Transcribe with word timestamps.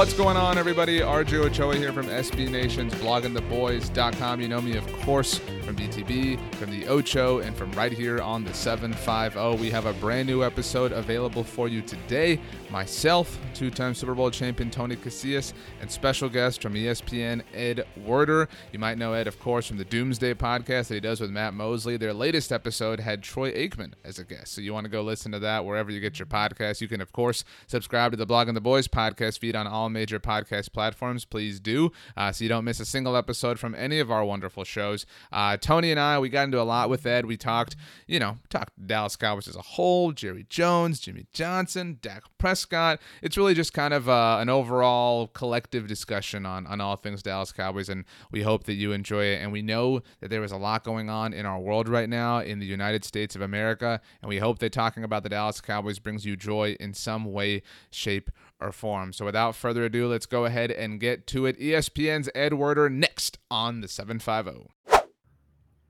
What's 0.00 0.14
going 0.14 0.38
on, 0.38 0.56
everybody? 0.56 1.00
RJ 1.00 1.44
Ochoa 1.44 1.76
here 1.76 1.92
from 1.92 2.06
SB 2.06 2.48
Nation's 2.48 2.94
bloggingtheboys.com. 2.94 4.40
You 4.40 4.48
know 4.48 4.62
me, 4.62 4.78
of 4.78 4.90
course, 5.02 5.36
from 5.36 5.76
BTB, 5.76 6.54
from 6.54 6.70
the 6.70 6.88
Ocho, 6.88 7.40
and 7.40 7.54
from 7.54 7.70
right 7.72 7.92
here 7.92 8.18
on 8.22 8.42
the 8.42 8.54
750. 8.54 9.62
We 9.62 9.70
have 9.70 9.84
a 9.84 9.92
brand 9.92 10.26
new 10.26 10.42
episode 10.42 10.92
available 10.92 11.44
for 11.44 11.68
you 11.68 11.82
today. 11.82 12.40
Myself, 12.70 13.38
two 13.52 13.68
time 13.68 13.94
Super 13.94 14.14
Bowl 14.14 14.30
champion 14.30 14.70
Tony 14.70 14.96
Casillas, 14.96 15.52
and 15.82 15.90
special 15.90 16.30
guest 16.30 16.62
from 16.62 16.72
ESPN, 16.72 17.42
Ed 17.52 17.86
Werder. 17.98 18.48
You 18.72 18.78
might 18.78 18.96
know 18.96 19.12
Ed, 19.12 19.26
of 19.26 19.38
course, 19.38 19.66
from 19.66 19.76
the 19.76 19.84
Doomsday 19.84 20.32
podcast 20.32 20.88
that 20.88 20.94
he 20.94 21.00
does 21.00 21.20
with 21.20 21.30
Matt 21.30 21.52
Mosley. 21.52 21.98
Their 21.98 22.14
latest 22.14 22.52
episode 22.52 23.00
had 23.00 23.22
Troy 23.22 23.52
Aikman 23.52 23.92
as 24.02 24.18
a 24.18 24.24
guest. 24.24 24.54
So 24.54 24.62
you 24.62 24.72
want 24.72 24.84
to 24.84 24.90
go 24.90 25.02
listen 25.02 25.30
to 25.32 25.38
that 25.40 25.66
wherever 25.66 25.90
you 25.90 26.00
get 26.00 26.18
your 26.18 26.24
podcast. 26.24 26.80
You 26.80 26.88
can, 26.88 27.02
of 27.02 27.12
course, 27.12 27.44
subscribe 27.66 28.12
to 28.12 28.16
the 28.16 28.26
Blogging 28.26 28.54
the 28.54 28.62
Boys 28.62 28.88
podcast 28.88 29.40
feed 29.40 29.54
on 29.54 29.66
all 29.66 29.89
major 29.90 30.20
podcast 30.20 30.72
platforms. 30.72 31.24
Please 31.24 31.60
do, 31.60 31.92
uh, 32.16 32.32
so 32.32 32.44
you 32.44 32.48
don't 32.48 32.64
miss 32.64 32.80
a 32.80 32.84
single 32.84 33.16
episode 33.16 33.58
from 33.58 33.74
any 33.74 33.98
of 33.98 34.10
our 34.10 34.24
wonderful 34.24 34.64
shows. 34.64 35.06
Uh, 35.32 35.56
Tony 35.56 35.90
and 35.90 36.00
I, 36.00 36.18
we 36.18 36.28
got 36.28 36.44
into 36.44 36.60
a 36.60 36.62
lot 36.62 36.88
with 36.88 37.06
Ed. 37.06 37.26
We 37.26 37.36
talked, 37.36 37.76
you 38.06 38.18
know, 38.18 38.38
talked 38.48 38.86
Dallas 38.86 39.16
Cowboys 39.16 39.48
as 39.48 39.56
a 39.56 39.62
whole, 39.62 40.12
Jerry 40.12 40.46
Jones, 40.48 41.00
Jimmy 41.00 41.26
Johnson, 41.32 41.98
Dak 42.00 42.24
Prescott. 42.38 43.00
It's 43.22 43.36
really 43.36 43.54
just 43.54 43.72
kind 43.72 43.94
of 43.94 44.08
uh, 44.08 44.38
an 44.40 44.48
overall 44.48 45.28
collective 45.28 45.86
discussion 45.86 46.46
on, 46.46 46.66
on 46.66 46.80
all 46.80 46.96
things 46.96 47.22
Dallas 47.22 47.52
Cowboys, 47.52 47.88
and 47.88 48.04
we 48.30 48.42
hope 48.42 48.64
that 48.64 48.74
you 48.74 48.92
enjoy 48.92 49.24
it. 49.24 49.40
And 49.42 49.52
we 49.52 49.62
know 49.62 50.00
that 50.20 50.30
there 50.30 50.44
is 50.44 50.52
a 50.52 50.56
lot 50.56 50.84
going 50.84 51.10
on 51.10 51.32
in 51.32 51.46
our 51.46 51.58
world 51.58 51.88
right 51.88 52.08
now 52.08 52.38
in 52.38 52.58
the 52.58 52.66
United 52.66 53.04
States 53.04 53.34
of 53.34 53.42
America, 53.42 54.00
and 54.22 54.28
we 54.28 54.38
hope 54.38 54.58
that 54.60 54.72
talking 54.72 55.04
about 55.04 55.22
the 55.22 55.28
Dallas 55.28 55.60
Cowboys 55.60 55.98
brings 55.98 56.24
you 56.24 56.36
joy 56.36 56.76
in 56.80 56.94
some 56.94 57.24
way, 57.32 57.62
shape, 57.90 58.30
or 58.60 58.72
form. 58.72 59.12
So 59.12 59.24
without 59.24 59.56
further 59.56 59.84
ado, 59.84 60.06
let's 60.06 60.26
go 60.26 60.44
ahead 60.44 60.70
and 60.70 61.00
get 61.00 61.26
to 61.28 61.46
it. 61.46 61.58
ESPN's 61.58 62.28
Ed 62.34 62.54
Werder 62.54 62.88
next 62.90 63.38
on 63.50 63.80
the 63.80 63.88
750. 63.88 64.70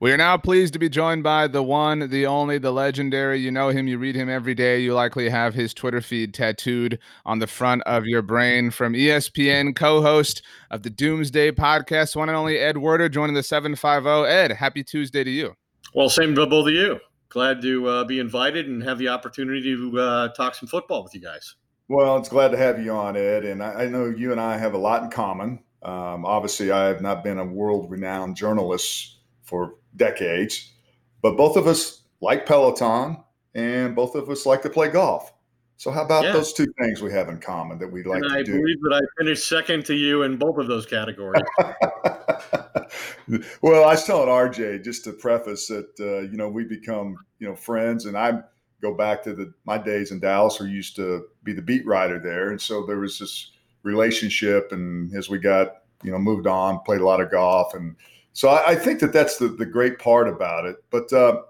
We 0.01 0.11
are 0.11 0.17
now 0.17 0.35
pleased 0.35 0.73
to 0.73 0.79
be 0.79 0.89
joined 0.89 1.21
by 1.21 1.45
the 1.45 1.61
one, 1.61 2.09
the 2.09 2.25
only, 2.25 2.57
the 2.57 2.71
legendary. 2.71 3.39
You 3.39 3.51
know 3.51 3.69
him, 3.69 3.87
you 3.87 3.99
read 3.99 4.15
him 4.15 4.29
every 4.29 4.55
day. 4.55 4.79
You 4.79 4.95
likely 4.95 5.29
have 5.29 5.53
his 5.53 5.75
Twitter 5.75 6.01
feed 6.01 6.33
tattooed 6.33 6.97
on 7.23 7.37
the 7.37 7.45
front 7.45 7.83
of 7.83 8.05
your 8.05 8.23
brain. 8.23 8.71
From 8.71 8.93
ESPN, 8.93 9.75
co 9.75 10.01
host 10.01 10.41
of 10.71 10.81
the 10.81 10.89
Doomsday 10.89 11.51
podcast, 11.51 12.15
one 12.15 12.29
and 12.29 12.35
only 12.35 12.57
Ed 12.57 12.79
Werder 12.79 13.09
joining 13.09 13.35
the 13.35 13.43
750. 13.43 14.27
Ed, 14.27 14.53
happy 14.53 14.83
Tuesday 14.83 15.23
to 15.23 15.29
you. 15.29 15.53
Well, 15.93 16.09
same 16.09 16.33
to 16.33 16.47
both 16.47 16.67
of 16.67 16.73
you. 16.73 16.99
Glad 17.29 17.61
to 17.61 17.87
uh, 17.87 18.03
be 18.03 18.19
invited 18.19 18.67
and 18.67 18.81
have 18.81 18.97
the 18.97 19.09
opportunity 19.09 19.75
to 19.75 19.99
uh, 19.99 20.27
talk 20.29 20.55
some 20.55 20.67
football 20.67 21.03
with 21.03 21.13
you 21.13 21.21
guys. 21.21 21.55
Well, 21.91 22.15
it's 22.15 22.29
glad 22.29 22.51
to 22.51 22.57
have 22.57 22.81
you 22.81 22.93
on, 22.93 23.17
Ed. 23.17 23.43
And 23.43 23.61
I, 23.61 23.83
I 23.83 23.87
know 23.87 24.05
you 24.05 24.31
and 24.31 24.39
I 24.39 24.55
have 24.57 24.75
a 24.75 24.77
lot 24.77 25.03
in 25.03 25.09
common. 25.09 25.59
Um, 25.83 26.25
obviously, 26.25 26.71
I 26.71 26.85
have 26.85 27.01
not 27.01 27.21
been 27.21 27.37
a 27.37 27.43
world 27.43 27.91
renowned 27.91 28.37
journalist 28.37 29.17
for 29.43 29.75
decades, 29.97 30.71
but 31.21 31.35
both 31.35 31.57
of 31.57 31.67
us 31.67 32.03
like 32.21 32.45
Peloton 32.45 33.17
and 33.55 33.93
both 33.93 34.15
of 34.15 34.29
us 34.29 34.45
like 34.45 34.61
to 34.61 34.69
play 34.69 34.87
golf. 34.87 35.33
So, 35.75 35.91
how 35.91 36.05
about 36.05 36.23
Yeah. 36.23 36.31
those 36.31 36.53
two 36.53 36.67
things 36.79 37.01
we 37.01 37.11
have 37.11 37.27
in 37.27 37.41
common 37.41 37.77
that 37.79 37.91
we'd 37.91 38.05
like 38.05 38.21
and 38.21 38.31
to 38.31 38.37
I 38.37 38.43
do? 38.43 38.53
I 38.53 38.57
believe 38.59 38.81
that 38.83 38.93
I 38.93 39.01
finished 39.21 39.49
second 39.49 39.85
to 39.87 39.93
you 39.93 40.23
in 40.23 40.37
both 40.37 40.59
of 40.59 40.67
those 40.67 40.85
categories. 40.85 41.43
well, 43.61 43.83
I 43.83 43.95
was 43.95 44.05
telling 44.05 44.29
RJ 44.29 44.81
just 44.85 45.03
to 45.03 45.11
preface 45.11 45.67
that 45.67 45.89
uh, 45.99 46.19
you 46.21 46.37
know 46.37 46.47
we 46.47 46.63
become 46.63 47.17
you 47.39 47.49
know 47.49 47.55
friends, 47.55 48.05
and 48.05 48.17
I 48.17 48.43
go 48.81 48.93
back 48.93 49.23
to 49.23 49.33
the 49.33 49.53
my 49.65 49.77
days 49.77 50.11
in 50.11 50.19
Dallas, 50.19 50.59
where 50.59 50.67
used 50.67 50.95
to 50.97 51.27
be 51.43 51.53
the 51.53 51.61
beat 51.61 51.85
writer 51.85 52.19
there, 52.19 52.49
and 52.49 52.61
so 52.61 52.85
there 52.85 52.99
was 52.99 53.19
this 53.19 53.51
relationship, 53.83 54.71
and 54.71 55.15
as 55.15 55.29
we 55.29 55.37
got 55.37 55.83
you 56.03 56.11
know 56.11 56.17
moved 56.17 56.47
on, 56.47 56.79
played 56.81 57.01
a 57.01 57.05
lot 57.05 57.21
of 57.21 57.31
golf, 57.31 57.73
and 57.73 57.95
so 58.33 58.49
I, 58.49 58.71
I 58.71 58.75
think 58.75 58.99
that 58.99 59.13
that's 59.13 59.37
the 59.37 59.47
the 59.47 59.65
great 59.65 59.99
part 59.99 60.27
about 60.27 60.65
it. 60.65 60.77
But 60.89 61.11
uh, 61.13 61.41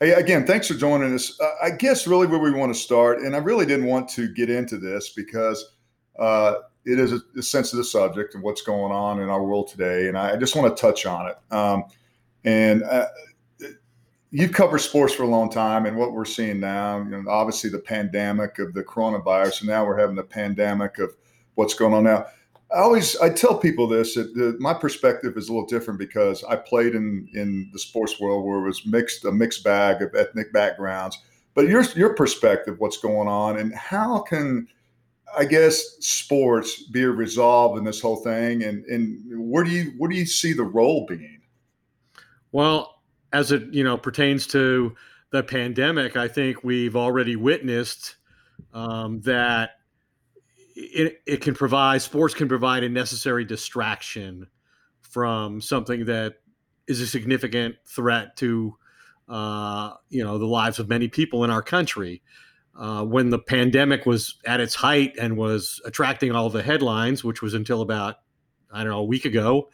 hey, 0.00 0.12
again, 0.12 0.46
thanks 0.46 0.68
for 0.68 0.74
joining 0.74 1.14
us. 1.14 1.38
Uh, 1.40 1.50
I 1.62 1.70
guess 1.70 2.06
really 2.06 2.26
where 2.26 2.38
we 2.38 2.52
want 2.52 2.74
to 2.74 2.78
start, 2.78 3.20
and 3.20 3.34
I 3.34 3.38
really 3.38 3.66
didn't 3.66 3.86
want 3.86 4.08
to 4.10 4.32
get 4.32 4.50
into 4.50 4.78
this 4.78 5.10
because. 5.10 5.72
Uh, 6.16 6.54
it 6.86 6.98
is 6.98 7.12
a, 7.12 7.20
a 7.36 7.42
sensitive 7.42 7.86
subject 7.86 8.34
and 8.34 8.42
what's 8.44 8.62
going 8.62 8.92
on 8.92 9.20
in 9.20 9.28
our 9.28 9.42
world 9.42 9.68
today, 9.68 10.06
and 10.06 10.18
I 10.18 10.36
just 10.36 10.54
want 10.54 10.76
to 10.76 10.80
touch 10.80 11.06
on 11.06 11.28
it. 11.28 11.36
Um, 11.50 11.84
and 12.44 12.82
uh, 12.82 13.06
you've 14.34 14.52
covered 14.52 14.80
sports 14.80 15.14
for 15.14 15.22
a 15.22 15.28
long 15.28 15.48
time, 15.48 15.86
and 15.86 15.96
what 15.96 16.12
we're 16.12 16.24
seeing 16.24 16.58
now, 16.58 16.98
you 16.98 17.10
know, 17.10 17.30
obviously 17.30 17.70
the 17.70 17.78
pandemic 17.78 18.58
of 18.58 18.74
the 18.74 18.82
coronavirus, 18.82 19.60
and 19.60 19.70
now 19.70 19.86
we're 19.86 19.98
having 19.98 20.16
the 20.16 20.24
pandemic 20.24 20.98
of 20.98 21.14
what's 21.54 21.74
going 21.74 21.94
on 21.94 22.02
now. 22.02 22.26
I 22.74 22.80
always 22.80 23.16
I 23.18 23.30
tell 23.30 23.56
people 23.56 23.86
this 23.86 24.16
that 24.16 24.34
the, 24.34 24.56
my 24.58 24.74
perspective 24.74 25.36
is 25.36 25.48
a 25.48 25.52
little 25.52 25.68
different 25.68 26.00
because 26.00 26.42
I 26.42 26.56
played 26.56 26.96
in 26.96 27.28
in 27.34 27.70
the 27.72 27.78
sports 27.78 28.18
world 28.18 28.44
where 28.44 28.58
it 28.58 28.66
was 28.66 28.84
mixed 28.84 29.24
a 29.24 29.30
mixed 29.30 29.62
bag 29.62 30.02
of 30.02 30.12
ethnic 30.16 30.52
backgrounds. 30.52 31.16
But 31.54 31.68
your 31.68 31.82
your 31.94 32.14
perspective, 32.14 32.80
what's 32.80 32.98
going 32.98 33.28
on, 33.28 33.58
and 33.58 33.72
how 33.72 34.18
can 34.22 34.66
I 35.38 35.44
guess 35.44 35.80
sports 36.00 36.82
be 36.82 37.04
resolved 37.04 37.78
in 37.78 37.84
this 37.84 38.00
whole 38.00 38.16
thing, 38.16 38.64
and 38.64 38.84
and 38.86 39.22
where 39.48 39.62
do 39.62 39.70
you 39.70 39.92
where 39.96 40.10
do 40.10 40.16
you 40.16 40.26
see 40.26 40.52
the 40.52 40.64
role 40.64 41.06
being? 41.06 41.42
well, 42.54 42.93
as 43.34 43.50
it 43.50 43.74
you 43.74 43.84
know 43.84 43.98
pertains 43.98 44.46
to 44.46 44.94
the 45.30 45.42
pandemic, 45.42 46.16
I 46.16 46.28
think 46.28 46.62
we've 46.62 46.94
already 46.94 47.34
witnessed 47.34 48.14
um, 48.72 49.20
that 49.22 49.70
it, 50.76 51.20
it 51.26 51.40
can 51.40 51.54
provide 51.54 52.00
sports 52.00 52.34
can 52.34 52.48
provide 52.48 52.84
a 52.84 52.88
necessary 52.88 53.44
distraction 53.44 54.46
from 55.00 55.60
something 55.60 56.04
that 56.04 56.36
is 56.86 57.00
a 57.00 57.06
significant 57.06 57.74
threat 57.86 58.36
to 58.36 58.76
uh, 59.28 59.94
you 60.08 60.22
know 60.22 60.38
the 60.38 60.46
lives 60.46 60.78
of 60.78 60.88
many 60.88 61.08
people 61.08 61.44
in 61.44 61.50
our 61.50 61.62
country. 61.62 62.22
Uh, 62.76 63.04
when 63.04 63.30
the 63.30 63.38
pandemic 63.38 64.04
was 64.04 64.36
at 64.46 64.60
its 64.60 64.74
height 64.74 65.12
and 65.20 65.36
was 65.36 65.80
attracting 65.84 66.32
all 66.32 66.50
the 66.50 66.62
headlines, 66.62 67.22
which 67.22 67.42
was 67.42 67.54
until 67.54 67.82
about 67.82 68.16
I 68.72 68.84
don't 68.84 68.92
know 68.92 68.98
a 68.98 69.04
week 69.04 69.24
ago, 69.24 69.70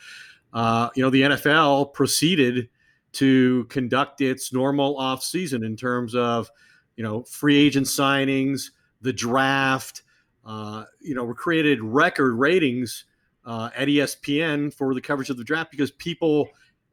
uh, 0.55 0.89
you 0.95 1.03
know 1.03 1.11
the 1.11 1.23
NFL 1.23 1.93
proceeded 1.93 2.71
to 3.13 3.65
conduct 3.65 4.21
its 4.21 4.53
normal 4.53 4.97
off 4.97 5.23
season 5.23 5.65
in 5.65 5.77
terms 5.77 6.15
of 6.15 6.51
you 6.97 7.05
know 7.05 7.23
free 7.25 7.57
agent 7.57 7.87
signings, 7.87 8.71
the 9.01 9.13
draft. 9.13 10.03
Uh, 10.45 10.85
you 11.01 11.15
know, 11.15 11.25
we 11.25 11.35
created 11.35 11.83
record 11.83 12.35
ratings 12.35 13.05
uh, 13.45 13.71
at 13.77 13.89
ESPN 13.89 14.73
for 14.73 14.95
the 14.95 15.01
coverage 15.01 15.31
of 15.31 15.37
the 15.37 15.45
draft 15.45 15.71
because 15.71 15.91
people 15.91 16.49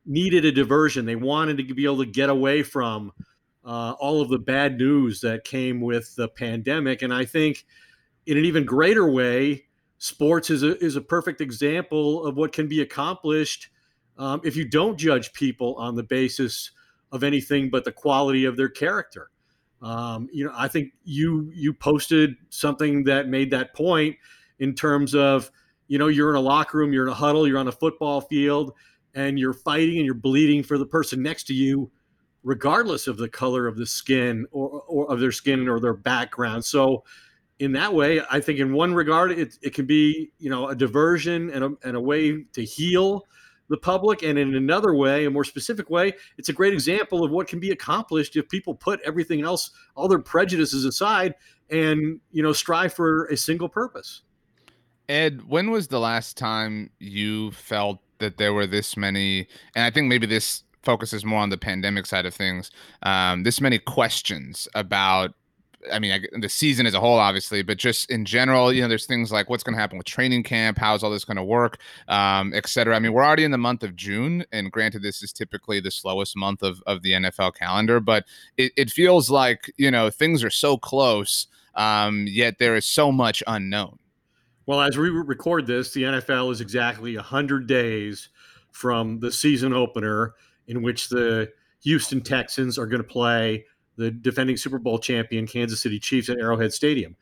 needed 0.06 0.46
a 0.46 0.52
diversion. 0.52 1.06
They 1.06 1.16
wanted 1.16 1.58
to 1.58 1.74
be 1.74 1.86
able 1.86 2.00
to 2.00 2.06
get 2.06 2.30
away 2.30 2.63
from 2.63 3.12
uh, 3.66 3.94
all 4.00 4.22
of 4.22 4.30
the 4.30 4.40
bad 4.40 4.78
news 4.78 5.22
that 5.22 5.44
came 5.44 5.81
with 5.81 6.16
the 6.16 6.30
pandemic. 6.30 7.02
And 7.02 7.13
I 7.13 7.25
think 7.25 7.66
in 8.25 8.38
an 8.38 8.46
even 8.46 8.66
greater 8.66 9.10
way, 9.10 9.66
sports 9.98 10.50
is 10.50 10.63
a, 10.63 10.78
is 10.84 10.96
a 10.96 11.02
perfect 11.02 11.42
example 11.42 12.25
of 12.25 12.38
what 12.38 12.54
can 12.54 12.68
be 12.68 12.81
accomplished 12.81 13.70
um, 14.18 14.42
if 14.44 14.56
you 14.56 14.66
don't 14.66 14.98
judge 14.98 15.34
people 15.34 15.75
on 15.75 15.96
the 15.96 16.04
basis 16.04 16.72
of 17.12 17.24
anything 17.24 17.69
but 17.69 17.86
the 17.86 17.92
quality 17.92 18.46
of 18.46 18.58
their 18.58 18.69
character. 18.69 19.30
Um, 19.81 20.28
you 20.31 20.46
know, 20.46 20.52
I 20.56 20.68
think 20.68 20.94
you 21.04 21.52
you 21.54 21.74
posted 21.74 22.36
something 22.50 23.04
that 23.04 23.28
made 23.28 23.52
that 23.52 23.75
point 23.75 24.16
in 24.60 24.74
terms 24.74 25.14
of 25.14 25.52
you 25.88 25.98
know 25.98 26.08
you're 26.08 26.31
in 26.31 26.36
a 26.36 26.42
locker 26.42 26.80
room, 26.80 26.94
you're 26.94 27.06
in 27.06 27.12
a 27.12 27.16
huddle, 27.16 27.48
you're 27.48 27.60
on 27.60 27.68
a 27.68 27.72
football 27.72 28.22
field, 28.22 28.74
and 29.14 29.38
you're 29.38 29.54
fighting 29.54 29.98
and 29.98 30.06
you're 30.06 30.16
bleeding 30.16 30.63
for 30.63 30.78
the 30.78 30.86
person 30.86 31.22
next 31.22 31.44
to 31.46 31.54
you, 31.54 31.92
regardless 32.44 33.08
of 33.08 33.18
the 33.18 33.30
color 33.30 33.68
of 33.68 33.78
the 33.78 33.86
skin 33.86 34.48
or, 34.52 34.81
or 34.88 35.12
of 35.12 35.20
their 35.20 35.31
skin 35.31 35.68
or 35.68 35.80
their 35.80 35.94
background. 35.94 36.66
So 36.66 37.04
in 37.60 37.72
that 37.74 37.94
way, 37.94 38.22
I 38.30 38.40
think 38.40 38.60
in 38.60 38.74
one 38.74 38.94
regard, 38.94 39.31
it, 39.31 39.58
it 39.62 39.74
can 39.74 39.86
be, 39.86 40.31
you 40.38 40.50
know, 40.50 40.68
a 40.68 40.75
diversion 40.75 41.50
and 41.50 41.63
a, 41.63 41.72
and 41.84 41.98
a 41.98 42.02
way 42.02 42.44
to 42.54 42.63
heal 42.63 43.25
the 43.69 43.78
public. 43.78 44.24
And 44.24 44.38
in 44.38 44.56
another 44.56 44.94
way, 44.94 45.25
a 45.25 45.30
more 45.30 45.44
specific 45.44 45.90
way, 45.90 46.14
it's 46.38 46.50
a 46.50 46.54
great 46.54 46.74
example 46.74 47.24
of 47.24 47.31
what 47.31 47.48
can 47.48 47.60
be 47.60 47.72
accomplished 47.72 48.36
if 48.36 48.48
people 48.50 48.75
put 48.75 49.00
everything 49.06 49.42
else, 49.42 49.72
all 49.96 50.08
their 50.08 50.19
prejudices 50.19 50.86
aside 50.86 51.36
and, 51.69 52.19
you 52.31 52.44
know, 52.44 52.54
strive 52.54 52.94
for 52.94 53.25
a 53.25 53.38
single 53.38 53.69
purpose. 53.69 54.22
Ed, 55.10 55.48
when 55.48 55.72
was 55.72 55.88
the 55.88 56.00
last 56.00 56.38
time 56.38 56.90
you 57.00 57.52
felt 57.52 58.00
that 58.19 58.38
there 58.38 58.54
were 58.54 58.68
this 58.68 58.98
many, 58.98 59.48
and 59.75 59.86
I 59.86 59.92
think 59.92 60.08
maybe 60.08 60.28
this 60.28 60.63
focuses 60.84 61.24
more 61.25 61.40
on 61.40 61.50
the 61.50 61.58
pandemic 61.58 62.06
side 62.06 62.25
of 62.25 62.34
things, 62.34 62.72
um, 63.04 63.44
this 63.44 63.62
many 63.62 63.80
questions 63.80 64.68
about 64.75 65.34
I 65.91 66.00
mean, 66.00 66.12
I, 66.12 66.39
the 66.39 66.50
season 66.50 66.85
as 66.85 66.94
a 66.94 67.00
whole, 67.00 67.18
obviously, 67.18 67.62
but 67.62 67.77
just 67.77 68.09
in 68.09 68.25
general, 68.25 68.74
you 68.74 68.81
know, 68.81 68.88
there's 68.88 69.06
things 69.06 69.31
like 69.31 69.50
what's 69.50 69.63
going 69.63 69.75
to 69.75 69.79
happen 69.79 69.97
with 69.97 70.07
training 70.07 70.44
camp, 70.44 70.77
how's 70.77 71.03
all 71.03 71.12
this 71.12 71.24
going 71.24 71.38
to 71.38 71.44
work, 71.44 71.79
um, 72.07 72.53
et 72.53 72.68
cetera. 72.68 72.95
I 72.95 73.00
mean, 73.00 73.13
we're 73.13 73.24
already 73.24 73.44
in 73.44 73.51
the 73.51 73.57
month 73.57 73.83
of 73.83 73.95
June, 73.95 74.44
and 74.51 74.71
granted, 74.71 75.03
this 75.03 75.21
is 75.21 75.31
typically 75.31 75.79
the 75.79 75.91
slowest 75.91 76.35
month 76.35 76.63
of, 76.63 76.81
of 76.88 77.03
the 77.03 77.12
NFL 77.12 77.56
calendar, 77.56 78.00
but 78.00 78.25
it, 78.57 78.71
it 78.75 78.89
feels 78.89 79.29
like, 79.29 79.71
you 79.77 79.91
know, 79.91 80.09
things 80.09 80.44
are 80.44 80.50
so 80.50 80.77
close, 80.77 81.47
um, 81.75 82.25
yet 82.27 82.57
there 82.57 82.75
is 82.75 82.85
so 82.85 83.12
much 83.12 83.44
unknown. 83.47 84.00
Well, 84.65 84.81
as 84.81 84.97
we 84.97 85.09
record 85.09 85.65
this, 85.65 85.94
the 85.94 86.03
NFL 86.03 86.51
is 86.51 86.59
exactly 86.59 87.15
100 87.15 87.68
days 87.68 88.29
from 88.71 89.19
the 89.19 89.31
season 89.31 89.74
opener 89.74 90.33
in 90.68 90.81
which 90.81 91.07
the 91.07 91.50
Houston 91.83 92.21
Texans 92.21 92.77
are 92.77 92.85
going 92.85 93.01
to 93.01 93.07
play 93.07 93.65
the 93.98 94.12
defending 94.12 94.58
Super 94.58 94.80
Bowl 94.80 95.00
champion 95.00 95.48
Kansas 95.48 95.82
City 95.82 96.00
Chiefs 96.00 96.30
at 96.30 96.38
Arrowhead 96.40 96.74
Stadium. 96.74 97.16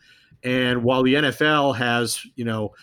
And 0.43 0.83
while 0.83 1.03
the 1.03 1.15
NFL 1.15 1.75
has, 1.77 2.25
you 2.35 2.45
know, 2.45 2.73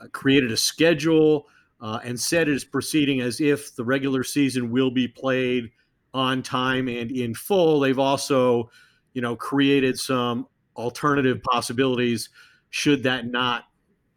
uh, 0.00 0.06
created 0.08 0.50
a 0.50 0.56
schedule 0.56 1.46
uh, 1.80 2.00
and 2.02 2.18
said 2.18 2.48
it 2.48 2.54
is 2.54 2.64
proceeding 2.64 3.20
as 3.20 3.40
if 3.40 3.76
the 3.76 3.84
regular 3.84 4.24
season 4.24 4.70
will 4.70 4.90
be 4.90 5.06
played 5.06 5.70
on 6.14 6.42
time 6.42 6.88
and 6.88 7.10
in 7.10 7.34
full, 7.34 7.80
they've 7.80 7.98
also, 7.98 8.70
you 9.12 9.22
know, 9.22 9.36
created 9.36 9.98
some 9.98 10.46
alternative 10.76 11.42
possibilities 11.42 12.30
should 12.70 13.02
that 13.02 13.26
not 13.26 13.64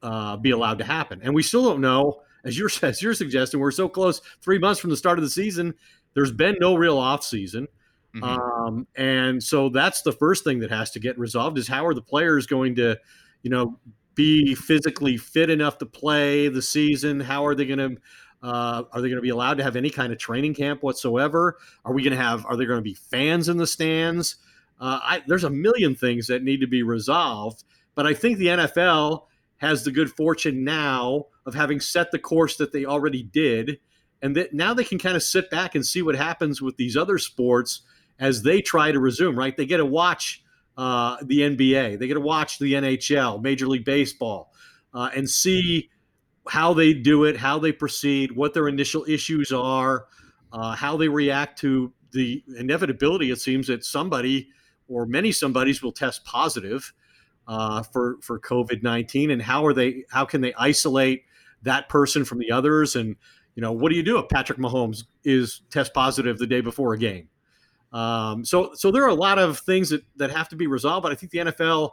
uh, 0.01 0.37
be 0.37 0.51
allowed 0.51 0.77
to 0.77 0.83
happen. 0.83 1.19
And 1.23 1.33
we 1.33 1.43
still 1.43 1.63
don't 1.63 1.81
know, 1.81 2.21
as 2.43 2.57
you're 2.57 2.69
as 2.81 3.01
you're 3.01 3.13
suggesting, 3.13 3.59
we're 3.59 3.71
so 3.71 3.89
close, 3.89 4.21
three 4.41 4.59
months 4.59 4.79
from 4.79 4.89
the 4.89 4.97
start 4.97 5.19
of 5.19 5.23
the 5.23 5.29
season. 5.29 5.73
There's 6.13 6.31
been 6.31 6.55
no 6.59 6.75
real 6.75 6.97
off 6.97 7.23
season. 7.23 7.67
Mm-hmm. 8.15 8.23
Um, 8.23 8.87
and 8.95 9.43
so 9.43 9.69
that's 9.69 10.01
the 10.01 10.11
first 10.11 10.43
thing 10.43 10.59
that 10.59 10.71
has 10.71 10.91
to 10.91 10.99
get 10.99 11.17
resolved 11.19 11.57
is 11.57 11.67
how 11.67 11.85
are 11.85 11.93
the 11.93 12.01
players 12.01 12.47
going 12.47 12.75
to, 12.75 12.97
you 13.43 13.49
know, 13.49 13.77
be 14.15 14.55
physically 14.55 15.17
fit 15.17 15.49
enough 15.49 15.77
to 15.79 15.85
play 15.85 16.47
the 16.47 16.61
season? 16.61 17.19
How 17.19 17.45
are 17.45 17.55
they 17.55 17.65
going 17.65 17.79
to 17.79 17.97
uh, 18.43 18.83
are 18.91 19.01
they 19.01 19.07
going 19.07 19.15
to 19.15 19.21
be 19.21 19.29
allowed 19.29 19.57
to 19.57 19.63
have 19.63 19.75
any 19.75 19.89
kind 19.89 20.13
of 20.13 20.19
training 20.19 20.53
camp 20.53 20.83
whatsoever? 20.83 21.57
Are 21.83 21.93
we 21.93 22.03
going 22.03 22.15
to 22.15 22.23
have? 22.23 22.45
Are 22.45 22.55
there 22.55 22.67
going 22.67 22.77
to 22.77 22.83
be 22.83 22.93
fans 22.93 23.49
in 23.49 23.57
the 23.57 23.65
stands? 23.65 24.35
Uh, 24.79 24.99
I, 25.01 25.23
there's 25.25 25.45
a 25.45 25.49
million 25.49 25.95
things 25.95 26.27
that 26.27 26.43
need 26.43 26.61
to 26.61 26.67
be 26.67 26.83
resolved, 26.83 27.63
but 27.95 28.05
I 28.05 28.13
think 28.13 28.37
the 28.37 28.47
NFL 28.47 29.23
has 29.57 29.83
the 29.83 29.91
good 29.91 30.11
fortune 30.11 30.63
now 30.63 31.25
of 31.45 31.55
having 31.55 31.79
set 31.79 32.11
the 32.11 32.19
course 32.19 32.57
that 32.57 32.71
they 32.71 32.85
already 32.85 33.23
did, 33.23 33.79
and 34.21 34.35
that 34.35 34.53
now 34.53 34.73
they 34.73 34.83
can 34.83 34.99
kind 34.99 35.15
of 35.15 35.23
sit 35.23 35.49
back 35.49 35.73
and 35.73 35.85
see 35.85 36.01
what 36.01 36.15
happens 36.15 36.61
with 36.61 36.77
these 36.77 36.95
other 36.95 37.17
sports 37.17 37.81
as 38.19 38.43
they 38.43 38.61
try 38.61 38.91
to 38.91 38.99
resume, 38.99 39.37
right? 39.37 39.55
They 39.55 39.65
get 39.65 39.77
to 39.77 39.85
watch 39.85 40.43
uh, 40.77 41.17
the 41.23 41.39
NBA, 41.39 41.99
they 41.99 42.07
get 42.07 42.15
to 42.15 42.19
watch 42.19 42.59
the 42.59 42.73
NHL, 42.73 43.41
Major 43.41 43.67
League 43.67 43.85
Baseball, 43.85 44.51
uh, 44.93 45.09
and 45.15 45.29
see 45.29 45.89
how 46.47 46.73
they 46.73 46.93
do 46.93 47.23
it, 47.23 47.37
how 47.37 47.59
they 47.59 47.71
proceed, 47.71 48.31
what 48.31 48.53
their 48.53 48.67
initial 48.67 49.05
issues 49.07 49.51
are, 49.51 50.07
uh, 50.51 50.75
how 50.75 50.97
they 50.97 51.07
react 51.07 51.59
to 51.59 51.93
the 52.11 52.43
inevitability. 52.57 53.31
It 53.31 53.39
seems 53.39 53.67
that 53.67 53.83
somebody 53.83 54.49
or 54.87 55.05
many 55.05 55.31
somebodies 55.31 55.81
will 55.81 55.91
test 55.91 56.23
positive 56.25 56.93
uh, 57.47 57.83
for 57.83 58.17
for 58.21 58.39
COVID 58.39 58.83
nineteen, 58.83 59.31
and 59.31 59.41
how 59.41 59.65
are 59.65 59.73
they? 59.73 60.05
How 60.09 60.25
can 60.25 60.41
they 60.41 60.53
isolate 60.55 61.23
that 61.63 61.89
person 61.89 62.25
from 62.25 62.39
the 62.39 62.51
others? 62.51 62.95
And 62.95 63.15
you 63.55 63.61
know, 63.61 63.71
what 63.71 63.89
do 63.89 63.95
you 63.95 64.03
do 64.03 64.17
if 64.17 64.29
Patrick 64.29 64.57
Mahomes 64.57 65.03
is 65.23 65.61
test 65.69 65.93
positive 65.93 66.37
the 66.37 66.47
day 66.47 66.61
before 66.61 66.93
a 66.93 66.97
game? 66.97 67.29
Um, 67.95 68.43
so, 68.43 68.71
so 68.73 68.91
there 68.91 69.05
are 69.05 69.09
a 69.09 69.15
lot 69.15 69.39
of 69.39 69.59
things 69.59 69.89
that, 69.89 70.03
that 70.17 70.29
have 70.29 70.49
to 70.49 70.57
be 70.57 70.67
resolved, 70.67 71.03
but 71.03 71.13
I 71.13 71.15
think 71.15 71.31
the 71.31 71.37
NFL, 71.39 71.91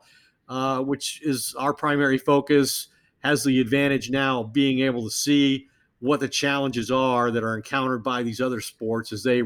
uh, 0.48 0.80
which 0.80 1.22
is 1.22 1.54
our 1.56 1.72
primary 1.72 2.18
focus, 2.18 2.88
has 3.20 3.44
the 3.44 3.60
advantage 3.60 4.10
now 4.10 4.40
of 4.40 4.52
being 4.52 4.80
able 4.80 5.04
to 5.04 5.10
see 5.12 5.68
what 6.00 6.18
the 6.18 6.28
challenges 6.28 6.90
are 6.90 7.30
that 7.30 7.44
are 7.44 7.56
encountered 7.56 8.02
by 8.02 8.24
these 8.24 8.40
other 8.40 8.60
sports 8.60 9.12
as 9.12 9.22
they 9.22 9.44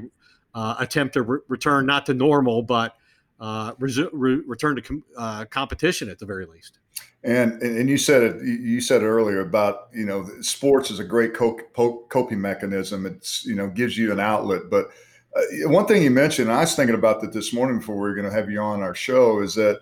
uh, 0.54 0.76
attempt 0.78 1.12
to 1.12 1.22
re- 1.22 1.40
return 1.48 1.84
not 1.84 2.06
to 2.06 2.14
normal, 2.14 2.62
but 2.62 2.94
uh, 3.38 3.72
re- 3.78 4.40
return 4.46 4.76
to 4.76 4.80
com- 4.80 5.04
uh, 5.18 5.44
competition 5.44 6.08
at 6.08 6.18
the 6.18 6.24
very 6.24 6.46
least. 6.46 6.78
And 7.22 7.60
and 7.60 7.90
you 7.90 7.98
said 7.98 8.22
it 8.22 8.42
you 8.42 8.80
said 8.80 9.02
it 9.02 9.06
earlier 9.06 9.40
about 9.40 9.88
you 9.92 10.06
know 10.06 10.26
sports 10.40 10.90
is 10.90 11.00
a 11.00 11.04
great 11.04 11.34
coping 11.34 12.40
mechanism. 12.40 13.04
It's 13.04 13.44
you 13.44 13.54
know 13.54 13.68
gives 13.68 13.98
you 13.98 14.12
an 14.12 14.20
outlet, 14.20 14.70
but 14.70 14.90
Uh, 15.36 15.68
one 15.68 15.86
thing 15.86 16.02
you 16.02 16.10
mentioned, 16.10 16.50
I 16.50 16.60
was 16.60 16.74
thinking 16.74 16.94
about 16.94 17.20
that 17.20 17.32
this 17.32 17.52
morning 17.52 17.78
before 17.78 17.96
we 17.96 18.02
were 18.02 18.14
going 18.14 18.28
to 18.28 18.34
have 18.34 18.50
you 18.50 18.60
on 18.60 18.80
our 18.80 18.94
show, 18.94 19.40
is 19.42 19.54
that 19.56 19.80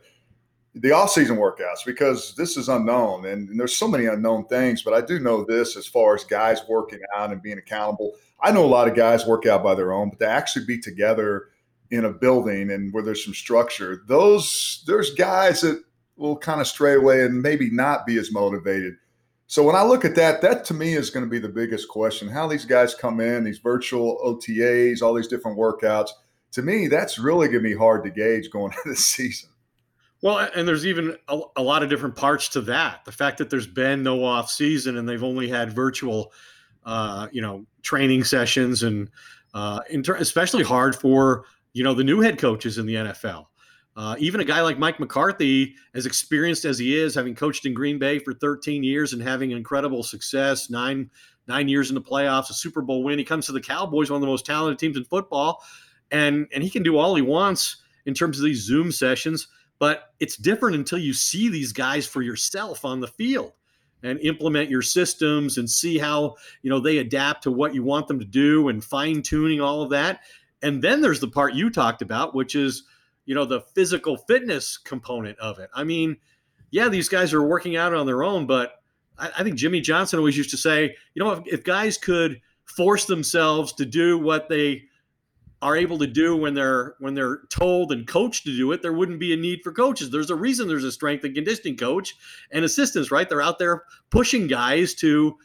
the 0.74 0.90
off-season 0.90 1.36
workouts 1.36 1.84
because 1.86 2.34
this 2.34 2.56
is 2.56 2.68
unknown 2.68 3.26
and, 3.26 3.48
and, 3.48 3.60
there's 3.60 3.76
so 3.76 3.86
many 3.86 4.06
unknown 4.06 4.44
things. 4.46 4.82
But 4.82 4.94
I 4.94 5.00
do 5.00 5.20
know 5.20 5.44
this 5.44 5.76
as 5.76 5.86
far 5.86 6.16
as 6.16 6.24
guys 6.24 6.62
working 6.68 6.98
out 7.14 7.30
and 7.30 7.40
being 7.40 7.58
accountable. 7.58 8.14
I 8.40 8.50
know 8.50 8.64
a 8.64 8.66
lot 8.66 8.88
of 8.88 8.96
guys 8.96 9.26
work 9.26 9.46
out 9.46 9.62
by 9.62 9.76
their 9.76 9.92
own, 9.92 10.10
but 10.10 10.18
to 10.18 10.28
actually 10.28 10.66
be 10.66 10.78
together 10.78 11.50
in 11.92 12.06
a 12.06 12.12
building 12.12 12.72
and 12.72 12.92
where 12.92 13.04
there's 13.04 13.24
some 13.24 13.34
structure, 13.34 14.02
those 14.08 14.82
there's 14.86 15.14
guys 15.14 15.60
that 15.60 15.80
will 16.16 16.36
kind 16.36 16.60
of 16.60 16.66
stray 16.66 16.94
away 16.94 17.22
and 17.22 17.40
maybe 17.40 17.70
not 17.70 18.06
be 18.06 18.18
as 18.18 18.32
motivated. 18.32 18.94
So 19.46 19.62
when 19.62 19.76
I 19.76 19.82
look 19.82 20.04
at 20.04 20.14
that, 20.14 20.40
that 20.40 20.64
to 20.66 20.74
me 20.74 20.94
is 20.94 21.10
going 21.10 21.24
to 21.24 21.30
be 21.30 21.38
the 21.38 21.48
biggest 21.48 21.88
question. 21.88 22.28
How 22.28 22.46
these 22.46 22.64
guys 22.64 22.94
come 22.94 23.20
in, 23.20 23.44
these 23.44 23.58
virtual 23.58 24.18
OTAs, 24.24 25.02
all 25.02 25.14
these 25.14 25.28
different 25.28 25.58
workouts. 25.58 26.10
To 26.52 26.62
me, 26.62 26.88
that's 26.88 27.18
really 27.18 27.48
going 27.48 27.62
to 27.62 27.68
be 27.68 27.76
hard 27.76 28.04
to 28.04 28.10
gauge 28.10 28.50
going 28.50 28.72
into 28.84 28.88
the 28.88 28.96
season. 28.96 29.50
Well, 30.22 30.48
and 30.56 30.66
there's 30.66 30.86
even 30.86 31.18
a, 31.28 31.40
a, 31.56 31.62
lot 31.62 31.82
of 31.82 31.90
different 31.90 32.16
parts 32.16 32.48
to 32.50 32.62
that. 32.62 33.04
The 33.04 33.12
fact 33.12 33.36
that 33.38 33.50
there's 33.50 33.66
been 33.66 34.02
no 34.02 34.24
off 34.24 34.50
season 34.50 34.96
and 34.96 35.06
they've 35.06 35.22
only 35.22 35.48
had 35.48 35.70
virtual, 35.70 36.32
uh, 36.86 37.28
you 37.30 37.42
know, 37.42 37.66
training 37.82 38.24
sessions, 38.24 38.84
and 38.84 39.10
uh, 39.52 39.80
inter- 39.90 40.16
especially 40.16 40.64
hard 40.64 40.96
for 40.96 41.44
you 41.74 41.84
know 41.84 41.92
the 41.92 42.04
new 42.04 42.20
head 42.20 42.38
coaches 42.38 42.78
in 42.78 42.86
the 42.86 42.94
NFL. 42.94 43.46
Uh, 43.96 44.16
even 44.18 44.40
a 44.40 44.44
guy 44.44 44.60
like 44.60 44.78
Mike 44.78 44.98
McCarthy, 44.98 45.74
as 45.94 46.04
experienced 46.04 46.64
as 46.64 46.78
he 46.78 46.98
is, 46.98 47.14
having 47.14 47.34
coached 47.34 47.64
in 47.64 47.74
Green 47.74 47.98
Bay 47.98 48.18
for 48.18 48.34
13 48.34 48.82
years 48.82 49.12
and 49.12 49.22
having 49.22 49.52
incredible 49.52 50.02
success, 50.02 50.68
nine 50.68 51.10
nine 51.46 51.68
years 51.68 51.90
in 51.90 51.94
the 51.94 52.00
playoffs, 52.00 52.50
a 52.50 52.54
Super 52.54 52.82
Bowl 52.82 53.04
win. 53.04 53.18
He 53.18 53.24
comes 53.24 53.46
to 53.46 53.52
the 53.52 53.60
Cowboys, 53.60 54.10
one 54.10 54.16
of 54.16 54.20
the 54.22 54.26
most 54.26 54.46
talented 54.46 54.78
teams 54.78 54.96
in 54.96 55.04
football, 55.04 55.62
and 56.10 56.46
and 56.52 56.64
he 56.64 56.70
can 56.70 56.82
do 56.82 56.98
all 56.98 57.14
he 57.14 57.22
wants 57.22 57.82
in 58.06 58.14
terms 58.14 58.38
of 58.38 58.44
these 58.44 58.62
Zoom 58.62 58.90
sessions. 58.90 59.46
But 59.78 60.12
it's 60.20 60.36
different 60.36 60.76
until 60.76 60.98
you 60.98 61.12
see 61.12 61.48
these 61.48 61.72
guys 61.72 62.06
for 62.06 62.22
yourself 62.22 62.84
on 62.84 63.00
the 63.00 63.08
field 63.08 63.52
and 64.02 64.20
implement 64.20 64.70
your 64.70 64.82
systems 64.82 65.58
and 65.58 65.68
see 65.68 65.98
how 65.98 66.36
you 66.62 66.70
know 66.70 66.80
they 66.80 66.98
adapt 66.98 67.44
to 67.44 67.52
what 67.52 67.74
you 67.74 67.84
want 67.84 68.08
them 68.08 68.18
to 68.18 68.24
do 68.24 68.68
and 68.68 68.82
fine 68.82 69.22
tuning 69.22 69.60
all 69.60 69.82
of 69.82 69.90
that. 69.90 70.20
And 70.62 70.82
then 70.82 71.00
there's 71.00 71.20
the 71.20 71.28
part 71.28 71.54
you 71.54 71.70
talked 71.70 72.02
about, 72.02 72.34
which 72.34 72.56
is 72.56 72.84
you 73.26 73.34
know 73.34 73.44
the 73.44 73.60
physical 73.60 74.16
fitness 74.16 74.78
component 74.78 75.38
of 75.38 75.58
it. 75.58 75.70
I 75.74 75.84
mean, 75.84 76.16
yeah, 76.70 76.88
these 76.88 77.08
guys 77.08 77.32
are 77.32 77.42
working 77.42 77.76
out 77.76 77.94
on 77.94 78.06
their 78.06 78.22
own, 78.22 78.46
but 78.46 78.82
I, 79.18 79.30
I 79.38 79.42
think 79.42 79.56
Jimmy 79.56 79.80
Johnson 79.80 80.18
always 80.18 80.36
used 80.36 80.50
to 80.50 80.56
say, 80.56 80.94
you 81.14 81.22
know, 81.22 81.32
if, 81.32 81.46
if 81.46 81.64
guys 81.64 81.98
could 81.98 82.40
force 82.64 83.04
themselves 83.04 83.72
to 83.74 83.84
do 83.84 84.18
what 84.18 84.48
they 84.48 84.84
are 85.62 85.76
able 85.76 85.98
to 85.98 86.06
do 86.06 86.36
when 86.36 86.52
they're 86.52 86.94
when 86.98 87.14
they're 87.14 87.40
told 87.48 87.90
and 87.90 88.06
coached 88.06 88.44
to 88.44 88.54
do 88.54 88.72
it, 88.72 88.82
there 88.82 88.92
wouldn't 88.92 89.18
be 89.18 89.32
a 89.32 89.36
need 89.36 89.62
for 89.62 89.72
coaches. 89.72 90.10
There's 90.10 90.30
a 90.30 90.36
reason 90.36 90.68
there's 90.68 90.84
a 90.84 90.92
strength 90.92 91.24
and 91.24 91.34
conditioning 91.34 91.76
coach 91.76 92.14
and 92.50 92.64
assistants, 92.64 93.10
right? 93.10 93.28
They're 93.28 93.40
out 93.40 93.58
there 93.58 93.84
pushing 94.10 94.46
guys 94.46 94.94
to 94.96 95.36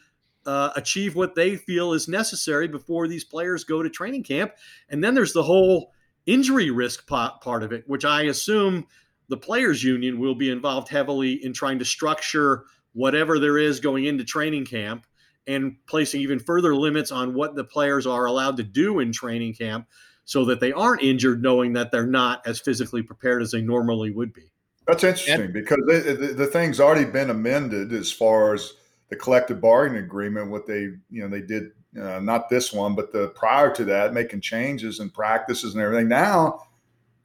uh, 0.45 0.71
achieve 0.75 1.15
what 1.15 1.35
they 1.35 1.55
feel 1.55 1.93
is 1.93 2.07
necessary 2.07 2.67
before 2.67 3.07
these 3.07 3.23
players 3.23 3.63
go 3.63 3.81
to 3.81 3.89
training 3.89 4.23
camp. 4.23 4.51
And 4.89 5.03
then 5.03 5.13
there's 5.13 5.33
the 5.33 5.43
whole 5.43 5.93
injury 6.31 6.69
risk 6.69 7.07
part 7.07 7.63
of 7.63 7.71
it, 7.71 7.83
which 7.87 8.05
I 8.05 8.23
assume 8.23 8.85
the 9.29 9.37
players 9.37 9.83
union 9.83 10.19
will 10.19 10.35
be 10.35 10.49
involved 10.49 10.89
heavily 10.89 11.43
in 11.43 11.53
trying 11.53 11.79
to 11.79 11.85
structure 11.85 12.65
whatever 12.93 13.39
there 13.39 13.57
is 13.57 13.79
going 13.79 14.05
into 14.05 14.23
training 14.23 14.65
camp 14.65 15.05
and 15.47 15.75
placing 15.87 16.21
even 16.21 16.39
further 16.39 16.75
limits 16.75 17.11
on 17.11 17.33
what 17.33 17.55
the 17.55 17.63
players 17.63 18.05
are 18.05 18.25
allowed 18.25 18.57
to 18.57 18.63
do 18.63 18.99
in 18.99 19.11
training 19.11 19.53
camp 19.53 19.87
so 20.25 20.45
that 20.45 20.59
they 20.59 20.71
aren't 20.71 21.01
injured 21.01 21.41
knowing 21.41 21.73
that 21.73 21.91
they're 21.91 22.05
not 22.05 22.45
as 22.45 22.59
physically 22.59 23.01
prepared 23.01 23.41
as 23.41 23.51
they 23.51 23.61
normally 23.61 24.11
would 24.11 24.31
be. 24.33 24.51
That's 24.87 25.03
interesting 25.03 25.51
because 25.51 25.79
they, 25.87 25.99
the, 25.99 26.33
the 26.33 26.47
thing's 26.47 26.79
already 26.79 27.05
been 27.05 27.29
amended 27.29 27.93
as 27.93 28.11
far 28.11 28.53
as 28.53 28.73
the 29.09 29.15
collective 29.15 29.61
bargaining 29.61 30.03
agreement. 30.03 30.51
What 30.51 30.67
they, 30.67 30.81
you 31.09 31.21
know, 31.21 31.27
they 31.27 31.41
did 31.41 31.71
uh, 31.99 32.19
not 32.19 32.49
this 32.49 32.71
one, 32.71 32.95
but 32.95 33.11
the 33.11 33.29
prior 33.29 33.73
to 33.75 33.85
that, 33.85 34.13
making 34.13 34.41
changes 34.41 34.99
and 34.99 35.13
practices 35.13 35.73
and 35.73 35.83
everything. 35.83 36.07
Now, 36.07 36.65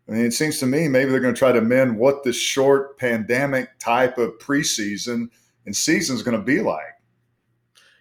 I 0.09 0.13
mean, 0.13 0.25
it 0.25 0.33
seems 0.33 0.59
to 0.59 0.67
me 0.67 0.89
maybe 0.89 1.11
they're 1.11 1.21
going 1.21 1.35
to 1.35 1.39
try 1.39 1.53
to 1.53 1.61
mend 1.61 1.97
what 1.97 2.25
this 2.25 2.37
short 2.37 2.99
pandemic 2.99 3.79
type 3.79 4.19
of 4.19 4.39
preseason 4.39 5.29
and 5.67 5.75
season 5.75 6.17
is 6.17 6.23
going 6.23 6.37
to 6.37 6.45
be 6.45 6.61
like. 6.61 6.83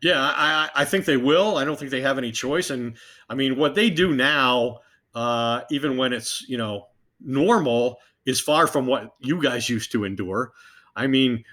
Yeah, 0.02 0.20
I, 0.20 0.70
I 0.76 0.86
think 0.86 1.06
they 1.06 1.16
will. 1.16 1.58
I 1.58 1.64
don't 1.64 1.80
think 1.80 1.90
they 1.90 2.02
have 2.02 2.18
any 2.18 2.32
choice. 2.32 2.70
And 2.72 2.96
I 3.30 3.36
mean, 3.36 3.56
what 3.56 3.74
they 3.74 3.90
do 3.90 4.14
now 4.14 4.80
uh, 5.16 5.62
even 5.70 5.98
when 5.98 6.14
it's 6.14 6.48
you 6.48 6.58
know 6.58 6.88
normal, 7.20 8.00
is 8.26 8.40
far 8.40 8.68
from 8.68 8.86
what 8.86 9.14
you 9.20 9.42
guys 9.42 9.70
used 9.70 9.92
to 9.92 10.06
endure. 10.06 10.54
I 10.96 11.08
mean, 11.08 11.44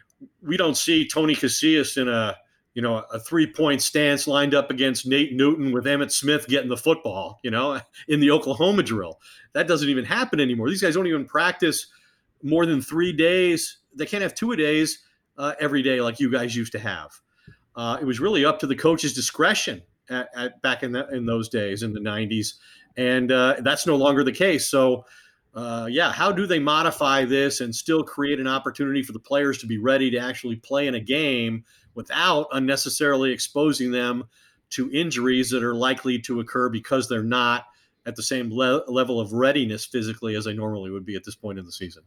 we 0.43 0.57
don't 0.57 0.77
see 0.77 1.07
Tony 1.07 1.35
Casillas 1.35 2.01
in 2.01 2.09
a 2.09 2.37
you 2.75 2.83
know 2.83 3.05
a 3.13 3.19
three 3.19 3.47
point 3.47 3.83
stance 3.83 4.27
lined 4.27 4.55
up 4.55 4.71
against 4.71 5.07
Nate 5.07 5.35
Newton 5.35 5.73
with 5.73 5.85
Emmitt 5.85 6.11
Smith 6.13 6.47
getting 6.49 6.69
the 6.69 6.77
football. 6.77 7.39
You 7.43 7.51
know, 7.51 7.81
in 8.09 8.21
the 8.21 8.31
Oklahoma 8.31 8.83
drill, 8.83 9.21
that 9.53 9.69
doesn't 9.69 9.89
even 9.89 10.05
happen 10.05 10.41
anymore. 10.41 10.69
These 10.69 10.83
guys 10.83 10.95
don't 10.95 11.07
even 11.07 11.25
practice 11.25 11.87
more 12.43 12.67
than 12.67 12.81
three 12.81 13.13
days. 13.13 13.79
They 13.95 14.07
can't 14.07 14.23
have 14.23 14.35
two 14.35 14.53
a 14.53 14.57
days 14.57 15.01
uh, 15.37 15.55
every 15.61 15.83
day 15.83 16.01
like 16.01 16.21
you 16.21 16.31
guys 16.31 16.55
used 16.55 16.73
to 16.73 16.79
have. 16.79 17.11
Uh, 17.77 17.99
it 18.01 18.05
was 18.05 18.21
really 18.21 18.45
up 18.45 18.59
to 18.61 18.67
the 18.67 18.77
coach's 18.77 19.15
discretion 19.15 19.83
at, 20.09 20.29
at, 20.35 20.61
back 20.63 20.83
in 20.83 20.93
the, 20.93 21.09
in 21.09 21.25
those 21.25 21.49
days 21.49 21.83
in 21.83 21.93
the 21.93 22.01
90s 22.01 22.55
and 22.97 23.33
uh, 23.33 23.57
that's 23.61 23.87
no 23.87 23.97
longer 23.97 24.25
the 24.25 24.33
case. 24.33 24.69
So, 24.69 25.05
uh, 25.55 25.89
yeah, 25.91 26.13
how 26.13 26.31
do 26.31 26.47
they 26.47 26.59
modify 26.59 27.25
this 27.25 27.61
and 27.61 27.75
still 27.75 28.03
create 28.03 28.39
an 28.39 28.47
opportunity 28.47 29.03
for 29.03 29.13
the 29.13 29.19
players 29.19 29.59
to 29.59 29.67
be 29.67 29.79
ready 29.79 30.11
to 30.11 30.19
actually 30.19 30.57
play 30.57 30.87
in 30.87 30.95
a 30.95 31.01
game 31.01 31.65
without 31.95 32.47
unnecessarily 32.53 33.33
exposing 33.33 33.91
them 33.91 34.25
to 34.71 34.91
injuries 34.93 35.51
that 35.51 35.63
are 35.63 35.75
likely 35.75 36.19
to 36.21 36.41
occur 36.41 36.69
because 36.69 37.09
they're 37.09 37.23
not 37.23 37.65
at 38.07 38.17
the 38.17 38.23
same 38.23 38.53
le- 38.53 38.85
level 38.89 39.21
of 39.21 39.33
readiness 39.33 39.85
physically 39.85 40.35
as 40.35 40.45
they 40.45 40.55
normally 40.55 40.91
would 40.91 41.05
be 41.05 41.17
at 41.17 41.25
this 41.25 41.35
point 41.35 41.59
in 41.59 41.65
the 41.65 41.73
season? 41.73 42.03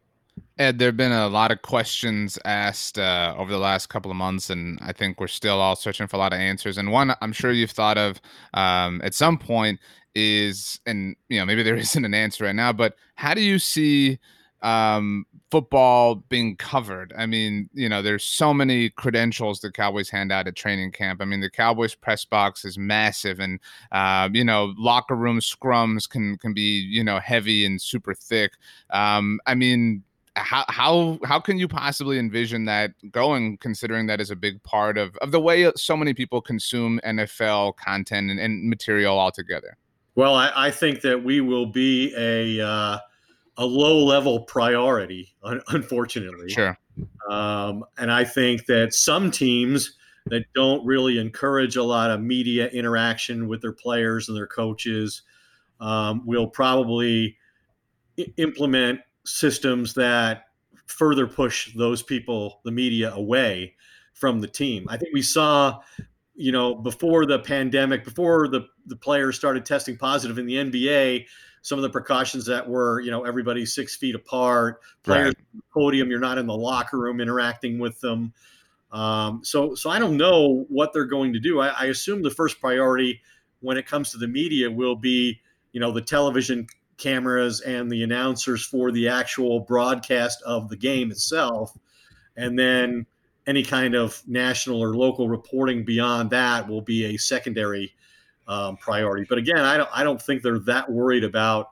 Ed, 0.58 0.80
there 0.80 0.88
have 0.88 0.98
been 0.98 1.12
a 1.12 1.28
lot 1.28 1.52
of 1.52 1.62
questions 1.62 2.40
asked 2.46 2.98
uh, 2.98 3.36
over 3.38 3.52
the 3.52 3.58
last 3.58 3.88
couple 3.88 4.10
of 4.10 4.18
months, 4.18 4.50
and 4.50 4.80
I 4.82 4.92
think 4.92 5.20
we're 5.20 5.28
still 5.28 5.60
all 5.60 5.76
searching 5.76 6.08
for 6.08 6.16
a 6.16 6.20
lot 6.20 6.34
of 6.34 6.40
answers. 6.40 6.78
And 6.78 6.92
one 6.92 7.14
I'm 7.22 7.34
sure 7.34 7.52
you've 7.52 7.72
thought 7.72 7.98
of 7.98 8.22
um, 8.54 9.02
at 9.04 9.14
some 9.14 9.38
point 9.38 9.80
is, 10.16 10.80
and 10.86 11.16
you 11.30 11.40
know, 11.40 11.46
maybe 11.46 11.64
there 11.64 11.76
isn't 11.78 12.06
an 12.06 12.14
answer 12.14 12.46
right 12.46 12.56
now, 12.56 12.74
but 12.74 12.96
how 13.16 13.34
do 13.34 13.42
you 13.42 13.60
see 13.60 14.20
um, 14.64 15.26
football 15.52 16.16
being 16.16 16.56
covered? 16.56 17.14
I 17.18 17.26
mean, 17.26 17.70
you 17.74 17.88
know, 17.88 18.02
there's 18.02 18.24
so 18.24 18.54
many 18.54 18.90
credentials 18.90 19.60
the 19.60 19.72
Cowboys 19.72 20.10
hand 20.10 20.32
out 20.32 20.48
at 20.48 20.56
training 20.56 20.92
camp. 20.92 21.22
I 21.22 21.26
mean, 21.26 21.42
the 21.42 21.50
Cowboys 21.50 21.94
press 21.94 22.26
box 22.26 22.66
is 22.66 22.78
massive, 22.78 23.40
and 23.40 23.60
uh, 23.92 24.30
you 24.34 24.44
know, 24.44 24.74
locker 24.78 25.16
room 25.16 25.40
scrums 25.40 26.10
can 26.10 26.38
can 26.38 26.54
be 26.54 26.88
you 26.90 27.04
know 27.04 27.20
heavy 27.20 27.66
and 27.66 27.82
super 27.82 28.14
thick. 28.14 28.54
Um, 28.90 29.40
I 29.46 29.56
mean 29.56 30.04
how 30.36 30.66
how 30.68 31.20
how 31.26 31.40
can 31.40 31.58
you 31.58 31.68
possibly 31.68 32.18
envision 32.18 32.66
that 32.66 32.94
going 33.12 33.58
considering 33.58 34.08
that 34.08 34.20
is 34.20 34.32
a 34.32 34.36
big 34.36 34.62
part 34.64 34.98
of 34.98 35.16
of 35.18 35.32
the 35.32 35.40
way 35.40 35.72
so 35.76 35.96
many 35.96 36.14
people 36.14 36.42
consume 36.42 37.00
NFL 37.06 37.76
content 37.78 38.32
and, 38.32 38.40
and 38.40 38.68
material 38.68 39.20
altogether? 39.20 39.78
Well, 40.16 40.36
I, 40.36 40.52
I, 40.56 40.72
think 40.72 41.02
that 41.02 41.24
we 41.24 41.42
will 41.42 41.66
be 41.66 42.14
a 42.16 42.64
uh, 42.64 43.00
a 43.58 43.66
low 43.66 44.04
level 44.04 44.42
priority, 44.42 45.36
unfortunately. 45.70 46.50
Sure. 46.50 46.78
Um, 47.30 47.86
and 47.98 48.12
I 48.12 48.24
think 48.24 48.66
that 48.66 48.94
some 48.94 49.32
teams 49.32 49.98
that 50.28 50.46
don't 50.56 50.86
really 50.86 51.18
encourage 51.18 51.76
a 51.76 51.84
lot 51.84 52.10
of 52.10 52.22
media 52.22 52.68
interaction 52.70 53.48
with 53.48 53.62
their 53.62 53.74
players 53.74 54.28
and 54.28 54.38
their 54.38 54.48
coaches 54.48 55.24
um, 55.80 56.26
will 56.26 56.48
probably 56.48 57.38
I- 58.18 58.34
implement 58.38 59.02
systems 59.26 59.94
that 59.96 60.46
further 60.86 61.28
push 61.28 61.74
those 61.76 62.02
people, 62.02 62.62
the 62.64 62.72
media, 62.72 63.12
away 63.14 63.76
from 64.14 64.40
the 64.40 64.48
team. 64.48 64.86
I 64.90 64.98
think 64.98 65.14
we 65.14 65.22
saw 65.22 65.82
you 66.36 66.52
know, 66.52 66.76
before 66.76 67.26
the 67.26 67.40
pandemic, 67.40 68.04
before 68.04 68.48
the, 68.48 68.68
the 68.88 68.96
players 68.96 69.36
started 69.36 69.66
testing 69.66 69.98
positive 69.98 70.40
in 70.40 70.46
the 70.46 70.56
NBA, 70.56 71.26
some 71.64 71.80
of 71.80 71.84
the 71.84 71.90
precautions 71.90 72.46
that 72.46 72.70
were, 72.70 73.00
you 73.00 73.10
know, 73.10 73.24
everybody 73.24 73.66
six 73.66 73.96
feet 73.96 74.16
apart, 74.16 74.82
players 75.02 75.34
right. 75.54 75.64
podium, 75.74 76.10
you're 76.10 76.20
not 76.20 76.38
in 76.38 76.46
the 76.46 76.56
locker 76.56 77.00
room 77.00 77.20
interacting 77.20 77.80
with 77.80 78.00
them. 78.02 78.34
Um, 78.92 79.40
so, 79.44 79.74
so 79.74 79.90
I 79.90 79.98
don't 79.98 80.18
know 80.18 80.66
what 80.68 80.94
they're 80.94 81.06
going 81.06 81.34
to 81.34 81.40
do. 81.40 81.62
I, 81.62 81.70
I 81.70 81.86
assume 81.86 82.22
the 82.22 82.30
first 82.30 82.60
priority 82.60 83.22
when 83.62 83.78
it 83.78 83.88
comes 83.88 84.12
to 84.12 84.18
the 84.18 84.28
media 84.28 84.70
will 84.70 84.98
be, 84.98 85.40
you 85.72 85.80
know, 85.80 85.92
the 85.92 86.02
television 86.02 86.68
cameras 86.98 87.62
and 87.62 87.90
the 87.90 88.04
announcers 88.04 88.64
for 88.66 88.92
the 88.92 89.08
actual 89.08 89.62
broadcast 89.62 90.42
of 90.44 90.70
the 90.70 90.78
game 90.78 91.12
itself, 91.12 91.76
and 92.36 92.60
then 92.60 93.06
any 93.48 93.64
kind 93.64 93.96
of 93.96 94.22
national 94.28 94.82
or 94.82 94.96
local 94.96 95.30
reporting 95.30 95.84
beyond 95.86 96.30
that 96.30 96.68
will 96.68 96.82
be 96.82 97.06
a 97.06 97.18
secondary 97.18 97.94
um, 98.48 98.78
priority. 98.78 99.26
But 99.28 99.38
again, 99.38 99.60
I 99.60 99.78
don't 99.78 99.90
I 99.94 100.04
don't 100.04 100.22
think 100.22 100.42
they're 100.42 100.60
that 100.60 100.90
worried 100.92 101.24
about 101.24 101.72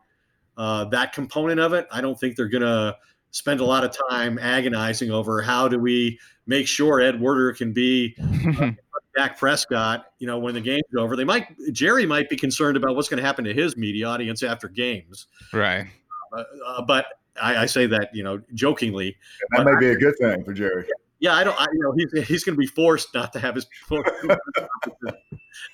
uh, 0.58 0.86
that 0.86 1.13
component 1.13 1.60
of 1.60 1.74
it. 1.74 1.88
I 1.92 2.01
don't 2.01 2.20
think 2.20 2.36
they're 2.36 2.50
going 2.50 2.62
to 2.62 2.96
spend 3.32 3.60
a 3.62 3.66
lot 3.66 3.84
of 3.84 3.96
time 4.10 4.38
agonizing 4.40 5.12
over 5.12 5.42
how 5.42 5.68
do 5.68 5.80
we 5.80 6.20
make 6.46 6.68
sure 6.68 7.00
Ed 7.00 7.20
Werder 7.20 7.54
can 7.54 7.74
be 7.74 8.16
uh, 8.60 8.72
Dak 9.18 9.38
Prescott. 9.38 10.06
You 10.20 10.28
know, 10.28 10.40
when 10.40 10.54
the 10.54 10.62
game's 10.62 10.84
over, 10.98 11.16
they 11.16 11.24
might 11.24 11.48
Jerry 11.72 12.06
might 12.06 12.30
be 12.30 12.36
concerned 12.36 12.78
about 12.78 12.96
what's 12.96 13.10
going 13.10 13.22
to 13.22 13.25
happen 13.25 13.46
to 13.46 13.54
his 13.54 13.78
media 13.78 14.08
audience 14.08 14.44
after 14.44 14.68
games. 14.68 15.28
Right. 15.54 15.88
Uh, 16.34 16.44
uh 16.66 16.82
but 16.84 17.06
I, 17.42 17.58
I, 17.58 17.66
say 17.66 17.88
that 17.88 18.10
you 18.13 18.24
know 18.24 18.42
jokingly. 18.54 19.18
That 19.51 19.66
may 19.66 19.75
be 19.80 19.90
a 19.92 19.96
good 19.96 20.16
thing 20.20 20.44
for 20.44 20.54
Jerry 20.54 20.86
yeah, 21.22 21.36
I 21.36 21.44
don't. 21.44 21.58
I, 21.58 21.68
you 21.72 21.80
know, 21.80 21.94
he's 21.96 22.28
he's 22.28 22.44
going 22.44 22.56
to 22.56 22.60
be 22.60 22.66
forced 22.66 23.13
not 23.13 23.32
to 23.34 23.40
have 23.40 23.54
his 23.54 23.68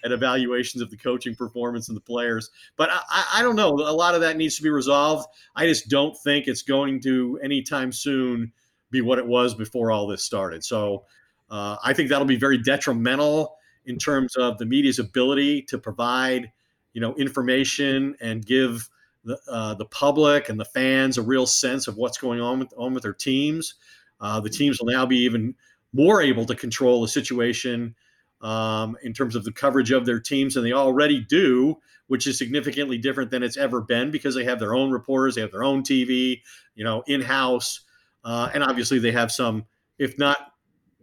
at 0.04 0.12
evaluations 0.12 0.82
of 0.82 0.92
the 0.92 0.98
coaching 0.98 1.36
performance 1.36 1.88
and 1.88 1.96
the 1.96 2.02
players. 2.02 2.52
But 2.76 2.90
I, 2.92 3.26
I 3.36 3.42
don't 3.42 3.56
know. 3.56 3.70
A 3.70 3.94
lot 3.94 4.14
of 4.14 4.20
that 4.22 4.36
needs 4.36 4.58
to 4.58 4.64
be 4.64 4.70
resolved. 4.70 5.26
I 5.56 5.66
just 5.66 5.88
don't 5.88 6.16
think 6.18 6.48
it's 6.48 6.64
going 6.64 7.00
to 7.04 7.40
anytime 7.42 7.94
soon 7.94 8.52
be 8.92 9.00
what 9.00 9.20
it 9.20 9.26
was 9.26 9.56
before 9.56 9.90
all 9.90 10.06
this 10.06 10.22
started. 10.22 10.66
So 10.66 11.06
uh, 11.50 11.78
I 11.82 11.94
think 11.94 12.10
that'll 12.10 12.28
be 12.28 12.36
very 12.36 12.58
detrimental 12.58 13.56
in 13.86 13.98
terms 13.98 14.36
of 14.36 14.58
the 14.58 14.66
media's 14.66 15.00
ability 15.00 15.62
to 15.64 15.78
provide, 15.78 16.52
you 16.92 17.00
know, 17.00 17.16
information 17.16 18.18
and 18.20 18.46
give 18.46 18.90
the 19.24 19.40
uh, 19.50 19.76
the 19.76 19.86
public 19.86 20.50
and 20.50 20.60
the 20.60 20.66
fans 20.66 21.18
a 21.18 21.22
real 21.22 21.46
sense 21.46 21.88
of 21.88 21.96
what's 21.96 22.18
going 22.18 22.42
on 22.42 22.60
with 22.60 22.74
on 22.78 22.94
with 22.94 23.04
their 23.04 23.14
teams. 23.14 23.76
Uh, 24.20 24.40
the 24.40 24.50
teams 24.50 24.80
will 24.80 24.92
now 24.92 25.06
be 25.06 25.18
even 25.18 25.56
more 25.94 26.22
able 26.22 26.46
to 26.46 26.56
control 26.56 27.02
the 27.02 27.08
situation 27.08 27.96
um, 28.42 28.96
in 29.04 29.14
terms 29.14 29.36
of 29.36 29.44
the 29.44 29.52
coverage 29.52 29.92
of 29.92 30.06
their 30.06 30.20
teams 30.20 30.54
than 30.54 30.64
they 30.64 30.74
already 30.74 31.22
do, 31.22 31.78
which 32.08 32.28
is 32.28 32.38
significantly 32.38 32.98
different 32.98 33.32
than 33.32 33.44
it's 33.44 33.58
ever 33.58 33.82
been 33.82 34.12
because 34.12 34.36
they 34.36 34.44
have 34.44 34.60
their 34.60 34.76
own 34.76 34.92
reporters, 34.92 35.36
they 35.36 35.42
have 35.42 35.52
their 35.52 35.64
own 35.64 35.82
TV, 35.84 36.42
you 36.76 36.84
know, 36.84 37.04
in 37.08 37.22
house, 37.22 37.82
uh, 38.24 38.50
and 38.54 38.64
obviously 38.64 39.00
they 39.00 39.12
have 39.12 39.32
some, 39.32 39.66
if 39.98 40.18
not 40.18 40.54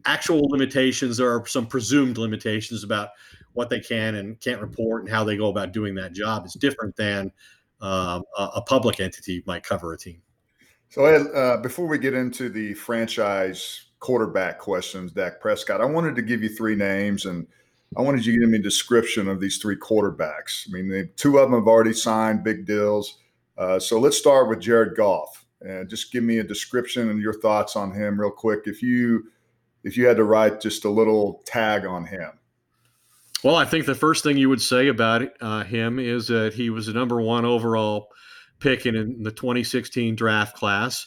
actual 0.05 0.43
limitations, 0.51 1.17
there 1.17 1.31
are 1.31 1.47
some 1.47 1.67
presumed 1.67 2.19
limitations 2.19 2.85
about 2.85 3.11
what 3.55 3.71
they 3.71 3.81
can 3.81 4.17
and 4.17 4.41
can't 4.41 4.61
report 4.61 5.03
and 5.03 5.11
how 5.11 5.25
they 5.25 5.37
go 5.37 5.49
about 5.49 5.73
doing 5.73 5.95
that 5.95 6.13
job. 6.13 6.45
It's 6.45 6.55
different 6.55 6.95
than 6.97 7.33
um, 7.81 8.23
a, 8.37 8.51
a 8.57 8.63
public 8.63 9.01
entity 9.01 9.43
might 9.47 9.63
cover 9.63 9.93
a 9.93 9.99
team. 9.99 10.21
So, 10.95 11.07
uh, 11.07 11.57
before 11.57 11.89
we 11.89 11.99
get 11.99 12.15
into 12.15 12.49
the 12.49 12.73
franchise 12.75 13.87
quarterback 13.99 14.61
questions, 14.61 15.11
Dak 15.11 15.41
Prescott, 15.41 15.81
I 15.81 15.87
wanted 15.87 16.15
to 16.15 16.23
give 16.23 16.41
you 16.41 16.49
three 16.49 16.77
names 16.77 17.25
and 17.25 17.49
I 17.97 18.03
wanted 18.03 18.25
you 18.25 18.35
to 18.35 18.39
give 18.39 18.49
me 18.49 18.59
a 18.59 18.63
description 18.63 19.27
of 19.27 19.41
these 19.41 19.59
three 19.59 19.75
quarterbacks. 19.75 20.69
I 20.69 20.73
mean, 20.73 20.89
they, 20.89 21.07
two 21.17 21.39
of 21.39 21.51
them 21.51 21.59
have 21.59 21.67
already 21.67 21.95
signed 21.95 22.45
big 22.45 22.65
deals. 22.65 23.19
Uh, 23.59 23.81
so 23.81 23.99
let's 23.99 24.17
start 24.17 24.49
with 24.49 24.61
Jared 24.61 24.97
Goff, 24.97 25.45
and 25.63 25.89
just 25.89 26.13
give 26.13 26.23
me 26.23 26.39
a 26.39 26.45
description 26.45 27.09
and 27.11 27.21
your 27.21 27.41
thoughts 27.41 27.75
on 27.75 27.91
him, 27.91 28.21
real 28.21 28.31
quick. 28.31 28.61
If 28.67 28.81
you 28.81 29.25
if 29.83 29.97
you 29.97 30.07
had 30.07 30.19
to 30.19 30.25
write 30.25 30.61
just 30.61 30.85
a 30.85 30.91
little 30.91 31.43
tag 31.45 31.87
on 31.87 32.07
him. 32.07 32.31
Well, 33.43 33.57
I 33.57 33.65
think 33.65 33.87
the 33.87 33.97
first 33.97 34.23
thing 34.23 34.37
you 34.37 34.49
would 34.49 34.63
say 34.63 34.87
about 34.87 35.29
uh, 35.41 35.65
him 35.65 35.99
is 35.99 36.29
that 36.29 36.55
he 36.55 36.71
was 36.71 36.87
the 36.87 36.93
number 36.93 37.21
one 37.21 37.45
overall 37.45 38.11
pick 38.65 38.87
in, 38.87 38.97
in 38.97 39.23
the 39.23 39.31
2016 39.31 40.17
draft 40.17 40.57
class. 40.57 41.07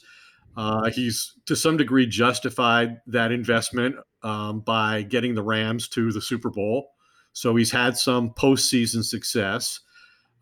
Uh, 0.56 0.90
he's 0.92 1.34
to 1.48 1.56
some 1.56 1.76
degree 1.76 2.06
justified 2.06 3.02
that 3.08 3.32
investment 3.32 3.96
um, 4.24 4.62
by 4.62 5.02
getting 5.02 5.34
the 5.34 5.44
Rams 5.44 5.88
to 5.90 6.12
the 6.12 6.22
Super 6.22 6.50
Bowl. 6.52 6.90
So 7.34 7.56
he's 7.56 7.72
had 7.72 7.98
some 7.98 8.32
postseason 8.32 9.04
success. 9.04 9.80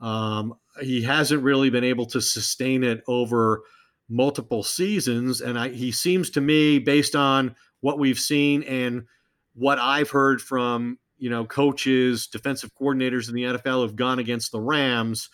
Um, 0.02 0.54
he 0.82 1.02
hasn't 1.02 1.42
really 1.42 1.70
been 1.70 1.84
able 1.84 2.06
to 2.08 2.22
sustain 2.22 2.84
it 2.84 3.02
over 3.08 3.64
multiple 4.10 4.64
seasons. 4.64 5.42
And 5.42 5.58
I, 5.58 5.70
he 5.70 5.92
seems 5.92 6.30
to 6.32 6.42
me, 6.42 6.80
based 6.80 7.16
on 7.16 7.56
what 7.80 7.98
we've 7.98 8.20
seen 8.20 8.64
and 8.64 9.06
what 9.54 9.80
I've 9.80 10.10
heard 10.10 10.42
from 10.42 11.00
you 11.18 11.30
know 11.30 11.46
coaches, 11.46 12.28
defensive 12.28 12.72
coordinators 12.76 13.30
in 13.30 13.36
the 13.36 13.44
NFL 13.44 13.84
who've 13.84 13.96
gone 13.96 14.20
against 14.20 14.52
the 14.52 14.60
Rams. 14.60 15.30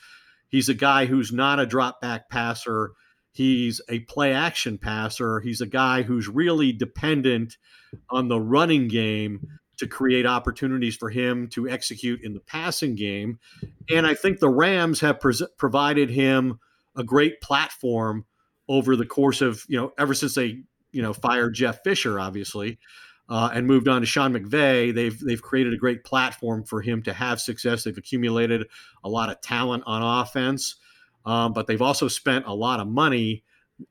He's 0.52 0.70
a 0.70 0.74
guy 0.74 1.06
who's 1.06 1.32
not 1.32 1.60
a 1.60 1.66
drop 1.66 2.02
back 2.02 2.30
passer. 2.30 2.92
He's 3.32 3.80
a 3.90 4.00
play 4.02 4.34
action 4.34 4.78
passer. 4.78 5.40
He's 5.40 5.62
a 5.62 5.66
guy 5.66 6.02
who's 6.02 6.28
really 6.28 6.74
dependent 6.74 7.56
on 8.10 8.28
the 8.28 8.40
running 8.40 8.90
game 8.90 9.40
to 9.78 9.88
create 9.88 10.26
opportunities 10.26 10.96
for 10.98 11.10
him 11.10 11.48
to 11.48 11.68
execute 11.68 12.22
in 12.22 12.34
the 12.34 12.42
passing 12.42 12.96
game. 12.96 13.40
And 13.90 14.06
I 14.06 14.14
think 14.14 14.40
the 14.40 14.50
Rams 14.50 15.00
have 15.00 15.20
provided 15.58 16.10
him 16.10 16.60
a 16.96 17.04
great 17.04 17.42
platform 17.42 18.26
over 18.68 18.96
the 18.96 19.06
course 19.06 19.42
of, 19.42 19.64
you 19.68 19.78
know, 19.78 19.92
ever 19.98 20.14
since 20.14 20.36
they, 20.36 20.60
you 20.92 21.02
know, 21.02 21.14
fired 21.14 21.56
Jeff 21.56 21.80
Fisher, 21.84 22.20
obviously, 22.20 22.78
uh, 23.32 23.50
and 23.54 23.66
moved 23.66 23.88
on 23.88 24.02
to 24.02 24.06
Sean 24.06 24.34
McVay. 24.34 24.94
They've 24.94 25.18
they've 25.18 25.42
created 25.42 25.74
a 25.74 25.78
great 25.78 26.04
platform 26.04 26.66
for 26.66 26.82
him 26.82 27.02
to 27.04 27.14
have 27.14 27.40
success. 27.40 27.84
They've 27.84 27.98
accumulated 27.98 28.68
a 29.06 29.10
lot 29.10 29.30
of 29.30 29.40
talent 29.40 29.84
on 29.88 30.04
offense, 30.22 30.76
um, 31.26 31.54
but 31.54 31.66
they've 31.66 31.82
also 31.82 32.10
spent 32.10 32.46
a 32.46 32.54
lot 32.54 32.82
of 32.82 32.88
money 32.88 33.46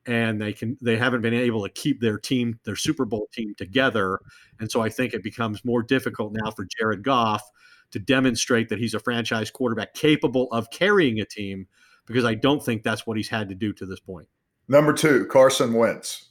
and 0.05 0.39
they 0.39 0.53
can 0.53 0.77
they 0.79 0.95
haven't 0.95 1.21
been 1.21 1.33
able 1.33 1.63
to 1.63 1.69
keep 1.69 1.99
their 1.99 2.19
team 2.19 2.59
their 2.65 2.75
Super 2.75 3.03
Bowl 3.03 3.27
team 3.33 3.53
together 3.57 4.19
and 4.59 4.71
so 4.71 4.79
I 4.79 4.87
think 4.87 5.13
it 5.13 5.21
becomes 5.21 5.65
more 5.65 5.83
difficult 5.83 6.31
now 6.33 6.51
for 6.51 6.65
Jared 6.77 7.03
Goff 7.03 7.41
to 7.91 7.99
demonstrate 7.99 8.69
that 8.69 8.79
he's 8.79 8.93
a 8.93 9.01
franchise 9.01 9.51
quarterback 9.51 9.93
capable 9.93 10.47
of 10.53 10.69
carrying 10.69 11.19
a 11.19 11.25
team 11.25 11.67
because 12.05 12.23
I 12.23 12.35
don't 12.35 12.63
think 12.63 12.83
that's 12.83 13.05
what 13.05 13.17
he's 13.17 13.27
had 13.27 13.49
to 13.49 13.55
do 13.55 13.73
to 13.73 13.85
this 13.85 13.99
point. 13.99 14.29
Number 14.69 14.93
2, 14.93 15.25
Carson 15.25 15.73
Wentz. 15.73 16.30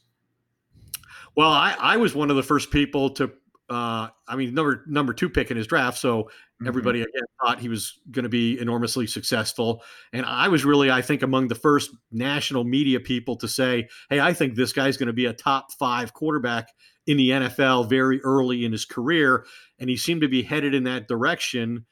Well, 1.37 1.51
I, 1.51 1.77
I 1.79 1.97
was 1.97 2.15
one 2.15 2.31
of 2.31 2.37
the 2.37 2.43
first 2.43 2.71
people 2.71 3.11
to 3.11 3.33
uh, 3.71 4.09
I 4.27 4.35
mean, 4.35 4.53
number 4.53 4.83
number 4.89 5.15
two 5.15 5.31
pick 5.31 5.53
in 5.53 5.57
his 5.57 5.69
draft. 5.69 5.97
So 5.97 6.25
mm-hmm. 6.25 6.67
everybody 6.67 7.03
again 7.03 7.23
thought 7.41 7.61
he 7.61 7.69
was 7.69 8.01
going 8.11 8.25
to 8.25 8.29
be 8.29 8.59
enormously 8.59 9.07
successful. 9.07 9.83
And 10.13 10.27
I 10.27 10.49
was 10.49 10.65
really, 10.65 10.91
I 10.91 11.03
think, 11.03 11.23
among 11.23 11.47
the 11.47 11.55
first 11.55 11.93
national 12.11 12.65
media 12.65 12.99
people 12.99 13.37
to 13.37 13.47
say, 13.47 13.89
"Hey, 14.11 14.19
I 14.19 14.33
think 14.33 14.57
this 14.57 14.73
guy's 14.73 14.97
going 14.97 15.07
to 15.07 15.13
be 15.13 15.27
a 15.27 15.33
top 15.33 15.73
five 15.75 16.13
quarterback 16.13 16.71
in 17.07 17.17
the 17.17 17.31
NFL 17.31 17.89
very 17.89 18.21
early 18.23 18.65
in 18.65 18.73
his 18.73 18.85
career." 18.85 19.47
And 19.79 19.89
he 19.89 19.97
seemed 19.97 20.23
to 20.23 20.29
be 20.29 20.43
headed 20.43 20.75
in 20.75 20.83
that 20.85 21.07
direction 21.07 21.87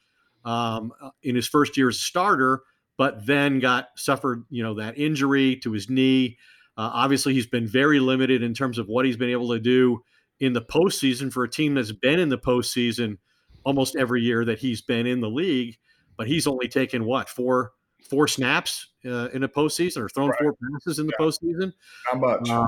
um, 0.45 0.93
in 1.23 1.37
his 1.37 1.47
first 1.47 1.77
year 1.77 1.91
as 1.91 1.97
a 1.97 2.01
starter, 2.01 2.63
but 2.97 3.25
then 3.25 3.61
got 3.61 3.91
suffered, 3.95 4.45
you 4.51 4.65
know, 4.65 4.75
that 4.75 4.99
injury 4.99 5.55
to 5.63 5.71
his 5.71 5.89
knee. 5.89 6.39
Uh, 6.79 6.91
obviously, 6.95 7.35
he's 7.35 7.47
been 7.47 7.67
very 7.67 7.99
limited 7.99 8.43
in 8.43 8.55
terms 8.55 8.79
of 8.79 8.87
what 8.87 9.05
he's 9.05 9.17
been 9.17 9.31
able 9.31 9.51
to 9.51 9.59
do 9.59 10.01
in 10.39 10.53
the 10.53 10.63
postseason 10.63 11.33
for 11.33 11.43
a 11.43 11.51
team 11.51 11.75
that's 11.75 11.91
been 11.91 12.21
in 12.21 12.29
the 12.29 12.39
postseason 12.39 13.19
almost 13.65 13.97
every 13.97 14.23
year 14.23 14.45
that 14.45 14.61
he's 14.61 14.81
been 14.81 15.05
in 15.05 15.21
the 15.21 15.29
league. 15.29 15.77
But 16.17 16.29
he's 16.29 16.47
only 16.47 16.69
taken 16.69 17.05
what 17.05 17.29
four 17.29 17.73
four 18.09 18.29
snaps 18.29 18.89
uh, 19.05 19.29
in 19.31 19.43
a 19.43 19.49
postseason 19.49 19.99
or 19.99 20.09
thrown 20.09 20.31
right. 20.31 20.39
four 20.41 20.55
passes 20.73 21.01
in 21.01 21.07
the 21.07 21.13
yeah. 21.19 21.27
postseason. 21.27 21.73
How 22.11 22.19
much? 22.19 22.49
Uh, 22.49 22.67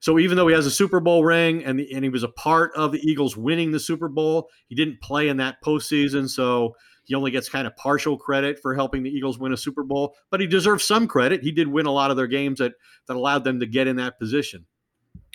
so 0.00 0.20
even 0.20 0.36
though 0.36 0.46
he 0.46 0.54
has 0.54 0.66
a 0.66 0.70
Super 0.70 1.00
Bowl 1.00 1.24
ring 1.24 1.64
and 1.64 1.80
the, 1.80 1.92
and 1.92 2.04
he 2.04 2.10
was 2.10 2.22
a 2.22 2.28
part 2.28 2.72
of 2.76 2.92
the 2.92 3.00
Eagles 3.00 3.36
winning 3.36 3.72
the 3.72 3.80
Super 3.80 4.08
Bowl, 4.08 4.48
he 4.68 4.76
didn't 4.76 5.00
play 5.00 5.28
in 5.28 5.38
that 5.38 5.56
postseason. 5.64 6.28
So 6.28 6.76
he 7.08 7.14
only 7.14 7.32
gets 7.32 7.48
kind 7.48 7.66
of 7.66 7.74
partial 7.76 8.16
credit 8.16 8.60
for 8.60 8.74
helping 8.74 9.02
the 9.02 9.10
Eagles 9.10 9.38
win 9.38 9.52
a 9.52 9.56
Super 9.56 9.82
Bowl, 9.82 10.14
but 10.30 10.40
he 10.40 10.46
deserves 10.46 10.84
some 10.84 11.08
credit. 11.08 11.42
He 11.42 11.50
did 11.50 11.66
win 11.66 11.86
a 11.86 11.90
lot 11.90 12.12
of 12.12 12.16
their 12.16 12.26
games 12.28 12.60
that 12.60 12.74
that 13.08 13.16
allowed 13.16 13.42
them 13.42 13.58
to 13.60 13.66
get 13.66 13.88
in 13.88 13.96
that 13.96 14.18
position. 14.18 14.66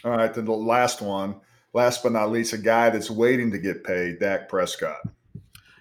All 0.06 0.12
right, 0.12 0.34
then 0.34 0.46
the 0.46 0.52
last 0.54 1.02
one 1.02 1.42
last 1.74 2.04
but 2.04 2.12
not 2.12 2.32
least, 2.32 2.54
a 2.54 2.58
guy 2.58 2.90
that's 2.90 3.10
waiting 3.10 3.52
to 3.52 3.58
get 3.58 3.84
paid, 3.84 4.20
Dak 4.20 4.48
Prescott. 4.48 5.02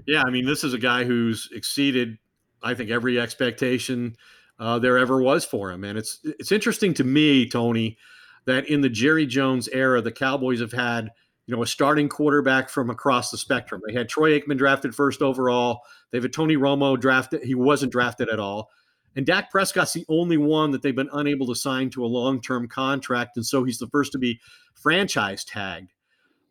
Yeah, 0.07 0.23
I 0.27 0.31
mean, 0.31 0.47
this 0.47 0.65
is 0.65 0.73
a 0.73 0.79
guy 0.79 1.05
who's 1.05 1.49
exceeded, 1.53 2.19
I 2.63 2.75
think, 2.75 2.91
every 2.91 3.21
expectation 3.21 4.17
uh, 4.59 4.79
there 4.79 4.99
ever 4.99 5.23
was 5.23 5.45
for 5.45 5.71
him. 5.71 5.85
And 5.85 5.99
it's 5.99 6.19
it's 6.25 6.51
interesting 6.51 6.95
to 6.95 7.05
me, 7.05 7.49
Tony, 7.49 7.99
that 8.47 8.69
in 8.69 8.81
the 8.81 8.89
Jerry 8.89 9.27
Jones 9.27 9.69
era, 9.69 10.01
the 10.01 10.11
Cowboys 10.11 10.61
have 10.61 10.73
had 10.73 11.11
you 11.47 11.55
know 11.55 11.63
a 11.63 11.67
starting 11.67 12.09
quarterback 12.09 12.69
from 12.69 12.91
across 12.91 13.31
the 13.31 13.39
spectrum. 13.39 13.83
They 13.87 13.95
had 13.95 14.09
Troy 14.09 14.39
Aikman 14.39 14.59
drafted 14.59 14.95
first 14.95 15.23
overall. 15.23 15.81
They've 16.11 16.25
a 16.25 16.29
Tony 16.29 16.57
Romo 16.57 16.99
drafted. 16.99 17.43
He 17.43 17.55
wasn't 17.55 17.93
drafted 17.93 18.29
at 18.29 18.41
all. 18.41 18.71
And 19.15 19.27
Dak 19.27 19.51
Prescott's 19.51 19.93
the 19.93 20.07
only 20.09 20.39
one 20.39 20.71
that 20.71 20.83
they've 20.83 20.97
been 20.97 21.11
unable 21.13 21.47
to 21.49 21.55
sign 21.55 21.91
to 21.91 22.05
a 22.05 22.07
long 22.07 22.41
term 22.41 22.69
contract. 22.69 23.37
And 23.37 23.45
so 23.45 23.65
he's 23.65 23.79
the 23.79 23.89
first 23.89 24.13
to 24.13 24.19
be 24.19 24.41
franchise 24.75 25.45
tagged. 25.45 25.93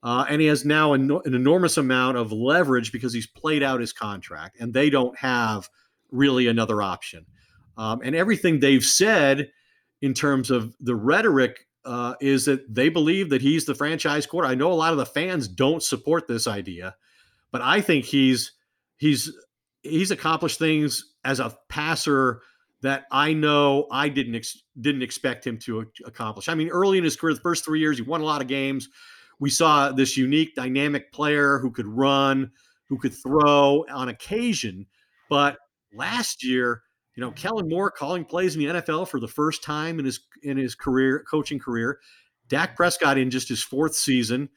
Uh, 0.03 0.25
and 0.29 0.41
he 0.41 0.47
has 0.47 0.65
now 0.65 0.93
an, 0.93 1.11
an, 1.25 1.35
enormous 1.35 1.77
amount 1.77 2.17
of 2.17 2.31
leverage 2.31 2.91
because 2.91 3.13
he's 3.13 3.27
played 3.27 3.61
out 3.61 3.79
his 3.79 3.93
contract 3.93 4.59
and 4.59 4.73
they 4.73 4.89
don't 4.89 5.15
have 5.19 5.69
really 6.11 6.47
another 6.47 6.81
option. 6.81 7.23
Um, 7.77 8.01
and 8.03 8.15
everything 8.15 8.59
they've 8.59 8.83
said 8.83 9.51
in 10.01 10.15
terms 10.15 10.49
of 10.49 10.75
the 10.79 10.95
rhetoric 10.95 11.67
uh, 11.85 12.15
is 12.21 12.45
that 12.45 12.73
they 12.73 12.89
believe 12.89 13.29
that 13.29 13.41
he's 13.41 13.65
the 13.65 13.75
franchise 13.75 14.25
quarter. 14.25 14.47
I 14.47 14.55
know 14.55 14.71
a 14.71 14.73
lot 14.73 14.91
of 14.91 14.97
the 14.97 15.05
fans 15.05 15.47
don't 15.47 15.83
support 15.83 16.27
this 16.27 16.47
idea, 16.47 16.95
but 17.51 17.61
I 17.61 17.81
think 17.81 18.05
he's 18.05 18.53
he's 18.97 19.31
he's 19.81 20.11
accomplished 20.11 20.59
things 20.59 21.13
as 21.23 21.39
a 21.39 21.57
passer 21.69 22.41
that 22.81 23.05
I 23.11 23.33
know 23.33 23.87
I 23.91 24.09
didn't 24.09 24.35
ex- 24.35 24.63
didn't 24.79 25.03
expect 25.03 25.45
him 25.45 25.57
to 25.59 25.85
accomplish. 26.05 26.49
I 26.49 26.55
mean, 26.55 26.69
early 26.69 26.97
in 26.97 27.03
his 27.03 27.15
career, 27.15 27.33
the 27.33 27.41
first 27.41 27.63
three 27.65 27.79
years, 27.79 27.97
he 27.97 28.03
won 28.03 28.21
a 28.21 28.25
lot 28.25 28.41
of 28.41 28.47
games. 28.47 28.89
We 29.39 29.49
saw 29.49 29.91
this 29.91 30.17
unique, 30.17 30.55
dynamic 30.55 31.11
player 31.11 31.59
who 31.59 31.71
could 31.71 31.87
run, 31.87 32.51
who 32.85 32.97
could 32.97 33.13
throw 33.13 33.85
on 33.89 34.09
occasion. 34.09 34.85
But 35.29 35.57
last 35.93 36.43
year, 36.43 36.83
you 37.15 37.21
know, 37.21 37.31
Kellen 37.31 37.67
Moore 37.67 37.91
calling 37.91 38.23
plays 38.23 38.55
in 38.55 38.61
the 38.61 38.81
NFL 38.81 39.07
for 39.07 39.19
the 39.19 39.27
first 39.27 39.63
time 39.63 39.99
in 39.99 40.05
his 40.05 40.19
in 40.43 40.57
his 40.57 40.75
career, 40.75 41.23
coaching 41.29 41.59
career. 41.59 41.99
Dak 42.47 42.75
Prescott 42.75 43.17
in 43.17 43.29
just 43.29 43.47
his 43.47 43.61
fourth 43.61 43.95
season, 43.95 44.49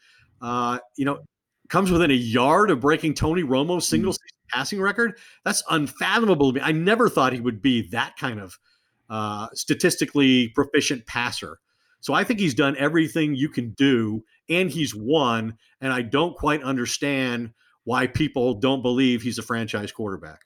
uh, 0.43 0.79
you 0.97 1.05
know, 1.05 1.21
comes 1.69 1.91
within 1.91 2.11
a 2.11 2.15
yard 2.15 2.71
of 2.71 2.81
breaking 2.81 3.15
Tony 3.15 3.43
Romo's 3.43 3.87
single 3.87 4.13
mm-hmm. 4.13 4.17
season 4.17 4.35
passing 4.51 4.81
record. 4.81 5.19
That's 5.45 5.63
unfathomable 5.71 6.53
to 6.53 6.61
me. 6.61 6.65
I 6.65 6.73
never 6.73 7.09
thought 7.09 7.33
he 7.33 7.41
would 7.41 7.63
be 7.63 7.89
that 7.91 8.17
kind 8.17 8.41
of 8.41 8.59
uh, 9.09 9.49
statistically 9.55 10.49
proficient 10.49 11.07
passer. 11.07 11.59
So 12.01 12.13
I 12.13 12.25
think 12.25 12.39
he's 12.39 12.55
done 12.55 12.77
everything 12.79 13.35
you 13.35 13.49
can 13.49 13.71
do, 13.71 14.25
and 14.49 14.71
he's 14.71 14.95
won. 14.95 15.57
And 15.81 15.93
I 15.93 16.03
don't 16.03 16.37
quite 16.37 16.63
understand 16.63 17.53
why 17.85 18.07
people 18.07 18.55
don't 18.55 18.83
believe 18.83 19.23
he's 19.23 19.39
a 19.39 19.43
franchise 19.43 19.91
quarterback. 19.93 20.41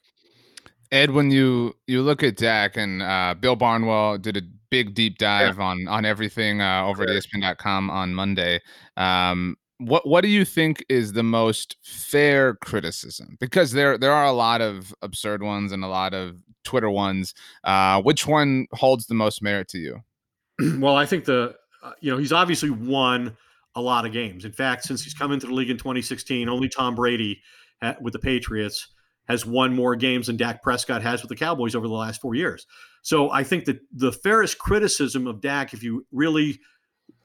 Ed, 0.91 1.11
when 1.11 1.29
you 1.31 1.75
you 1.87 2.01
look 2.01 2.23
at 2.23 2.35
Dak 2.35 2.77
and 2.77 3.01
uh, 3.01 3.35
Bill 3.39 3.55
Barnwell 3.55 4.17
did 4.17 4.37
a 4.37 4.41
big 4.69 4.93
deep 4.93 5.17
dive 5.17 5.57
yeah. 5.57 5.63
on 5.63 5.87
on 5.87 6.05
everything 6.05 6.61
uh, 6.61 6.85
over 6.85 7.03
at 7.03 7.09
ESPN.com 7.09 7.89
on 7.89 8.15
Monday. 8.15 8.61
Um, 8.97 9.55
what 9.77 10.07
what 10.07 10.21
do 10.21 10.27
you 10.27 10.45
think 10.45 10.83
is 10.89 11.13
the 11.13 11.23
most 11.23 11.77
fair 11.83 12.55
criticism? 12.55 13.37
Because 13.39 13.71
there 13.71 13.97
there 13.97 14.11
are 14.11 14.25
a 14.25 14.33
lot 14.33 14.61
of 14.61 14.93
absurd 15.01 15.43
ones 15.43 15.71
and 15.71 15.83
a 15.83 15.87
lot 15.87 16.13
of 16.13 16.43
Twitter 16.63 16.89
ones. 16.89 17.33
Uh, 17.63 18.01
which 18.01 18.27
one 18.27 18.67
holds 18.73 19.05
the 19.05 19.15
most 19.15 19.41
merit 19.41 19.67
to 19.69 19.77
you? 19.77 20.03
well, 20.79 20.95
I 20.95 21.05
think 21.05 21.25
the 21.25 21.55
uh, 21.83 21.91
you 22.01 22.11
know 22.11 22.17
he's 22.17 22.33
obviously 22.33 22.69
won 22.69 23.37
a 23.75 23.81
lot 23.81 24.05
of 24.05 24.11
games. 24.11 24.43
In 24.43 24.51
fact, 24.51 24.83
since 24.83 25.03
he's 25.03 25.13
come 25.13 25.31
into 25.31 25.47
the 25.47 25.53
league 25.53 25.69
in 25.69 25.77
2016, 25.77 26.49
only 26.49 26.67
Tom 26.67 26.95
Brady 26.95 27.41
ha- 27.81 27.95
with 28.01 28.13
the 28.13 28.19
Patriots 28.19 28.87
has 29.29 29.45
won 29.45 29.73
more 29.73 29.95
games 29.95 30.27
than 30.27 30.35
Dak 30.35 30.61
Prescott 30.61 31.01
has 31.03 31.21
with 31.21 31.29
the 31.29 31.35
Cowboys 31.35 31.75
over 31.75 31.87
the 31.87 31.93
last 31.93 32.19
four 32.19 32.35
years. 32.35 32.65
So 33.03 33.31
I 33.31 33.45
think 33.45 33.63
that 33.65 33.79
the 33.93 34.11
fairest 34.11 34.57
criticism 34.57 35.27
of 35.27 35.39
Dak, 35.39 35.73
if 35.73 35.83
you 35.83 36.05
really 36.11 36.59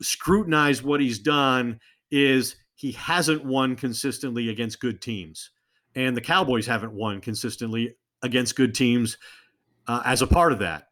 scrutinize 0.01 0.83
what 0.83 1.01
he's 1.01 1.19
done, 1.19 1.81
is 2.11 2.55
he 2.75 2.93
hasn't 2.93 3.45
won 3.45 3.75
consistently 3.75 4.51
against 4.51 4.81
good 4.81 5.01
teams. 5.01 5.51
and 5.95 6.17
the 6.17 6.21
Cowboys 6.21 6.67
haven't 6.67 6.93
won 6.93 7.21
consistently 7.21 7.97
against 8.23 8.57
good 8.57 8.75
teams 8.75 9.17
uh, 9.87 10.03
as 10.05 10.23
a 10.23 10.27
part 10.27 10.53
of 10.53 10.59
that. 10.61 10.89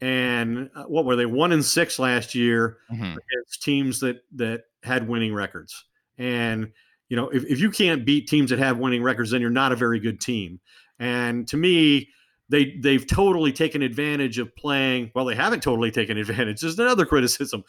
And 0.00 0.70
uh, 0.74 0.84
what 0.84 1.04
were 1.04 1.16
they 1.16 1.26
one 1.26 1.52
in 1.52 1.62
six 1.62 1.98
last 1.98 2.34
year 2.34 2.78
mm-hmm. 2.92 3.02
against 3.02 3.62
teams 3.62 4.00
that 4.00 4.22
that 4.34 4.64
had 4.82 5.08
winning 5.08 5.34
records? 5.34 5.84
And 6.18 6.72
you 7.08 7.16
know, 7.16 7.28
if, 7.28 7.44
if 7.44 7.60
you 7.60 7.70
can't 7.70 8.04
beat 8.04 8.26
teams 8.26 8.50
that 8.50 8.58
have 8.58 8.78
winning 8.78 9.02
records, 9.02 9.30
then 9.30 9.40
you're 9.40 9.50
not 9.50 9.72
a 9.72 9.76
very 9.76 10.00
good 10.00 10.20
team. 10.20 10.60
And 10.98 11.46
to 11.48 11.56
me, 11.56 12.10
they 12.48 12.76
they've 12.80 13.06
totally 13.06 13.52
taken 13.52 13.82
advantage 13.82 14.38
of 14.38 14.54
playing. 14.56 15.12
Well, 15.14 15.24
they 15.24 15.34
haven't 15.34 15.62
totally 15.62 15.90
taken 15.90 16.16
advantage. 16.18 16.60
There's 16.60 16.78
another 16.78 17.06
criticism. 17.06 17.64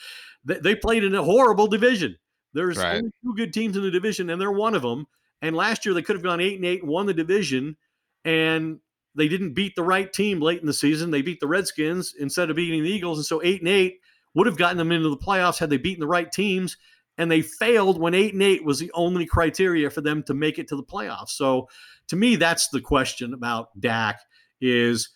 They, 0.45 0.59
they 0.59 0.75
played 0.75 1.03
in 1.03 1.15
a 1.15 1.23
horrible 1.23 1.67
division. 1.67 2.17
There's 2.53 2.77
right. 2.77 2.97
only 2.97 3.11
two 3.23 3.35
good 3.35 3.53
teams 3.53 3.77
in 3.77 3.83
the 3.83 3.91
division, 3.91 4.29
and 4.29 4.41
they're 4.41 4.51
one 4.51 4.75
of 4.75 4.81
them. 4.81 5.05
And 5.41 5.55
last 5.55 5.85
year 5.85 5.93
they 5.93 6.01
could 6.01 6.15
have 6.15 6.23
gone 6.23 6.41
eight 6.41 6.55
and 6.55 6.65
eight 6.65 6.81
and 6.81 6.89
won 6.89 7.05
the 7.05 7.13
division, 7.13 7.77
and 8.25 8.79
they 9.15 9.27
didn't 9.27 9.53
beat 9.53 9.75
the 9.75 9.83
right 9.83 10.11
team 10.11 10.39
late 10.39 10.61
in 10.61 10.67
the 10.67 10.73
season. 10.73 11.11
They 11.11 11.21
beat 11.21 11.39
the 11.39 11.47
Redskins 11.47 12.15
instead 12.19 12.49
of 12.49 12.55
beating 12.55 12.83
the 12.83 12.89
Eagles, 12.89 13.19
and 13.19 13.25
so 13.25 13.41
eight 13.43 13.61
and 13.61 13.69
eight 13.69 13.99
would 14.33 14.47
have 14.47 14.57
gotten 14.57 14.77
them 14.77 14.91
into 14.91 15.09
the 15.09 15.17
playoffs 15.17 15.59
had 15.59 15.69
they 15.69 15.77
beaten 15.77 15.99
the 15.99 16.07
right 16.07 16.31
teams. 16.31 16.77
And 17.17 17.31
they 17.31 17.41
failed 17.41 17.99
when 17.99 18.13
eight 18.13 18.33
and 18.33 18.43
eight 18.43 18.63
was 18.63 18.79
the 18.79 18.91
only 18.93 19.25
criteria 19.25 19.89
for 19.89 20.01
them 20.01 20.23
to 20.23 20.33
make 20.33 20.59
it 20.59 20.67
to 20.69 20.75
the 20.75 20.83
playoffs. 20.83 21.29
So, 21.29 21.67
to 22.09 22.15
me, 22.15 22.35
that's 22.35 22.67
the 22.69 22.81
question 22.81 23.33
about 23.33 23.69
Dak: 23.79 24.19
is 24.61 25.09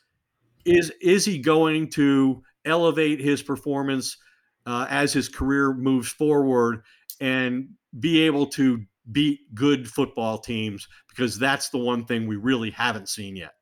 is 0.66 0.92
is 1.02 1.26
he 1.26 1.38
going 1.40 1.90
to 1.92 2.42
elevate 2.66 3.20
his 3.20 3.42
performance 3.42 4.18
uh, 4.66 4.88
as 4.90 5.14
his 5.14 5.30
career 5.30 5.74
moves 5.74 6.10
forward 6.10 6.84
and 7.20 7.70
be 8.00 8.22
able 8.22 8.48
to 8.48 8.84
beat 9.12 9.40
good 9.54 9.90
football 9.90 10.38
teams 10.38 10.88
because 11.10 11.38
that's 11.38 11.70
the 11.70 11.78
one 11.78 12.06
thing 12.06 12.28
we 12.28 12.36
really 12.36 12.72
haven't 12.72 13.10
seen 13.10 13.36
yet. 13.36 13.54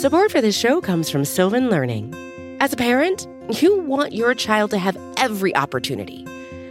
Support 0.00 0.32
for 0.32 0.40
this 0.40 0.56
show 0.56 0.80
comes 0.80 1.08
from 1.08 1.24
Sylvan 1.24 1.70
Learning. 1.70 2.14
As 2.60 2.72
a 2.72 2.76
parent, 2.76 3.26
you 3.60 3.80
want 3.80 4.12
your 4.12 4.34
child 4.34 4.70
to 4.72 4.78
have 4.78 4.98
every 5.16 5.54
opportunity, 5.56 6.26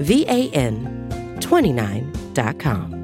V 0.00 0.24
A 0.28 0.50
N 0.50 1.36
29.com. 1.40 3.00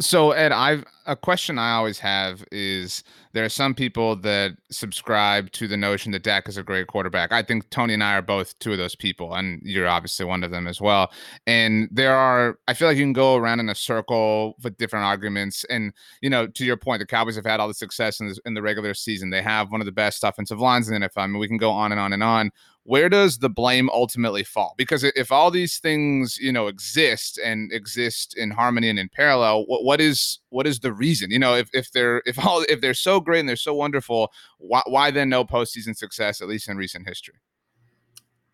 So, 0.00 0.32
Ed, 0.32 0.52
I've 0.52 0.84
a 1.06 1.14
question 1.14 1.58
I 1.58 1.72
always 1.72 1.98
have 1.98 2.44
is 2.50 3.04
there 3.32 3.44
are 3.44 3.50
some 3.50 3.74
people 3.74 4.16
that 4.16 4.56
subscribe 4.70 5.50
to 5.52 5.68
the 5.68 5.76
notion 5.76 6.12
that 6.12 6.22
Dak 6.22 6.48
is 6.48 6.56
a 6.56 6.62
great 6.62 6.86
quarterback. 6.86 7.30
I 7.30 7.42
think 7.42 7.68
Tony 7.70 7.94
and 7.94 8.02
I 8.02 8.16
are 8.16 8.22
both 8.22 8.58
two 8.58 8.72
of 8.72 8.78
those 8.78 8.94
people, 8.94 9.34
and 9.34 9.60
you're 9.62 9.86
obviously 9.86 10.24
one 10.24 10.42
of 10.42 10.50
them 10.50 10.66
as 10.66 10.80
well. 10.80 11.12
And 11.46 11.88
there 11.92 12.16
are, 12.16 12.58
I 12.68 12.74
feel 12.74 12.88
like 12.88 12.96
you 12.96 13.04
can 13.04 13.12
go 13.12 13.36
around 13.36 13.60
in 13.60 13.68
a 13.68 13.74
circle 13.74 14.54
with 14.62 14.76
different 14.78 15.04
arguments. 15.04 15.64
And 15.64 15.92
you 16.22 16.30
know, 16.30 16.46
to 16.46 16.64
your 16.64 16.76
point, 16.76 17.00
the 17.00 17.06
Cowboys 17.06 17.36
have 17.36 17.46
had 17.46 17.60
all 17.60 17.68
the 17.68 17.74
success 17.74 18.20
in, 18.20 18.32
in 18.46 18.54
the 18.54 18.62
regular 18.62 18.94
season. 18.94 19.30
They 19.30 19.42
have 19.42 19.70
one 19.70 19.80
of 19.80 19.86
the 19.86 19.92
best 19.92 20.24
offensive 20.24 20.58
lines 20.58 20.88
in 20.88 21.00
the 21.00 21.08
NFL. 21.08 21.22
I 21.22 21.26
mean, 21.26 21.38
we 21.38 21.48
can 21.48 21.58
go 21.58 21.70
on 21.70 21.92
and 21.92 22.00
on 22.00 22.12
and 22.12 22.22
on 22.22 22.50
where 22.84 23.08
does 23.08 23.38
the 23.38 23.48
blame 23.48 23.88
ultimately 23.90 24.44
fall? 24.44 24.74
Because 24.76 25.04
if 25.04 25.32
all 25.32 25.50
these 25.50 25.78
things, 25.78 26.38
you 26.38 26.52
know, 26.52 26.66
exist 26.66 27.38
and 27.42 27.72
exist 27.72 28.36
in 28.36 28.50
harmony 28.50 28.90
and 28.90 28.98
in 28.98 29.08
parallel, 29.08 29.64
what, 29.66 29.84
what 29.84 30.00
is 30.00 30.38
what 30.50 30.66
is 30.66 30.80
the 30.80 30.92
reason? 30.92 31.30
You 31.30 31.38
know, 31.38 31.54
if, 31.54 31.70
if 31.72 31.90
they're 31.92 32.22
if 32.26 32.38
all 32.44 32.64
if 32.68 32.82
they're 32.82 32.94
so 32.94 33.20
great 33.20 33.40
and 33.40 33.48
they're 33.48 33.56
so 33.56 33.74
wonderful, 33.74 34.30
why, 34.58 34.82
why 34.86 35.10
then 35.10 35.30
no 35.30 35.44
postseason 35.44 35.96
success, 35.96 36.42
at 36.42 36.48
least 36.48 36.68
in 36.68 36.76
recent 36.76 37.08
history? 37.08 37.34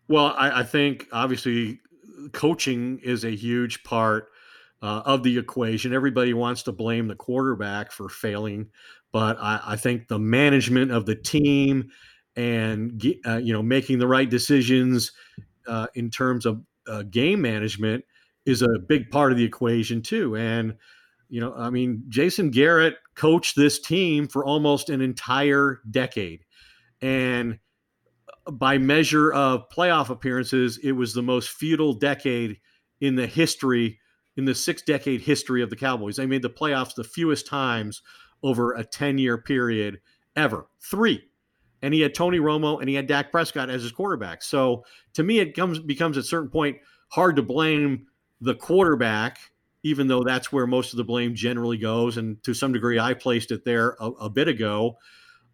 Well, 0.07 0.33
I, 0.37 0.61
I 0.61 0.63
think 0.63 1.07
obviously 1.11 1.79
coaching 2.31 2.99
is 3.03 3.25
a 3.25 3.35
huge 3.35 3.83
part 3.83 4.29
uh, 4.81 5.01
of 5.05 5.23
the 5.23 5.37
equation. 5.37 5.93
Everybody 5.93 6.33
wants 6.33 6.63
to 6.63 6.71
blame 6.71 7.07
the 7.07 7.15
quarterback 7.15 7.91
for 7.91 8.07
failing, 8.07 8.69
but 9.11 9.37
I, 9.39 9.59
I 9.67 9.75
think 9.75 10.07
the 10.07 10.19
management 10.19 10.91
of 10.91 11.05
the 11.05 11.15
team 11.15 11.89
and 12.35 13.03
uh, 13.25 13.37
you 13.37 13.53
know 13.53 13.63
making 13.63 13.99
the 13.99 14.07
right 14.07 14.29
decisions 14.29 15.11
uh, 15.67 15.87
in 15.95 16.09
terms 16.09 16.45
of 16.45 16.61
uh, 16.87 17.03
game 17.03 17.41
management 17.41 18.03
is 18.45 18.61
a 18.61 18.79
big 18.87 19.09
part 19.11 19.31
of 19.31 19.37
the 19.37 19.43
equation 19.43 20.01
too. 20.01 20.35
And 20.35 20.75
you 21.29 21.39
know, 21.39 21.53
I 21.55 21.69
mean, 21.69 22.03
Jason 22.09 22.51
Garrett 22.51 22.95
coached 23.15 23.55
this 23.55 23.79
team 23.79 24.27
for 24.27 24.43
almost 24.45 24.89
an 24.89 25.01
entire 25.01 25.79
decade, 25.89 26.45
and 27.01 27.59
uh, 28.47 28.51
by 28.51 28.77
measure 28.77 29.31
of 29.31 29.69
playoff 29.69 30.09
appearances, 30.09 30.77
it 30.83 30.91
was 30.91 31.13
the 31.13 31.21
most 31.21 31.49
futile 31.49 31.93
decade 31.93 32.59
in 32.99 33.15
the 33.15 33.27
history 33.27 33.99
in 34.37 34.45
the 34.45 34.55
six 34.55 34.81
decade 34.81 35.21
history 35.21 35.61
of 35.61 35.69
the 35.69 35.75
Cowboys. 35.75 36.15
They 36.15 36.25
made 36.25 36.41
the 36.41 36.49
playoffs 36.49 36.95
the 36.95 37.03
fewest 37.03 37.47
times 37.47 38.01
over 38.43 38.73
a 38.73 38.83
10 38.83 39.17
year 39.17 39.37
period 39.37 39.99
ever. 40.35 40.67
Three 40.79 41.23
and 41.81 41.93
he 41.93 42.01
had 42.01 42.13
Tony 42.13 42.39
Romo 42.39 42.79
and 42.79 42.87
he 42.87 42.95
had 42.95 43.07
Dak 43.07 43.31
Prescott 43.31 43.69
as 43.69 43.83
his 43.83 43.91
quarterback. 43.91 44.43
So 44.43 44.85
to 45.13 45.23
me, 45.23 45.39
it 45.39 45.55
comes 45.55 45.79
becomes 45.79 46.17
at 46.17 46.23
a 46.23 46.27
certain 46.27 46.49
point 46.49 46.77
hard 47.09 47.35
to 47.37 47.41
blame 47.41 48.07
the 48.39 48.55
quarterback, 48.55 49.39
even 49.83 50.07
though 50.07 50.23
that's 50.23 50.51
where 50.51 50.67
most 50.67 50.93
of 50.93 50.97
the 50.97 51.03
blame 51.03 51.35
generally 51.35 51.77
goes. 51.77 52.17
And 52.17 52.41
to 52.43 52.53
some 52.53 52.73
degree, 52.73 52.99
I 52.99 53.13
placed 53.13 53.51
it 53.51 53.65
there 53.65 53.95
a, 53.99 54.07
a 54.07 54.29
bit 54.29 54.47
ago. 54.47 54.97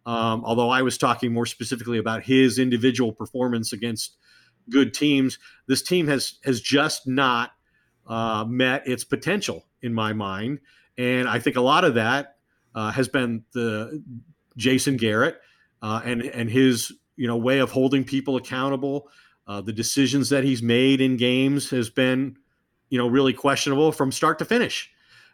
Um, 0.06 0.42
although 0.44 0.70
I 0.70 0.82
was 0.82 0.96
talking 0.96 1.32
more 1.32 1.46
specifically 1.46 1.98
about 1.98 2.22
his 2.22 2.58
individual 2.58 3.12
performance 3.12 3.72
against 3.72 4.16
good 4.70 4.94
teams, 4.94 5.38
this 5.66 5.82
team 5.82 6.06
has 6.08 6.34
has 6.44 6.60
just 6.60 7.06
not 7.06 7.52
uh, 8.06 8.44
met 8.48 8.86
its 8.86 9.04
potential 9.04 9.66
in 9.82 9.92
my 9.92 10.12
mind, 10.12 10.60
and 10.96 11.28
I 11.28 11.38
think 11.38 11.56
a 11.56 11.60
lot 11.60 11.84
of 11.84 11.94
that 11.94 12.36
uh, 12.74 12.90
has 12.92 13.08
been 13.08 13.44
the 13.52 14.02
Jason 14.56 14.96
Garrett 14.96 15.40
uh, 15.82 16.00
and 16.04 16.22
and 16.22 16.50
his 16.50 16.92
you 17.16 17.26
know 17.26 17.36
way 17.36 17.58
of 17.58 17.70
holding 17.70 18.04
people 18.04 18.36
accountable. 18.36 19.08
Uh, 19.46 19.60
the 19.60 19.72
decisions 19.72 20.28
that 20.28 20.44
he's 20.44 20.62
made 20.62 21.00
in 21.00 21.16
games 21.16 21.70
has 21.70 21.88
been 21.88 22.36
you 22.90 22.98
know 22.98 23.08
really 23.08 23.32
questionable 23.32 23.92
from 23.92 24.12
start 24.12 24.38
to 24.38 24.44
finish. 24.44 24.90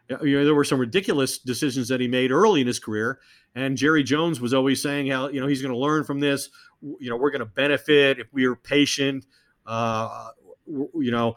You 0.09 0.39
know, 0.39 0.45
there 0.45 0.55
were 0.55 0.65
some 0.65 0.79
ridiculous 0.79 1.39
decisions 1.39 1.89
that 1.89 1.99
he 1.99 2.09
made 2.09 2.31
early 2.31 2.61
in 2.61 2.67
his 2.67 2.79
career, 2.79 3.21
and 3.55 3.77
Jerry 3.77 4.03
Jones 4.03 4.39
was 4.39 4.53
always 4.53 4.83
saying 4.83 5.11
how 5.11 5.29
you 5.29 5.41
know 5.41 5.47
he's 5.47 5.63
going 5.63 5.73
to 5.73 5.79
learn 5.79 6.05
from 6.05 6.21
this. 6.21 6.51
You 6.83 7.09
know, 7.11 7.17
we're 7.17 7.31
going 7.31 7.41
to 7.41 7.47
benefit 7.47 8.19
if 8.19 8.33
we 8.33 8.45
are 8.45 8.55
patient. 8.55 9.27
Uh, 9.67 10.29
you 10.67 11.11
know, 11.11 11.35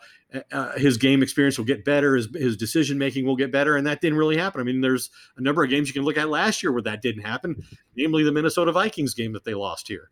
uh, 0.51 0.77
his 0.77 0.97
game 0.97 1.21
experience 1.21 1.57
will 1.57 1.65
get 1.65 1.85
better, 1.85 2.15
his, 2.15 2.27
his 2.33 2.57
decision 2.57 2.97
making 2.97 3.25
will 3.25 3.35
get 3.35 3.51
better, 3.51 3.75
and 3.75 3.85
that 3.87 4.01
didn't 4.01 4.17
really 4.17 4.37
happen. 4.37 4.61
I 4.61 4.63
mean, 4.63 4.81
there's 4.81 5.09
a 5.37 5.41
number 5.41 5.63
of 5.63 5.69
games 5.69 5.87
you 5.87 5.93
can 5.93 6.03
look 6.03 6.17
at 6.17 6.29
last 6.29 6.63
year 6.63 6.71
where 6.71 6.81
that 6.83 7.01
didn't 7.01 7.23
happen, 7.23 7.63
namely 7.95 8.23
the 8.23 8.31
Minnesota 8.31 8.71
Vikings 8.71 9.13
game 9.13 9.33
that 9.33 9.43
they 9.43 9.53
lost 9.53 9.87
here. 9.87 10.09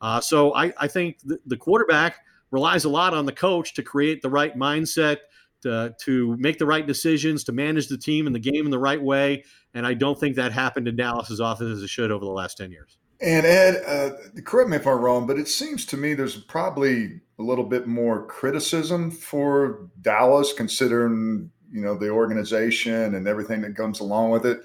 Uh, 0.00 0.20
so 0.20 0.54
I, 0.54 0.72
I 0.78 0.88
think 0.88 1.18
the, 1.24 1.38
the, 1.46 1.56
quarterback 1.56 2.18
relies 2.50 2.84
a 2.84 2.88
lot 2.88 3.14
on 3.14 3.24
the 3.24 3.32
coach 3.32 3.74
to 3.74 3.82
create 3.82 4.20
the 4.20 4.28
right 4.28 4.56
mindset, 4.56 5.18
to, 5.62 5.94
to 6.02 6.36
make 6.38 6.58
the 6.58 6.66
right 6.66 6.86
decisions, 6.86 7.44
to 7.44 7.52
manage 7.52 7.88
the 7.88 7.96
team 7.96 8.26
and 8.26 8.34
the 8.34 8.40
game 8.40 8.66
in 8.66 8.70
the 8.70 8.78
right 8.78 9.02
way. 9.02 9.44
And 9.72 9.86
I 9.86 9.94
don't 9.94 10.18
think 10.18 10.36
that 10.36 10.52
happened 10.52 10.86
in 10.86 10.96
Dallas 10.96 11.30
as 11.30 11.40
often 11.40 11.72
as 11.72 11.82
it 11.82 11.88
should 11.88 12.10
over 12.10 12.24
the 12.24 12.30
last 12.30 12.58
10 12.58 12.70
years. 12.72 12.98
And 13.20 13.46
Ed, 13.46 13.82
uh, 13.86 14.42
correct 14.42 14.68
me 14.68 14.76
if 14.76 14.86
I'm 14.86 15.00
wrong, 15.00 15.26
but 15.26 15.38
it 15.38 15.48
seems 15.48 15.86
to 15.86 15.96
me 15.96 16.12
there's 16.12 16.36
probably 16.36 17.20
a 17.38 17.42
little 17.42 17.64
bit 17.64 17.86
more 17.86 18.26
criticism 18.26 19.10
for 19.10 19.88
Dallas, 20.00 20.52
considering 20.52 21.50
you 21.70 21.82
know 21.82 21.96
the 21.96 22.08
organization 22.08 23.14
and 23.14 23.28
everything 23.28 23.60
that 23.62 23.76
comes 23.76 24.00
along 24.00 24.30
with 24.30 24.46
it. 24.46 24.62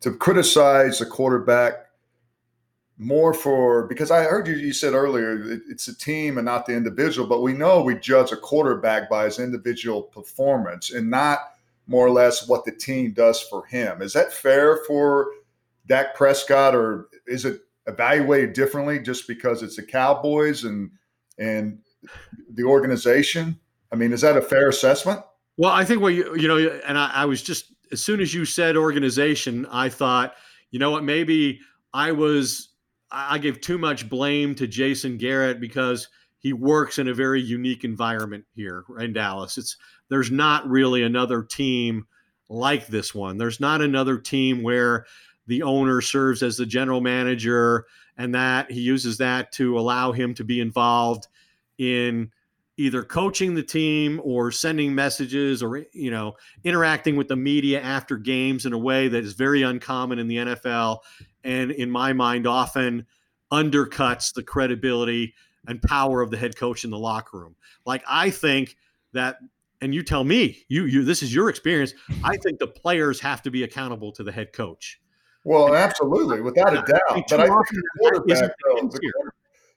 To 0.00 0.12
criticize 0.12 0.98
the 0.98 1.06
quarterback 1.06 1.86
more 2.96 3.34
for 3.34 3.86
because 3.86 4.10
I 4.10 4.22
heard 4.22 4.46
you 4.46 4.54
you 4.54 4.72
said 4.72 4.94
earlier 4.94 5.52
it, 5.52 5.62
it's 5.68 5.88
a 5.88 5.96
team 5.96 6.38
and 6.38 6.44
not 6.44 6.66
the 6.66 6.74
individual, 6.74 7.26
but 7.26 7.42
we 7.42 7.52
know 7.52 7.82
we 7.82 7.96
judge 7.96 8.32
a 8.32 8.36
quarterback 8.36 9.10
by 9.10 9.24
his 9.24 9.38
individual 9.38 10.02
performance 10.02 10.92
and 10.92 11.10
not 11.10 11.40
more 11.86 12.06
or 12.06 12.10
less 12.10 12.48
what 12.48 12.64
the 12.64 12.72
team 12.72 13.12
does 13.12 13.40
for 13.42 13.66
him. 13.66 14.00
Is 14.00 14.12
that 14.12 14.32
fair 14.32 14.78
for 14.86 15.28
Dak 15.86 16.14
Prescott, 16.14 16.74
or 16.74 17.08
is 17.26 17.44
it 17.44 17.60
evaluated 17.86 18.54
differently 18.54 18.98
just 18.98 19.28
because 19.28 19.62
it's 19.62 19.76
the 19.76 19.82
Cowboys 19.82 20.64
and 20.64 20.90
and 21.38 21.78
the 22.52 22.64
organization? 22.64 23.58
I 23.92 23.96
mean, 23.96 24.12
is 24.12 24.22
that 24.22 24.36
a 24.36 24.42
fair 24.42 24.68
assessment? 24.68 25.20
Well, 25.56 25.70
I 25.70 25.84
think 25.84 26.02
what 26.02 26.14
you 26.14 26.36
you 26.36 26.48
know, 26.48 26.58
and 26.58 26.98
I, 26.98 27.10
I 27.14 27.24
was 27.26 27.42
just 27.42 27.72
as 27.92 28.02
soon 28.02 28.20
as 28.20 28.34
you 28.34 28.44
said 28.44 28.76
organization, 28.76 29.66
I 29.70 29.88
thought, 29.88 30.34
you 30.70 30.78
know 30.78 30.90
what, 30.90 31.04
maybe 31.04 31.60
I 31.92 32.12
was 32.12 32.70
I 33.10 33.38
gave 33.38 33.60
too 33.60 33.78
much 33.78 34.08
blame 34.08 34.54
to 34.56 34.66
Jason 34.66 35.16
Garrett 35.16 35.60
because 35.60 36.08
he 36.38 36.52
works 36.52 36.98
in 36.98 37.08
a 37.08 37.14
very 37.14 37.40
unique 37.40 37.84
environment 37.84 38.44
here 38.54 38.84
in 38.98 39.12
Dallas. 39.12 39.56
It's 39.56 39.76
there's 40.10 40.30
not 40.30 40.68
really 40.68 41.02
another 41.02 41.42
team 41.42 42.06
like 42.48 42.88
this 42.88 43.14
one. 43.14 43.38
There's 43.38 43.60
not 43.60 43.80
another 43.80 44.18
team 44.18 44.62
where 44.62 45.06
the 45.46 45.62
owner 45.62 46.00
serves 46.00 46.42
as 46.42 46.56
the 46.56 46.66
general 46.66 47.00
manager 47.00 47.86
and 48.16 48.34
that 48.34 48.70
he 48.70 48.80
uses 48.80 49.18
that 49.18 49.52
to 49.52 49.78
allow 49.78 50.12
him 50.12 50.34
to 50.34 50.44
be 50.44 50.60
involved 50.60 51.26
in 51.78 52.30
either 52.76 53.02
coaching 53.02 53.54
the 53.54 53.62
team 53.62 54.20
or 54.24 54.50
sending 54.50 54.94
messages 54.94 55.62
or 55.62 55.84
you 55.92 56.10
know 56.10 56.34
interacting 56.64 57.16
with 57.16 57.28
the 57.28 57.36
media 57.36 57.80
after 57.80 58.16
games 58.16 58.66
in 58.66 58.72
a 58.72 58.78
way 58.78 59.08
that 59.08 59.24
is 59.24 59.34
very 59.34 59.62
uncommon 59.62 60.18
in 60.18 60.28
the 60.28 60.36
NFL 60.36 60.98
and 61.44 61.70
in 61.70 61.90
my 61.90 62.12
mind 62.12 62.46
often 62.46 63.06
undercuts 63.52 64.34
the 64.34 64.42
credibility 64.42 65.34
and 65.66 65.80
power 65.82 66.20
of 66.20 66.30
the 66.30 66.36
head 66.36 66.56
coach 66.56 66.84
in 66.84 66.90
the 66.90 66.98
locker 66.98 67.38
room. 67.38 67.54
Like 67.86 68.02
I 68.08 68.30
think 68.30 68.76
that 69.12 69.38
and 69.80 69.94
you 69.94 70.02
tell 70.02 70.24
me, 70.24 70.64
you 70.68 70.86
you 70.86 71.04
this 71.04 71.22
is 71.22 71.34
your 71.34 71.48
experience, 71.48 71.94
I 72.22 72.36
think 72.38 72.58
the 72.58 72.66
players 72.66 73.20
have 73.20 73.42
to 73.42 73.50
be 73.50 73.62
accountable 73.62 74.12
to 74.12 74.24
the 74.24 74.32
head 74.32 74.52
coach. 74.52 75.00
Well, 75.44 75.74
absolutely, 75.74 76.40
without 76.40 76.72
a 76.72 76.76
doubt. 76.76 77.24
But 77.28 77.40
I 77.40 77.46
think 77.46 77.68
the 77.68 77.82
quarterback 77.98 78.50
though, 78.64 78.88
the, 78.88 79.30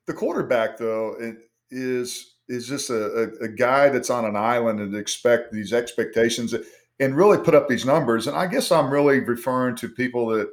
the 0.05 0.13
quarterback 0.13 0.77
though 0.77 1.35
is 1.71 2.35
is 2.49 2.67
just 2.67 2.89
a, 2.89 3.23
a, 3.41 3.45
a, 3.45 3.47
guy 3.49 3.89
that's 3.89 4.09
on 4.09 4.23
an 4.23 4.37
island 4.37 4.79
and 4.79 4.95
expect 4.95 5.51
these 5.51 5.73
expectations 5.73 6.55
and 6.97 7.17
really 7.17 7.37
put 7.37 7.53
up 7.53 7.67
these 7.67 7.85
numbers. 7.85 8.25
And 8.25 8.37
I 8.37 8.47
guess 8.47 8.71
I'm 8.71 8.89
really 8.89 9.19
referring 9.19 9.75
to 9.77 9.89
people 9.89 10.27
that 10.27 10.49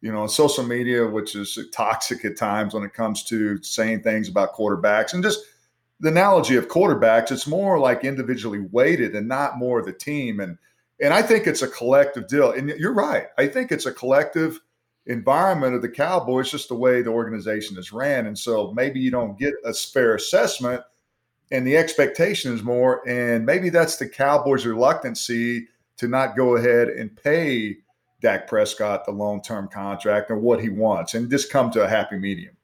you 0.00 0.12
know, 0.12 0.22
on 0.22 0.28
social 0.28 0.64
media, 0.64 1.06
which 1.06 1.34
is 1.34 1.58
toxic 1.72 2.24
at 2.24 2.36
times 2.36 2.74
when 2.74 2.84
it 2.84 2.92
comes 2.92 3.24
to 3.24 3.62
saying 3.62 4.02
things 4.02 4.28
about 4.28 4.54
quarterbacks 4.54 5.14
and 5.14 5.22
just 5.22 5.40
the 6.00 6.08
analogy 6.08 6.56
of 6.56 6.68
quarterbacks, 6.68 7.32
it's 7.32 7.46
more 7.46 7.78
like 7.78 8.04
individually 8.04 8.60
weighted 8.70 9.16
and 9.16 9.26
not 9.26 9.58
more 9.58 9.82
the 9.82 9.92
team. 9.92 10.40
And 10.40 10.58
and 11.00 11.12
I 11.12 11.22
think 11.22 11.46
it's 11.46 11.62
a 11.62 11.68
collective 11.68 12.26
deal. 12.28 12.52
And 12.52 12.70
you're 12.70 12.94
right. 12.94 13.26
I 13.36 13.48
think 13.48 13.72
it's 13.72 13.86
a 13.86 13.92
collective 13.92 14.60
environment 15.06 15.74
of 15.74 15.82
the 15.82 15.88
Cowboys, 15.88 16.50
just 16.50 16.68
the 16.68 16.74
way 16.74 17.02
the 17.02 17.10
organization 17.10 17.78
is 17.78 17.92
ran. 17.92 18.26
And 18.26 18.38
so 18.38 18.72
maybe 18.72 19.00
you 19.00 19.10
don't 19.10 19.38
get 19.38 19.54
a 19.64 19.72
fair 19.72 20.14
assessment 20.14 20.82
and 21.50 21.66
the 21.66 21.76
expectation 21.76 22.52
is 22.52 22.62
more. 22.62 23.06
And 23.08 23.46
maybe 23.46 23.70
that's 23.70 23.96
the 23.96 24.08
Cowboys' 24.08 24.66
reluctancy 24.66 25.68
to 25.98 26.08
not 26.08 26.36
go 26.36 26.56
ahead 26.56 26.88
and 26.88 27.14
pay 27.16 27.76
Dak 28.20 28.48
Prescott 28.48 29.04
the 29.04 29.12
long 29.12 29.42
term 29.42 29.68
contract 29.68 30.30
or 30.30 30.38
what 30.38 30.60
he 30.60 30.68
wants 30.68 31.14
and 31.14 31.30
just 31.30 31.50
come 31.50 31.70
to 31.72 31.84
a 31.84 31.88
happy 31.88 32.18
medium. 32.18 32.56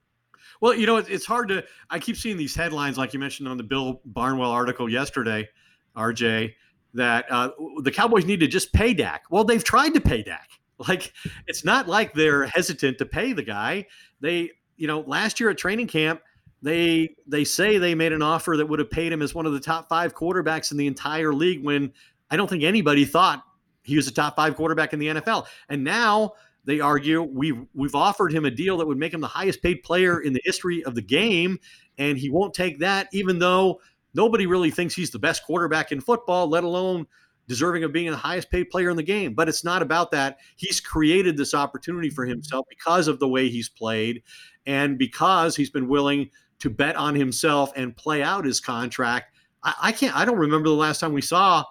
Well, 0.61 0.75
you 0.75 0.87
know, 0.87 0.97
it's 0.97 1.27
hard 1.27 1.49
to. 1.49 1.65
I 1.91 1.99
keep 1.99 2.17
seeing 2.17 2.37
these 2.37 2.55
headlines, 2.55 2.97
like 2.97 3.13
you 3.13 3.19
mentioned 3.19 3.49
on 3.49 3.57
the 3.57 3.65
Bill 3.65 4.01
Barnwell 4.05 4.51
article 4.51 4.89
yesterday, 4.89 5.49
RJ, 5.97 6.55
that 6.95 7.27
uh, 7.31 7.51
the 7.83 7.91
Cowboys 7.91 8.25
need 8.25 8.41
to 8.41 8.47
just 8.47 8.73
pay 8.73 8.95
Dak. 8.95 9.25
Well, 9.29 9.43
they've 9.43 9.63
tried 9.63 9.95
to 9.95 10.01
pay 10.01 10.23
Dak. 10.23 10.49
Like, 10.89 11.13
it's 11.47 11.65
not 11.65 11.89
like 11.89 12.13
they're 12.15 12.47
hesitant 12.47 12.99
to 12.99 13.07
pay 13.07 13.33
the 13.33 13.43
guy. 13.43 13.87
They, 14.21 14.51
you 14.77 14.87
know, 14.87 15.01
last 15.01 15.41
year 15.41 15.51
at 15.51 15.59
training 15.59 15.87
camp, 15.87 16.21
they 16.61 17.17
they 17.27 17.45
say 17.45 17.79
they 17.79 17.95
made 17.95 18.13
an 18.13 18.23
offer 18.23 18.57
that 18.57 18.67
would 18.67 18.79
have 18.79 18.91
paid 18.91 19.13
him 19.13 19.23
as 19.23 19.35
one 19.35 19.47
of 19.47 19.53
the 19.53 19.61
top 19.61 19.89
five 19.89 20.15
quarterbacks 20.15 20.71
in 20.71 20.77
the 20.77 20.87
entire 20.87 21.33
league. 21.33 21.65
When 21.65 21.93
I 22.31 22.37
don't 22.37 22.49
think 22.49 22.63
anybody 22.63 23.05
thought 23.05 23.45
he 23.83 23.97
was 23.97 24.07
a 24.07 24.13
top 24.13 24.37
five 24.37 24.57
quarterback 24.57 24.93
in 24.93 24.99
the 24.99 25.09
NFL. 25.09 25.47
And 25.69 25.85
now 25.85 26.33
they 26.65 26.81
argue 26.81 27.23
we've 27.23 27.67
we've 27.75 27.95
offered 27.95 28.33
him 28.33 28.45
a 28.45 28.51
deal 28.51 28.77
that 28.79 28.87
would 28.87 28.99
make 28.99 29.13
him 29.13 29.21
the 29.21 29.27
highest 29.27 29.63
paid 29.63 29.83
player 29.83 30.21
in 30.21 30.33
the 30.33 30.41
history 30.45 30.85
of 30.85 30.95
the 30.95 31.03
game, 31.03 31.59
and 31.99 32.17
he 32.17 32.31
won't 32.31 32.55
take 32.55 32.79
that, 32.79 33.09
even 33.13 33.39
though 33.39 33.81
nobody 34.15 34.47
really 34.47 34.71
thinks 34.71 34.95
he's 34.95 35.11
the 35.11 35.19
best 35.19 35.45
quarterback 35.45 35.91
in 35.91 36.01
football, 36.01 36.49
let 36.49 36.65
alone 36.65 37.07
deserving 37.53 37.85
of 37.85 37.93
being 37.93 38.11
the 38.11 38.17
highest 38.17 38.51
paid 38.51 38.65
player 38.71 38.89
in 38.89 38.97
the 38.97 39.03
game. 39.03 39.35
But 39.35 39.47
it's 39.47 39.63
not 39.63 39.83
about 39.83 40.11
that. 40.13 40.39
He's 40.57 40.81
created 40.81 41.37
this 41.37 41.53
opportunity 41.53 42.09
for 42.09 42.25
mm-hmm. 42.25 42.31
himself 42.31 42.65
because 42.71 43.09
of 43.09 43.19
the 43.19 43.29
way 43.29 43.51
he's 43.51 43.69
played 43.69 44.23
and 44.65 44.97
because 44.97 45.55
he's 45.55 45.69
been 45.69 45.87
willing 45.87 46.31
to 46.61 46.71
bet 46.71 46.97
on 46.97 47.15
himself 47.15 47.71
and 47.77 47.95
play 47.95 48.23
out 48.23 48.47
his 48.47 48.59
contract. 48.59 49.37
I, 49.63 49.75
I 49.83 49.93
can't 49.93 50.17
I 50.17 50.25
don't 50.25 50.39
remember 50.39 50.71
the 50.71 50.75
last 50.75 50.99
time 50.99 51.13
we 51.13 51.21
saw 51.21 51.63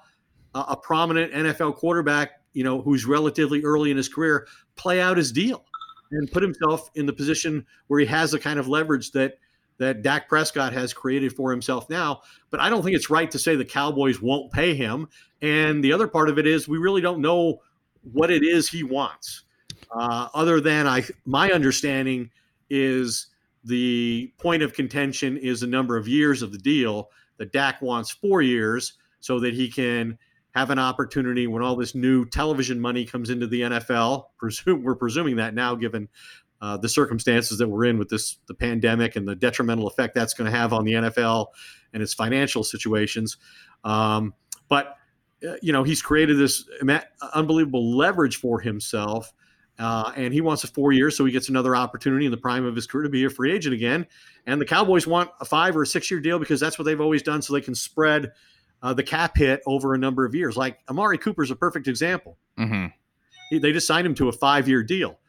a 0.54 0.78
prominent 0.78 1.34
NFL 1.34 1.78
quarterback, 1.78 2.42
you 2.54 2.64
know, 2.64 2.80
who's 2.80 3.06
relatively 3.06 3.64
early 3.64 3.90
in 3.90 3.98
his 3.98 4.08
career, 4.08 4.48
play 4.76 5.02
out 5.02 5.18
his 5.18 5.32
deal 5.32 5.66
and 6.12 6.32
put 6.32 6.44
himself 6.44 6.92
in 6.94 7.08
the 7.08 7.14
position 7.14 7.66
where 7.88 8.00
he 8.00 8.06
has 8.06 8.32
the 8.32 8.40
kind 8.40 8.60
of 8.60 8.68
leverage 8.68 9.12
that 9.14 9.40
that 9.82 10.04
Dak 10.04 10.30
Prescott 10.30 10.74
has 10.74 10.94
created 10.94 11.34
for 11.34 11.50
himself 11.50 11.90
now. 11.90 12.22
But 12.52 12.60
I 12.60 12.70
don't 12.70 12.84
think 12.84 12.96
it's 12.96 13.10
right 13.10 13.32
to 13.32 13.40
say 13.40 13.56
the 13.56 13.66
Cowboys 13.66 14.22
won't 14.22 14.52
pay 14.52 14.76
him. 14.76 15.10
And 15.42 15.84
the 15.84 15.92
other 15.92 16.08
part 16.08 16.30
of 16.30 16.38
it 16.38 16.46
is 16.46 16.68
we 16.68 16.78
really 16.78 17.02
don't 17.02 17.20
know 17.20 17.62
what 18.14 18.30
it 18.30 18.44
is 18.44 18.70
he 18.70 18.84
wants. 18.84 19.42
Uh, 19.90 20.28
other 20.36 20.62
than 20.62 20.86
I, 20.86 21.04
my 21.26 21.52
understanding 21.52 22.30
is 22.70 23.28
the 23.64 24.32
point 24.38 24.62
of 24.62 24.74
contention 24.74 25.36
is 25.36 25.62
the 25.62 25.68
number 25.68 25.98
of 25.98 26.08
years 26.08 26.44
of 26.44 26.52
the 26.52 26.60
deal. 26.60 27.10
That 27.38 27.52
Dak 27.52 27.82
wants 27.82 28.12
four 28.12 28.44
years 28.44 28.94
so 29.20 29.40
that 29.40 29.56
he 29.56 29.68
can 29.68 30.16
have 30.54 30.70
an 30.70 30.78
opportunity 30.78 31.48
when 31.48 31.64
all 31.64 31.76
this 31.76 31.96
new 31.96 32.26
television 32.26 32.80
money 32.80 33.04
comes 33.04 33.32
into 33.32 33.48
the 33.48 33.62
NFL. 33.62 34.26
Presume, 34.38 34.84
we're 34.84 34.94
presuming 34.94 35.38
that 35.38 35.56
now, 35.56 35.74
given 35.74 36.08
uh, 36.62 36.78
the 36.78 36.90
circumstances 36.90 37.58
that 37.58 37.68
we're 37.68 37.86
in 37.86 37.98
with 37.98 38.10
this 38.10 38.38
the 38.48 38.54
pandemic 38.54 39.16
and 39.16 39.28
the 39.28 39.36
detrimental 39.36 39.88
effect 39.88 40.14
that's 40.14 40.34
going 40.34 40.50
to 40.50 40.56
have 40.56 40.74
on 40.74 40.86
the 40.86 40.94
NFL 40.94 41.48
and 41.94 42.04
its 42.04 42.14
financial 42.14 42.64
situations. 42.64 43.38
Um, 43.84 44.34
but 44.70 44.98
uh, 45.48 45.54
you 45.62 45.74
know, 45.74 45.84
he's 45.84 46.02
created 46.02 46.38
this 46.38 46.66
unbelievable 47.34 47.96
leverage 47.96 48.38
for 48.38 48.60
himself. 48.60 49.34
Uh, 49.80 50.12
and 50.16 50.32
he 50.32 50.42
wants 50.42 50.64
a 50.64 50.68
four 50.68 50.92
years, 50.92 51.18
so 51.18 51.26
he 51.26 51.32
gets 51.32 51.50
another 51.50 51.76
opportunity 51.76 52.26
in 52.26 52.32
the 52.32 52.38
prime 52.38 52.66
of 52.66 52.76
his 52.76 52.86
career 52.86 53.04
to 53.04 53.10
be 53.10 53.26
a 53.26 53.30
free 53.30 53.52
agent 53.52 53.74
again. 53.74 54.06
And 54.46 54.62
the 54.62 54.66
Cowboys 54.66 55.08
want 55.08 55.32
a 55.40 55.46
five 55.46 55.76
or 55.76 55.82
a 55.82 55.88
six 55.88 56.12
year 56.12 56.20
deal 56.20 56.38
because 56.38 56.60
that's 56.60 56.78
what 56.78 56.86
they've 56.86 57.02
always 57.02 57.24
done, 57.24 57.42
so 57.42 57.54
they 57.54 57.62
can 57.62 57.74
spread 57.74 58.32
uh, 58.84 58.94
the 58.94 59.02
cap 59.02 59.36
hit 59.36 59.62
over 59.66 59.96
a 59.96 59.98
number 59.98 60.24
of 60.24 60.36
years. 60.36 60.56
Like 60.56 60.80
Amari 60.88 61.18
Cooper 61.18 61.42
is 61.42 61.50
a 61.50 61.56
perfect 61.56 61.88
example. 61.88 62.38
Mm-hmm. 62.60 62.88
He, 63.50 63.58
they 63.58 63.72
just 63.72 63.88
signed 63.88 64.06
him 64.06 64.14
to 64.16 64.30
a 64.30 64.32
five 64.32 64.68
year 64.68 64.84
deal. 64.84 65.20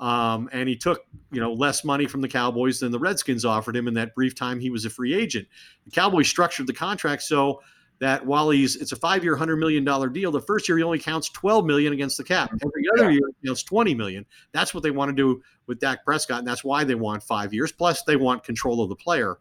Um, 0.00 0.48
and 0.52 0.68
he 0.68 0.76
took 0.76 1.04
you 1.32 1.40
know 1.40 1.52
less 1.52 1.84
money 1.84 2.06
from 2.06 2.20
the 2.20 2.28
Cowboys 2.28 2.80
than 2.80 2.92
the 2.92 2.98
Redskins 2.98 3.44
offered 3.44 3.76
him 3.76 3.88
in 3.88 3.94
that 3.94 4.14
brief 4.14 4.34
time 4.34 4.60
he 4.60 4.70
was 4.70 4.84
a 4.84 4.90
free 4.90 5.14
agent. 5.14 5.48
The 5.84 5.90
Cowboys 5.90 6.28
structured 6.28 6.66
the 6.66 6.72
contract 6.72 7.22
so 7.22 7.60
that 7.98 8.24
while 8.24 8.50
he's 8.50 8.76
it's 8.76 8.92
a 8.92 8.96
five 8.96 9.24
year, 9.24 9.34
hundred 9.34 9.56
million 9.56 9.84
dollar 9.84 10.08
deal, 10.08 10.30
the 10.30 10.40
first 10.40 10.68
year 10.68 10.78
he 10.78 10.84
only 10.84 11.00
counts 11.00 11.28
twelve 11.30 11.66
million 11.66 11.92
against 11.92 12.16
the 12.16 12.24
cap. 12.24 12.50
Every 12.52 12.84
other 12.96 13.10
year 13.10 13.28
he 13.40 13.48
counts 13.48 13.64
twenty 13.64 13.94
million. 13.94 14.24
That's 14.52 14.72
what 14.72 14.82
they 14.82 14.92
want 14.92 15.08
to 15.08 15.14
do 15.14 15.42
with 15.66 15.80
Dak 15.80 16.04
Prescott, 16.04 16.38
and 16.38 16.46
that's 16.46 16.62
why 16.62 16.84
they 16.84 16.94
want 16.94 17.22
five 17.22 17.52
years. 17.52 17.72
Plus, 17.72 18.02
they 18.04 18.16
want 18.16 18.44
control 18.44 18.82
of 18.82 18.88
the 18.88 18.96
player 18.96 19.38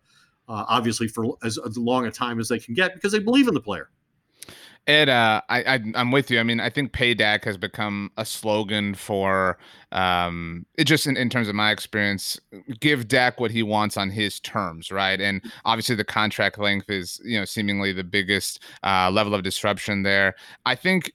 uh, 0.50 0.66
obviously 0.68 1.08
for 1.08 1.38
as, 1.44 1.58
as 1.58 1.78
long 1.78 2.06
a 2.06 2.12
time 2.12 2.40
as 2.40 2.48
they 2.48 2.60
can 2.60 2.74
get 2.74 2.94
because 2.94 3.12
they 3.12 3.20
believe 3.20 3.48
in 3.48 3.54
the 3.54 3.62
player. 3.62 3.90
Ed, 4.86 5.10
uh, 5.10 5.42
I, 5.50 5.64
I 5.64 5.80
am 5.96 6.12
with 6.12 6.32
you. 6.32 6.40
I 6.40 6.44
mean, 6.44 6.62
I 6.62 6.70
think 6.70 6.94
pay 6.94 7.14
payback 7.14 7.44
has 7.44 7.58
become 7.58 8.10
a 8.16 8.24
slogan 8.24 8.94
for 8.94 9.58
um, 9.92 10.66
it 10.78 10.86
just 10.86 11.08
in, 11.08 11.16
in 11.16 11.30
terms 11.30 11.48
of 11.48 11.56
my 11.56 11.72
experience, 11.72 12.40
give 12.80 13.08
Dak 13.08 13.40
what 13.40 13.52
he 13.52 13.64
wants 13.64 13.98
on 13.98 14.10
his 14.10 14.40
terms, 14.40 14.92
right? 14.92 15.20
And 15.20 15.42
obviously 15.66 15.96
the 15.96 16.04
contract 16.04 16.60
length 16.60 16.90
is, 16.90 17.22
you 17.24 17.40
know, 17.40 17.46
seemingly 17.46 17.94
the 17.94 18.04
biggest 18.04 18.64
uh, 18.84 19.10
level 19.12 19.34
of 19.34 19.44
disruption 19.44 20.04
there. 20.04 20.36
I 20.66 20.76
think 20.76 21.14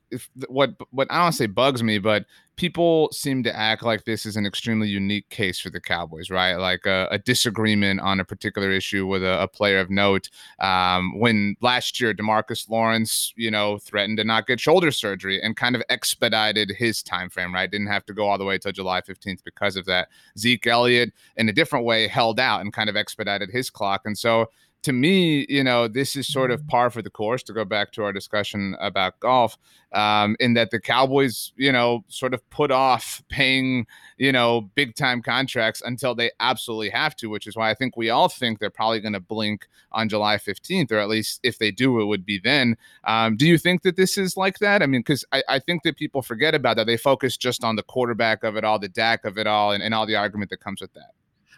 what 0.49 0.71
what 0.91 1.09
I 1.11 1.23
don't 1.23 1.33
say 1.33 1.47
bugs 1.47 1.83
me, 1.83 1.99
but 1.99 2.25
people 2.57 3.09
seem 3.13 3.43
to 3.43 3.57
act 3.57 3.83
like 3.83 4.05
this 4.05 4.27
is 4.27 4.37
an 4.37 4.47
extremely 4.47 4.89
unique 4.89 5.29
case 5.31 5.59
for 5.59 5.71
the 5.71 5.81
Cowboys, 5.81 6.31
right? 6.31 6.55
Like 6.55 6.87
a, 6.87 7.09
a 7.11 7.19
disagreement 7.19 8.01
on 8.01 8.21
a 8.21 8.25
particular 8.25 8.71
issue 8.71 9.07
with 9.07 9.25
a, 9.25 9.43
a 9.43 9.49
player 9.49 9.81
of 9.81 9.91
note. 9.91 10.29
Um, 10.61 11.19
when 11.19 11.57
last 11.61 12.01
year 12.01 12.15
Demarcus 12.15 12.69
Lawrence, 12.69 13.33
you 13.37 13.51
know, 13.51 13.79
threatened 13.79 14.19
to 14.19 14.25
not 14.25 14.47
get 14.47 14.61
shoulder 14.61 14.91
surgery 14.91 15.43
and 15.43 15.57
kind 15.57 15.75
of 15.75 15.83
expedited 15.89 16.73
his 16.77 17.03
time 17.03 17.31
frame, 17.31 17.55
right? 17.55 17.71
Didn't 17.71 17.87
have 17.89 18.07
to 18.07 18.15
go 18.15 18.29
all 18.29 18.39
the 18.39 18.45
way 18.45 18.59
till 18.63 18.73
July 18.73 19.01
15th 19.01 19.45
because 19.45 19.77
of 19.77 19.85
that. 19.87 20.09
Zeke 20.39 20.67
Elliott, 20.67 21.13
in 21.37 21.49
a 21.49 21.53
different 21.53 21.85
way, 21.85 22.07
held 22.07 22.41
out 22.41 22.61
and 22.61 22.73
kind 22.73 22.89
of 22.89 22.97
expedited 22.97 23.51
his 23.51 23.71
clock, 23.71 24.03
and 24.05 24.17
so 24.17 24.49
to 24.83 24.93
me, 24.93 25.47
you 25.49 25.63
know, 25.63 25.87
this 25.87 26.17
is 26.17 26.27
sort 26.27 26.51
of 26.51 26.61
mm-hmm. 26.61 26.69
par 26.69 26.91
for 26.91 27.03
the 27.03 27.11
course 27.11 27.43
to 27.45 27.53
go 27.53 27.65
back 27.65 27.93
to 27.93 28.03
our 28.03 28.13
discussion 28.13 28.77
about 28.81 29.19
golf, 29.21 29.57
um, 29.93 30.37
in 30.41 30.55
that 30.55 30.71
the 30.71 30.81
Cowboys, 30.81 31.53
you 31.57 31.71
know, 31.71 32.05
sort 32.09 32.35
of 32.35 32.49
put 32.51 32.73
off 32.73 33.23
paying, 33.29 33.87
you 34.19 34.33
know, 34.33 34.63
big 34.75 34.97
time 34.97 35.23
contracts 35.23 35.83
until 35.85 36.15
they 36.15 36.31
absolutely 36.41 36.91
have 36.91 37.15
to, 37.17 37.29
which 37.29 37.47
is 37.47 37.55
why 37.55 37.71
I 37.71 37.75
think 37.75 37.97
we 37.97 38.11
all 38.11 38.29
think 38.29 38.59
they're 38.59 38.71
probably 38.71 39.01
going 39.01 39.13
to 39.13 39.21
blink 39.21 39.69
on 39.93 40.09
July 40.09 40.37
15th, 40.37 40.91
or 40.91 40.99
at 40.99 41.09
least 41.09 41.39
if 41.43 41.59
they 41.59 41.71
do, 41.71 42.01
it 42.01 42.07
would 42.07 42.27
be 42.27 42.41
then. 42.43 42.77
Um, 43.05 43.37
do 43.37 43.47
you 43.47 43.59
think 43.59 43.83
that 43.83 43.97
this 43.97 44.19
is 44.19 44.37
like 44.37 44.59
that? 44.59 44.83
I 44.83 44.87
mean, 44.87 45.01
because 45.01 45.25
I, 45.33 45.43
I, 45.49 45.59
think 45.59 45.85
that 45.85 45.97
people 45.97 46.23
forget 46.23 46.55
about 46.55 46.77
that. 46.77 46.87
They 46.87 46.97
focus 46.97 47.37
just 47.37 47.63
on 47.63 47.77
the 47.77 47.83
quarterback 47.83 48.43
of 48.43 48.57
it 48.57 48.65
all, 48.65 48.79
the 48.79 48.89
Dak 48.89 49.25
of 49.25 49.39
it 49.39 49.47
all, 49.47 49.71
and, 49.73 49.83
and 49.83 49.95
all 49.95 50.07
the 50.07 50.17
argument 50.17 50.51
that 50.51 50.61
comes 50.61 50.81
with 50.81 50.93
that. 50.95 51.13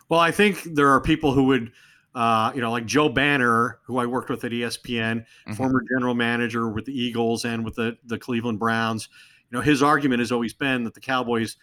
Well, 0.08 0.20
I 0.20 0.30
think 0.30 0.62
there 0.64 0.90
are 0.90 1.00
people 1.00 1.32
who 1.32 1.44
would 1.44 1.72
uh, 2.14 2.52
you 2.54 2.60
know, 2.60 2.70
like 2.70 2.86
Joe 2.86 3.08
Banner, 3.08 3.80
who 3.84 3.98
I 3.98 4.06
worked 4.06 4.30
with 4.30 4.44
at 4.44 4.52
ESPN, 4.52 5.20
mm-hmm. 5.20 5.52
former 5.54 5.82
general 5.92 6.14
manager 6.14 6.68
with 6.68 6.84
the 6.84 6.98
Eagles 6.98 7.44
and 7.44 7.64
with 7.64 7.74
the, 7.74 7.96
the 8.04 8.18
Cleveland 8.18 8.58
Browns. 8.58 9.08
You 9.50 9.58
know, 9.58 9.62
his 9.62 9.82
argument 9.82 10.20
has 10.20 10.30
always 10.30 10.54
been 10.54 10.84
that 10.84 10.94
the 10.94 11.00
Cowboys 11.00 11.56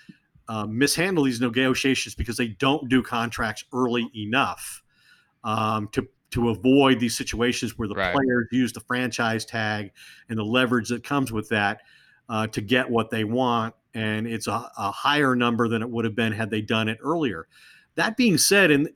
uh, 0.48 0.66
mishandle 0.66 1.24
these 1.24 1.40
negotiations 1.40 2.16
because 2.16 2.38
they 2.38 2.50
don't 2.50 2.90
do 2.90 3.02
contracts 3.02 3.64
early 3.74 4.10
enough 4.16 4.84
um, 5.44 5.88
to 5.94 6.08
to 6.32 6.50
avoid 6.50 7.00
these 7.00 7.16
situations 7.16 7.78
where 7.78 7.90
the 7.90 7.96
right. 7.96 8.14
players 8.14 8.48
use 8.52 8.72
the 8.72 8.80
franchise 8.80 9.44
tag 9.44 9.92
and 10.30 10.40
the 10.40 10.44
leverage 10.44 10.88
that 10.88 11.04
comes 11.04 11.30
with 11.30 11.50
that 11.50 11.82
uh, 12.30 12.48
to 12.48 12.62
get 12.62 12.90
what 12.90 13.10
they 13.10 13.26
want, 13.26 13.76
and 13.94 14.26
it's 14.26 14.48
a, 14.48 14.72
a 14.78 14.92
higher 14.92 15.36
number 15.36 15.68
than 15.68 15.82
it 15.82 15.90
would 15.90 16.06
have 16.06 16.16
been 16.16 16.32
had 16.32 16.50
they 16.50 16.62
done 16.62 16.88
it 16.88 16.98
earlier. 17.04 17.48
That 17.96 18.16
being 18.16 18.38
said, 18.38 18.72
and 18.72 18.90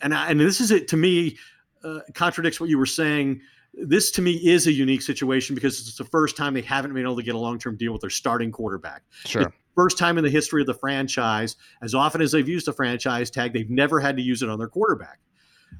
and 0.00 0.14
I, 0.14 0.30
and 0.30 0.40
this 0.40 0.60
is 0.60 0.70
it 0.70 0.88
to 0.88 0.96
me 0.96 1.36
uh, 1.84 2.00
contradicts 2.14 2.60
what 2.60 2.68
you 2.68 2.78
were 2.78 2.86
saying. 2.86 3.40
This 3.72 4.10
to 4.12 4.22
me 4.22 4.32
is 4.32 4.66
a 4.66 4.72
unique 4.72 5.02
situation 5.02 5.54
because 5.54 5.80
it's 5.80 5.96
the 5.96 6.04
first 6.04 6.36
time 6.36 6.54
they 6.54 6.60
haven't 6.60 6.92
been 6.92 7.04
able 7.04 7.16
to 7.16 7.22
get 7.22 7.34
a 7.34 7.38
long 7.38 7.58
term 7.58 7.76
deal 7.76 7.92
with 7.92 8.00
their 8.00 8.10
starting 8.10 8.50
quarterback. 8.50 9.02
Sure. 9.24 9.52
first 9.76 9.96
time 9.96 10.18
in 10.18 10.24
the 10.24 10.30
history 10.30 10.60
of 10.60 10.66
the 10.66 10.74
franchise, 10.74 11.56
as 11.80 11.94
often 11.94 12.20
as 12.20 12.32
they've 12.32 12.48
used 12.48 12.66
the 12.66 12.72
franchise 12.72 13.30
tag, 13.30 13.52
they've 13.52 13.70
never 13.70 14.00
had 14.00 14.16
to 14.16 14.22
use 14.22 14.42
it 14.42 14.48
on 14.48 14.58
their 14.58 14.68
quarterback. 14.68 15.20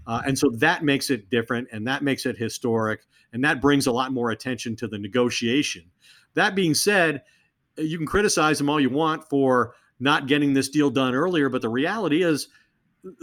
Uh, 0.06 0.22
and 0.24 0.38
so 0.38 0.48
that 0.50 0.84
makes 0.84 1.10
it 1.10 1.28
different 1.30 1.68
and 1.72 1.86
that 1.86 2.02
makes 2.02 2.24
it 2.24 2.36
historic 2.36 3.00
and 3.32 3.44
that 3.44 3.60
brings 3.60 3.86
a 3.86 3.92
lot 3.92 4.12
more 4.12 4.30
attention 4.30 4.76
to 4.76 4.88
the 4.88 4.98
negotiation. 4.98 5.84
That 6.34 6.54
being 6.54 6.74
said, 6.74 7.22
you 7.76 7.98
can 7.98 8.06
criticize 8.06 8.58
them 8.58 8.68
all 8.68 8.80
you 8.80 8.90
want 8.90 9.28
for 9.28 9.74
not 9.98 10.26
getting 10.26 10.54
this 10.54 10.68
deal 10.68 10.90
done 10.90 11.14
earlier, 11.14 11.48
but 11.48 11.62
the 11.62 11.68
reality 11.68 12.22
is 12.22 12.48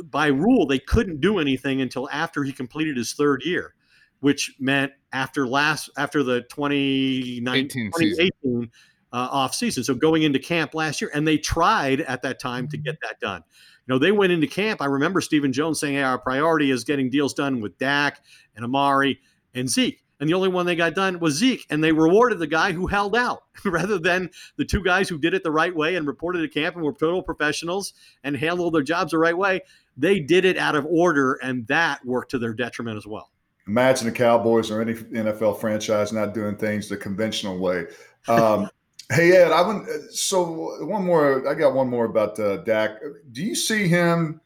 by 0.03 0.27
rule, 0.27 0.65
they 0.65 0.79
couldn't 0.79 1.21
do 1.21 1.39
anything 1.39 1.81
until 1.81 2.09
after 2.09 2.43
he 2.43 2.51
completed 2.51 2.97
his 2.97 3.13
third 3.13 3.43
year, 3.43 3.73
which 4.19 4.55
meant 4.59 4.91
after 5.11 5.47
last 5.47 5.89
after 5.97 6.23
the 6.23 6.41
2019 6.41 7.91
2018 7.91 8.71
uh, 9.13 9.15
off 9.15 9.55
season. 9.55 9.83
So 9.83 9.93
going 9.93 10.23
into 10.23 10.39
camp 10.39 10.73
last 10.73 11.01
year, 11.01 11.11
and 11.13 11.27
they 11.27 11.37
tried 11.37 12.01
at 12.01 12.21
that 12.23 12.39
time 12.39 12.67
to 12.69 12.77
get 12.77 12.95
mm-hmm. 12.95 13.07
that 13.07 13.19
done. 13.19 13.43
You 13.87 13.93
know, 13.93 13.99
they 13.99 14.11
went 14.11 14.33
into 14.33 14.47
camp. 14.47 14.81
I 14.81 14.85
remember 14.85 15.21
Stephen 15.21 15.53
Jones 15.53 15.79
saying, 15.79 15.95
"Hey, 15.95 16.03
our 16.03 16.19
priority 16.19 16.71
is 16.71 16.83
getting 16.83 17.09
deals 17.09 17.33
done 17.33 17.61
with 17.61 17.77
Dak 17.77 18.21
and 18.55 18.65
Amari 18.65 19.19
and 19.53 19.69
Zeke." 19.69 20.03
And 20.19 20.29
the 20.29 20.33
only 20.33 20.49
one 20.49 20.65
they 20.65 20.75
got 20.75 20.95
done 20.95 21.19
was 21.19 21.35
Zeke, 21.35 21.65
and 21.69 21.83
they 21.83 21.91
rewarded 21.91 22.39
the 22.39 22.47
guy 22.47 22.71
who 22.71 22.87
held 22.87 23.15
out 23.15 23.43
rather 23.65 23.99
than 23.99 24.29
the 24.55 24.65
two 24.65 24.83
guys 24.83 25.07
who 25.07 25.17
did 25.17 25.33
it 25.33 25.43
the 25.43 25.51
right 25.51 25.75
way 25.75 25.95
and 25.95 26.07
reported 26.07 26.41
to 26.41 26.47
camp 26.47 26.75
and 26.75 26.83
were 26.83 26.93
total 26.93 27.21
professionals 27.21 27.93
and 28.23 28.35
handled 28.35 28.73
their 28.73 28.81
jobs 28.81 29.11
the 29.11 29.17
right 29.17 29.37
way. 29.37 29.61
They 29.95 30.19
did 30.19 30.45
it 30.45 30.57
out 30.57 30.75
of 30.75 30.85
order, 30.87 31.33
and 31.43 31.65
that 31.67 32.03
worked 32.05 32.31
to 32.31 32.39
their 32.39 32.53
detriment 32.53 32.97
as 32.97 33.05
well. 33.05 33.31
Imagine 33.67 34.07
the 34.07 34.13
Cowboys 34.13 34.71
or 34.71 34.81
any 34.81 34.93
NFL 34.93 35.59
franchise 35.59 36.13
not 36.13 36.33
doing 36.33 36.55
things 36.55 36.87
the 36.87 36.97
conventional 36.97 37.59
way. 37.59 37.85
Um, 38.27 38.69
hey 39.11 39.31
Ed, 39.37 39.51
I 39.51 39.61
would 39.61 40.13
so 40.13 40.85
one 40.85 41.03
more. 41.03 41.47
I 41.47 41.53
got 41.53 41.73
one 41.73 41.89
more 41.89 42.05
about 42.05 42.39
uh, 42.39 42.57
Dak. 42.57 42.99
Do 43.31 43.43
you 43.43 43.55
see 43.55 43.87
him? 43.87 44.41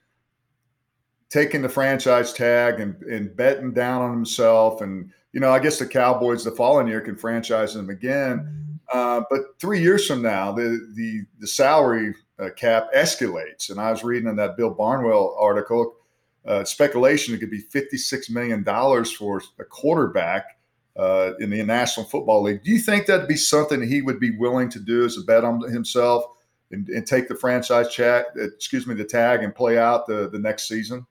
taking 1.32 1.62
the 1.62 1.70
franchise 1.70 2.34
tag 2.34 2.82
and, 2.82 3.02
and 3.04 3.36
betting 3.36 3.72
down 3.72 4.02
on 4.02 4.12
himself 4.12 4.82
and 4.82 5.12
you 5.34 5.40
know, 5.40 5.52
I 5.52 5.60
guess 5.60 5.80
the 5.80 5.86
Cowboys 5.86 6.44
the 6.44 6.52
following 6.52 6.88
year 6.88 7.02
can 7.02 7.16
franchise 7.16 7.74
them 7.74 7.90
again. 7.90 8.80
Uh, 8.92 9.22
but 9.30 9.42
three 9.60 9.82
years 9.82 10.06
from 10.06 10.22
now, 10.22 10.52
the 10.52 10.86
the 10.96 11.22
the 11.40 11.48
salary 11.48 12.14
uh, 12.40 12.50
cap 12.58 12.90
escalates. 12.94 13.70
And 13.70 13.80
I 13.80 13.92
was 13.92 14.04
reading 14.04 14.28
in 14.28 14.36
that 14.36 14.58
Bill 14.58 14.72
Barnwell 14.72 15.36
article, 15.40 15.96
uh, 16.46 16.66
speculation 16.66 17.34
it 17.34 17.38
could 17.38 17.52
be 17.52 17.60
fifty 17.60 17.98
six 17.98 18.30
million 18.30 18.64
dollars 18.64 19.12
for 19.12 19.42
a 19.60 19.64
quarterback 19.64 20.58
uh, 20.98 21.32
in 21.40 21.50
the 21.50 21.64
National 21.64 22.06
Football 22.06 22.44
League. 22.44 22.64
Do 22.64 22.72
you 22.72 22.80
think 22.80 23.06
that'd 23.06 23.30
be 23.30 23.38
something 23.38 23.82
he 23.82 24.02
would 24.02 24.20
be 24.20 24.32
willing 24.38 24.70
to 24.70 24.80
do 24.80 25.06
as 25.06 25.18
a 25.18 25.22
bet 25.22 25.46
on 25.46 25.62
himself 25.72 26.26
and, 26.72 26.90
and 26.90 27.08
take 27.08 27.30
the 27.30 27.36
franchise 27.36 27.94
chat, 27.94 28.26
excuse 28.36 28.86
me, 28.86 28.94
the 28.96 29.06
tag 29.06 29.42
and 29.42 29.56
play 29.56 29.78
out 29.78 30.06
the 30.06 30.30
the 30.30 30.40
next 30.40 30.68
season? 30.68 31.06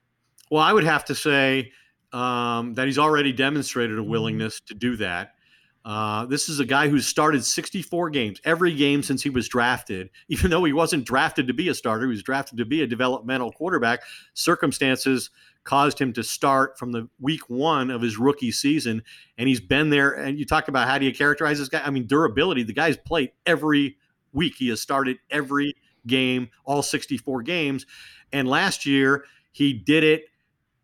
Well, 0.51 0.61
I 0.61 0.73
would 0.73 0.83
have 0.83 1.05
to 1.05 1.15
say 1.15 1.71
um, 2.13 2.73
that 2.75 2.87
he's 2.87 2.97
already 2.97 3.31
demonstrated 3.31 3.97
a 3.97 4.01
mm-hmm. 4.01 4.11
willingness 4.11 4.59
to 4.67 4.73
do 4.73 4.95
that. 4.97 5.35
Uh, 5.83 6.25
this 6.27 6.47
is 6.47 6.59
a 6.59 6.65
guy 6.65 6.87
who's 6.87 7.07
started 7.07 7.43
64 7.43 8.11
games, 8.11 8.39
every 8.45 8.73
game 8.73 9.01
since 9.01 9.23
he 9.23 9.29
was 9.31 9.47
drafted. 9.47 10.09
Even 10.27 10.51
though 10.51 10.63
he 10.63 10.73
wasn't 10.73 11.05
drafted 11.05 11.47
to 11.47 11.53
be 11.53 11.69
a 11.69 11.73
starter, 11.73 12.05
he 12.05 12.09
was 12.09 12.23
drafted 12.23 12.57
to 12.59 12.65
be 12.65 12.83
a 12.83 12.87
developmental 12.87 13.51
quarterback. 13.51 14.01
Circumstances 14.33 15.31
caused 15.63 15.99
him 15.99 16.13
to 16.13 16.23
start 16.23 16.77
from 16.77 16.91
the 16.91 17.07
week 17.19 17.49
one 17.49 17.89
of 17.89 18.01
his 18.01 18.17
rookie 18.17 18.51
season, 18.51 19.03
and 19.37 19.47
he's 19.47 19.59
been 19.59 19.89
there. 19.89 20.11
And 20.11 20.37
you 20.37 20.45
talk 20.45 20.67
about 20.67 20.87
how 20.87 20.97
do 20.97 21.05
you 21.05 21.13
characterize 21.13 21.59
this 21.59 21.69
guy? 21.69 21.81
I 21.83 21.89
mean, 21.89 22.07
durability. 22.07 22.63
The 22.63 22.73
guy's 22.73 22.97
played 22.97 23.31
every 23.45 23.97
week. 24.33 24.55
He 24.57 24.69
has 24.69 24.81
started 24.81 25.17
every 25.29 25.75
game, 26.07 26.49
all 26.65 26.81
64 26.81 27.43
games. 27.43 27.85
And 28.33 28.47
last 28.47 28.85
year, 28.85 29.25
he 29.51 29.73
did 29.73 30.03
it 30.03 30.25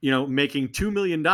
you 0.02 0.12
know, 0.12 0.26
making 0.28 0.70
$2 0.70 0.92
million 0.92 1.26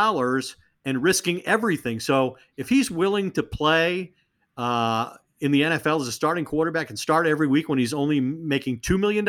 and 0.86 1.04
risking 1.04 1.41
everything. 1.45 1.99
So 1.99 2.38
if 2.58 2.69
he's 2.69 2.91
willing 2.91 3.32
to 3.32 3.43
play 3.43 4.13
uh, 4.58 5.15
in 5.39 5.52
the 5.52 5.62
NFL 5.62 6.02
as 6.02 6.08
a 6.08 6.12
starting 6.12 6.45
quarterback 6.45 6.89
and 6.89 6.97
start 6.97 7.28
every 7.28 7.47
week 7.47 7.69
when 7.69 7.80
he's 7.80 7.93
only 7.93 8.19
making 8.19 8.80
$2 8.80 8.99
million, 8.99 9.28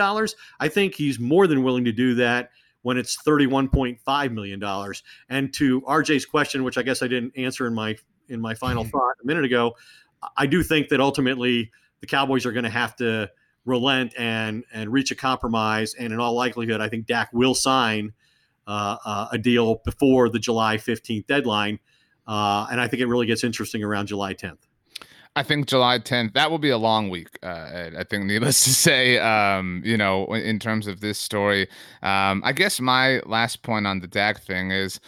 I 0.60 0.68
think 0.68 0.94
he's 0.94 1.18
more 1.18 1.46
than 1.46 1.62
willing 1.62 1.84
to 1.84 1.92
do 1.92 2.14
that 2.16 2.50
when 2.82 2.98
it's 2.98 3.16
$31.5 3.22 4.32
million. 4.32 4.62
And 5.28 5.54
to 5.54 5.80
RJ's 5.82 6.26
question, 6.26 6.64
which 6.64 6.78
I 6.78 6.82
guess 6.82 7.02
I 7.02 7.08
didn't 7.08 7.36
answer 7.36 7.66
in 7.66 7.74
my 7.74 7.96
in 8.28 8.40
my 8.40 8.54
final 8.54 8.84
thought 8.92 9.16
a 9.22 9.26
minute 9.26 9.44
ago, 9.44 9.74
I 10.36 10.46
do 10.46 10.62
think 10.62 10.88
that 10.88 11.00
ultimately 11.00 11.70
the 12.00 12.06
Cowboys 12.06 12.46
are 12.46 12.52
going 12.52 12.64
to 12.64 12.70
have 12.70 12.94
to 12.96 13.30
relent 13.64 14.12
and 14.18 14.64
and 14.72 14.92
reach 14.92 15.10
a 15.10 15.14
compromise. 15.14 15.94
And 15.94 16.12
in 16.12 16.20
all 16.20 16.34
likelihood, 16.34 16.80
I 16.80 16.88
think 16.88 17.06
Dak 17.06 17.30
will 17.32 17.54
sign 17.54 18.12
a 18.66 19.38
deal 19.40 19.80
before 19.84 20.28
the 20.28 20.38
July 20.38 20.76
15th 20.76 21.26
deadline. 21.26 21.78
Uh, 22.26 22.66
and 22.70 22.80
I 22.80 22.88
think 22.88 23.02
it 23.02 23.06
really 23.06 23.26
gets 23.26 23.44
interesting 23.44 23.82
around 23.82 24.06
July 24.06 24.34
10th. 24.34 24.58
I 25.36 25.42
think 25.42 25.66
July 25.66 25.98
10th, 25.98 26.34
that 26.34 26.50
will 26.50 26.58
be 26.58 26.70
a 26.70 26.78
long 26.78 27.10
week. 27.10 27.38
Uh, 27.42 27.90
I 27.98 28.04
think, 28.08 28.24
needless 28.24 28.60
to 28.64 28.70
say, 28.70 29.18
um, 29.18 29.82
you 29.84 29.96
know, 29.96 30.32
in 30.32 30.58
terms 30.58 30.86
of 30.86 31.00
this 31.00 31.18
story, 31.18 31.68
um, 32.02 32.42
I 32.44 32.52
guess 32.52 32.80
my 32.80 33.20
last 33.26 33.62
point 33.62 33.86
on 33.86 34.00
the 34.00 34.06
Dak 34.06 34.40
thing 34.40 34.70
is, 34.70 35.00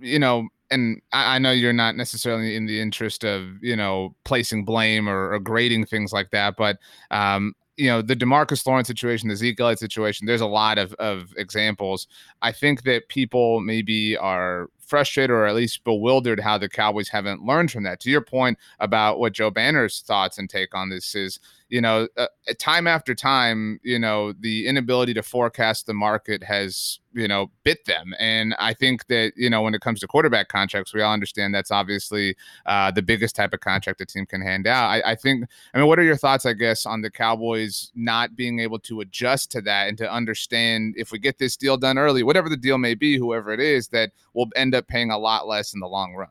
you 0.00 0.18
know, 0.18 0.48
and 0.70 1.02
I, 1.12 1.36
I, 1.36 1.38
know 1.38 1.50
you're 1.50 1.72
not 1.72 1.96
necessarily 1.96 2.56
in 2.56 2.66
the 2.66 2.80
interest 2.80 3.24
of, 3.24 3.62
you 3.62 3.76
know, 3.76 4.14
placing 4.24 4.64
blame 4.64 5.08
or, 5.08 5.32
or 5.32 5.38
grading 5.38 5.86
things 5.86 6.12
like 6.12 6.30
that, 6.30 6.56
but 6.56 6.78
um, 7.10 7.54
you 7.76 7.88
know 7.88 8.02
the 8.02 8.16
Demarcus 8.16 8.66
Lawrence 8.66 8.88
situation, 8.88 9.28
the 9.28 9.36
Zeke 9.36 9.60
Elliott 9.60 9.78
situation. 9.78 10.26
There's 10.26 10.40
a 10.40 10.46
lot 10.46 10.78
of 10.78 10.94
of 10.94 11.34
examples. 11.36 12.06
I 12.42 12.52
think 12.52 12.82
that 12.84 13.08
people 13.08 13.60
maybe 13.60 14.16
are 14.16 14.68
frustrated 14.78 15.30
or 15.30 15.46
at 15.46 15.54
least 15.54 15.82
bewildered 15.84 16.38
how 16.38 16.58
the 16.58 16.68
Cowboys 16.68 17.08
haven't 17.08 17.42
learned 17.42 17.70
from 17.70 17.84
that. 17.84 18.00
To 18.00 18.10
your 18.10 18.20
point 18.20 18.58
about 18.80 19.18
what 19.18 19.32
Joe 19.32 19.50
Banner's 19.50 20.00
thoughts 20.00 20.38
and 20.38 20.48
take 20.48 20.74
on 20.74 20.90
this 20.90 21.14
is, 21.14 21.40
you 21.74 21.80
know, 21.80 22.06
uh, 22.16 22.28
time 22.60 22.86
after 22.86 23.16
time, 23.16 23.80
you 23.82 23.98
know, 23.98 24.32
the 24.32 24.64
inability 24.68 25.12
to 25.12 25.24
forecast 25.24 25.86
the 25.86 25.92
market 25.92 26.40
has, 26.44 27.00
you 27.12 27.26
know, 27.26 27.50
bit 27.64 27.84
them. 27.86 28.14
And 28.20 28.54
I 28.60 28.74
think 28.74 29.08
that, 29.08 29.32
you 29.34 29.50
know, 29.50 29.60
when 29.60 29.74
it 29.74 29.80
comes 29.80 29.98
to 29.98 30.06
quarterback 30.06 30.46
contracts, 30.46 30.94
we 30.94 31.02
all 31.02 31.12
understand 31.12 31.52
that's 31.52 31.72
obviously 31.72 32.36
uh, 32.64 32.92
the 32.92 33.02
biggest 33.02 33.34
type 33.34 33.52
of 33.52 33.58
contract 33.58 34.00
a 34.00 34.06
team 34.06 34.24
can 34.24 34.40
hand 34.40 34.68
out. 34.68 34.86
I, 34.86 35.02
I 35.04 35.14
think, 35.16 35.46
I 35.74 35.78
mean, 35.78 35.88
what 35.88 35.98
are 35.98 36.04
your 36.04 36.16
thoughts, 36.16 36.46
I 36.46 36.52
guess, 36.52 36.86
on 36.86 37.02
the 37.02 37.10
Cowboys 37.10 37.90
not 37.96 38.36
being 38.36 38.60
able 38.60 38.78
to 38.78 39.00
adjust 39.00 39.50
to 39.50 39.60
that 39.62 39.88
and 39.88 39.98
to 39.98 40.08
understand 40.08 40.94
if 40.96 41.10
we 41.10 41.18
get 41.18 41.38
this 41.38 41.56
deal 41.56 41.76
done 41.76 41.98
early, 41.98 42.22
whatever 42.22 42.48
the 42.48 42.56
deal 42.56 42.78
may 42.78 42.94
be, 42.94 43.18
whoever 43.18 43.50
it 43.50 43.58
is, 43.58 43.88
that 43.88 44.12
we'll 44.32 44.46
end 44.54 44.76
up 44.76 44.86
paying 44.86 45.10
a 45.10 45.18
lot 45.18 45.48
less 45.48 45.74
in 45.74 45.80
the 45.80 45.88
long 45.88 46.14
run? 46.14 46.28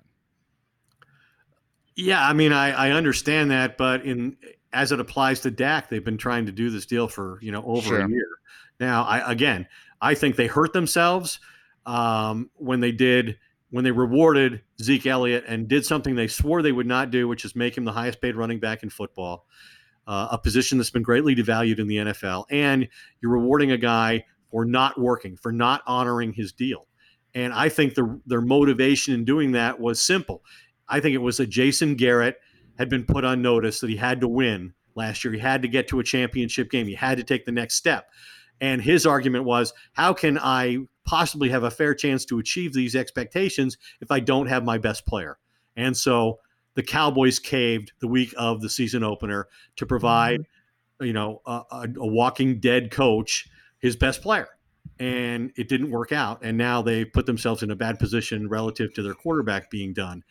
Yeah, 1.98 2.26
I 2.26 2.32
mean, 2.32 2.54
I, 2.54 2.72
I 2.72 2.92
understand 2.92 3.52
that, 3.52 3.78
but 3.78 4.06
in 4.06 4.38
as 4.74 4.92
it 4.92 5.00
applies 5.00 5.40
to 5.42 5.52
Dak, 5.52 5.90
they've 5.90 6.04
been 6.04 6.18
trying 6.18 6.46
to 6.48 6.52
do 6.52 6.70
this 6.70 6.86
deal 6.86 7.08
for 7.08 7.40
you 7.42 7.52
know 7.52 7.64
over 7.64 7.88
sure. 7.88 8.06
a 8.06 8.10
year. 8.10 8.28
Now, 8.80 9.04
I 9.04 9.32
again, 9.32 9.68
I 10.02 10.16
think 10.16 10.36
they 10.36 10.48
hurt 10.48 10.74
themselves 10.74 11.40
um, 11.86 12.50
when 12.56 12.80
they 12.80 12.92
did 12.92 13.38
when 13.70 13.84
they 13.84 13.92
rewarded 13.92 14.62
Zeke 14.82 15.08
Elliott 15.08 15.46
and 15.48 15.68
did 15.68 15.86
something 15.86 16.16
they 16.16 16.28
swore 16.28 16.62
they 16.62 16.72
would 16.72 16.86
not 16.86 17.10
do, 17.10 17.28
which 17.28 17.44
is 17.44 17.56
make 17.56 17.76
him 17.76 17.86
the 17.86 17.92
highest 17.92 18.22
paid 18.22 18.36
running 18.36 18.60
back 18.60 18.84
in 18.84 18.90
football, 18.90 19.48
uh, 20.06 20.28
a 20.32 20.38
position 20.38 20.78
that's 20.78 20.92
been 20.92 21.02
greatly 21.02 21.36
devalued 21.36 21.80
in 21.80 21.88
the 21.88 21.98
NFL, 21.98 22.46
and 22.52 22.88
you're 23.22 23.32
rewarding 23.32 23.72
a 23.72 23.78
guy 23.78 24.26
for 24.52 24.66
not 24.66 25.00
working, 25.00 25.36
for 25.36 25.52
not 25.52 25.82
honoring 25.88 26.34
his 26.34 26.52
deal. 26.52 26.88
And 27.34 27.52
I 27.52 27.70
think 27.70 27.96
the, 27.96 28.20
their 28.28 28.42
motivation 28.42 29.16
in 29.16 29.26
doing 29.26 29.54
that 29.54 29.80
was 29.80 30.00
simple. 30.00 30.44
I 30.88 31.00
think 31.00 31.16
it 31.16 31.20
was 31.20 31.40
a 31.40 31.48
Jason 31.48 31.96
Garrett 31.96 32.38
had 32.78 32.90
been 32.90 33.06
put 33.06 33.24
on 33.24 33.42
notice 33.42 33.80
that 33.80 33.90
he 33.90 33.96
had 33.98 34.22
to 34.22 34.28
win 34.28 34.74
last 34.96 35.24
year. 35.24 35.34
He 35.34 35.40
had 35.40 35.62
to 35.62 35.68
get 35.68 35.88
to 35.90 36.00
a 36.00 36.04
championship 36.04 36.70
game. 36.70 36.88
He 36.88 36.96
had 36.96 37.18
to 37.18 37.24
take 37.24 37.46
the 37.46 37.52
next 37.52 37.76
step. 37.76 38.08
And 38.62 38.82
his 38.82 39.06
argument 39.06 39.46
was, 39.46 39.74
how 39.94 40.14
can 40.14 40.38
I 40.38 40.78
possibly 41.06 41.50
have 41.50 41.64
a 41.64 41.72
fair 41.72 41.94
chance 41.94 42.24
to 42.26 42.40
achieve 42.40 42.74
these 42.74 42.96
expectations 42.96 43.78
if 44.00 44.12
I 44.12 44.20
don't 44.20 44.48
have 44.48 44.64
my 44.64 44.78
best 44.78 45.06
player? 45.06 45.38
And 45.76 45.98
so 45.98 46.40
the 46.76 46.84
Cowboys 46.84 47.40
caved 47.40 47.92
the 48.00 48.08
week 48.08 48.34
of 48.38 48.62
the 48.62 48.70
season 48.70 49.04
opener 49.04 49.48
to 49.76 49.86
provide, 49.86 50.42
mm-hmm. 50.42 51.06
you 51.06 51.14
know, 51.14 51.42
a, 51.46 51.62
a, 51.72 51.88
a 51.98 52.08
walking 52.08 52.60
dead 52.60 52.92
coach 52.92 53.48
his 53.80 53.96
best 53.96 54.22
player. 54.22 54.48
And 55.00 55.52
it 55.56 55.68
didn't 55.68 55.92
work 55.92 56.12
out. 56.12 56.44
And 56.44 56.58
now 56.58 56.82
they 56.82 57.06
put 57.06 57.26
themselves 57.26 57.64
in 57.64 57.72
a 57.72 57.76
bad 57.76 58.00
position 58.00 58.48
relative 58.48 58.94
to 58.94 59.02
their 59.02 59.14
quarterback 59.14 59.70
being 59.70 59.94
done. 59.94 60.24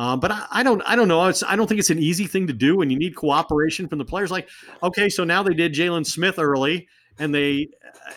Um, 0.00 0.18
but 0.18 0.32
I, 0.32 0.46
I, 0.50 0.62
don't, 0.62 0.80
I 0.86 0.96
don't 0.96 1.08
know. 1.08 1.26
It's, 1.26 1.42
I 1.42 1.56
don't 1.56 1.66
think 1.66 1.78
it's 1.78 1.90
an 1.90 1.98
easy 1.98 2.26
thing 2.26 2.46
to 2.46 2.54
do, 2.54 2.80
and 2.80 2.90
you 2.90 2.98
need 2.98 3.14
cooperation 3.14 3.86
from 3.86 3.98
the 3.98 4.04
players. 4.06 4.30
Like, 4.30 4.48
okay, 4.82 5.10
so 5.10 5.24
now 5.24 5.42
they 5.42 5.52
did 5.52 5.74
Jaylon 5.74 6.06
Smith 6.06 6.38
early, 6.38 6.88
and 7.18 7.34
they, 7.34 7.68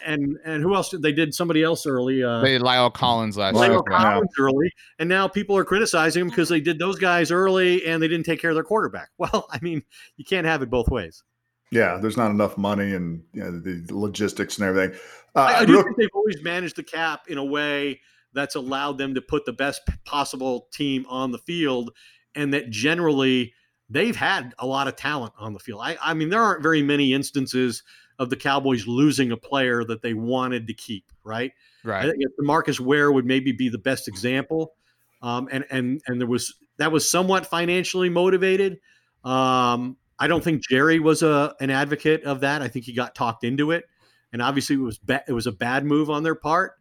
and 0.05 0.37
and 0.45 0.63
who 0.63 0.75
else 0.75 0.87
did 0.87 1.01
they 1.01 1.11
did 1.11 1.33
somebody 1.33 1.61
else 1.61 1.85
early? 1.85 2.23
Uh, 2.23 2.39
they 2.39 2.57
Lyle 2.57 2.89
Collins 2.89 3.35
last 3.35 3.55
La'el 3.55 3.69
year. 3.69 3.81
Collins 3.81 4.31
early, 4.39 4.71
and 4.99 5.09
now 5.09 5.27
people 5.27 5.57
are 5.57 5.65
criticizing 5.65 6.21
them 6.21 6.29
because 6.29 6.47
they 6.47 6.61
did 6.61 6.79
those 6.79 6.97
guys 6.97 7.31
early 7.31 7.85
and 7.85 8.01
they 8.01 8.07
didn't 8.07 8.25
take 8.25 8.39
care 8.39 8.51
of 8.51 8.55
their 8.55 8.63
quarterback. 8.63 9.09
Well, 9.17 9.45
I 9.51 9.59
mean, 9.61 9.83
you 10.15 10.23
can't 10.23 10.47
have 10.47 10.61
it 10.61 10.69
both 10.69 10.87
ways. 10.87 11.21
Yeah, 11.69 11.97
there's 11.97 12.15
not 12.15 12.31
enough 12.31 12.57
money 12.57 12.93
and 12.93 13.23
you 13.33 13.43
know, 13.43 13.59
the 13.59 13.85
logistics 13.91 14.57
and 14.57 14.67
everything. 14.67 14.97
Uh, 15.35 15.39
I, 15.39 15.59
I 15.59 15.65
do 15.65 15.73
real- 15.73 15.83
think 15.83 15.97
they've 15.97 16.09
always 16.13 16.41
managed 16.43 16.77
the 16.77 16.83
cap 16.83 17.25
in 17.27 17.37
a 17.37 17.43
way 17.43 17.99
that's 18.33 18.55
allowed 18.55 18.97
them 18.97 19.15
to 19.15 19.21
put 19.21 19.45
the 19.45 19.53
best 19.53 19.81
possible 20.05 20.67
team 20.73 21.05
on 21.07 21.31
the 21.31 21.37
field 21.37 21.91
and 22.35 22.53
that 22.53 22.69
generally 22.69 23.53
they've 23.89 24.15
had 24.15 24.53
a 24.59 24.65
lot 24.65 24.87
of 24.87 24.95
talent 24.95 25.33
on 25.37 25.53
the 25.53 25.59
field. 25.59 25.81
I, 25.83 25.97
I 26.01 26.13
mean, 26.13 26.29
there 26.29 26.41
aren't 26.41 26.63
very 26.63 26.81
many 26.81 27.13
instances 27.13 27.83
of 28.19 28.29
the 28.29 28.35
Cowboys 28.35 28.87
losing 28.87 29.31
a 29.31 29.37
player 29.37 29.83
that 29.83 30.01
they 30.01 30.13
wanted 30.13 30.67
to 30.67 30.73
keep, 30.73 31.11
right? 31.23 31.51
Right. 31.83 32.05
I 32.05 32.09
think 32.09 32.21
Marcus 32.39 32.79
Ware 32.79 33.11
would 33.11 33.25
maybe 33.25 33.51
be 33.51 33.69
the 33.69 33.77
best 33.77 34.07
example. 34.07 34.73
Um, 35.21 35.47
and 35.51 35.65
and 35.69 36.01
and 36.07 36.19
there 36.19 36.27
was 36.27 36.53
that 36.77 36.91
was 36.91 37.09
somewhat 37.09 37.45
financially 37.45 38.09
motivated. 38.09 38.79
Um, 39.23 39.97
I 40.19 40.27
don't 40.27 40.43
think 40.43 40.67
Jerry 40.67 40.99
was 40.99 41.23
a 41.23 41.55
an 41.59 41.69
advocate 41.69 42.23
of 42.23 42.41
that. 42.41 42.61
I 42.61 42.67
think 42.67 42.85
he 42.85 42.93
got 42.93 43.15
talked 43.15 43.43
into 43.43 43.71
it, 43.71 43.85
and 44.31 44.41
obviously 44.41 44.75
it 44.75 44.79
was 44.79 44.97
ba- 44.97 45.23
it 45.27 45.33
was 45.33 45.47
a 45.47 45.51
bad 45.51 45.85
move 45.85 46.09
on 46.09 46.23
their 46.23 46.35
part. 46.35 46.73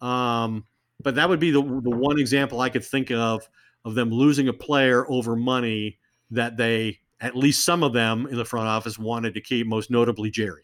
Um, 0.00 0.66
but 1.02 1.14
that 1.16 1.28
would 1.28 1.40
be 1.40 1.50
the, 1.50 1.62
the 1.62 1.90
one 1.90 2.18
example 2.18 2.60
I 2.60 2.68
could 2.68 2.84
think 2.84 3.10
of 3.10 3.48
of 3.84 3.94
them 3.94 4.10
losing 4.10 4.48
a 4.48 4.52
player 4.52 5.08
over 5.10 5.36
money 5.36 5.98
that 6.30 6.56
they 6.56 7.00
at 7.20 7.36
least 7.36 7.64
some 7.64 7.82
of 7.82 7.92
them 7.92 8.26
in 8.26 8.36
the 8.36 8.44
front 8.44 8.68
office 8.68 8.98
wanted 8.98 9.34
to 9.34 9.40
keep, 9.40 9.66
most 9.66 9.90
notably 9.90 10.30
Jerry. 10.30 10.62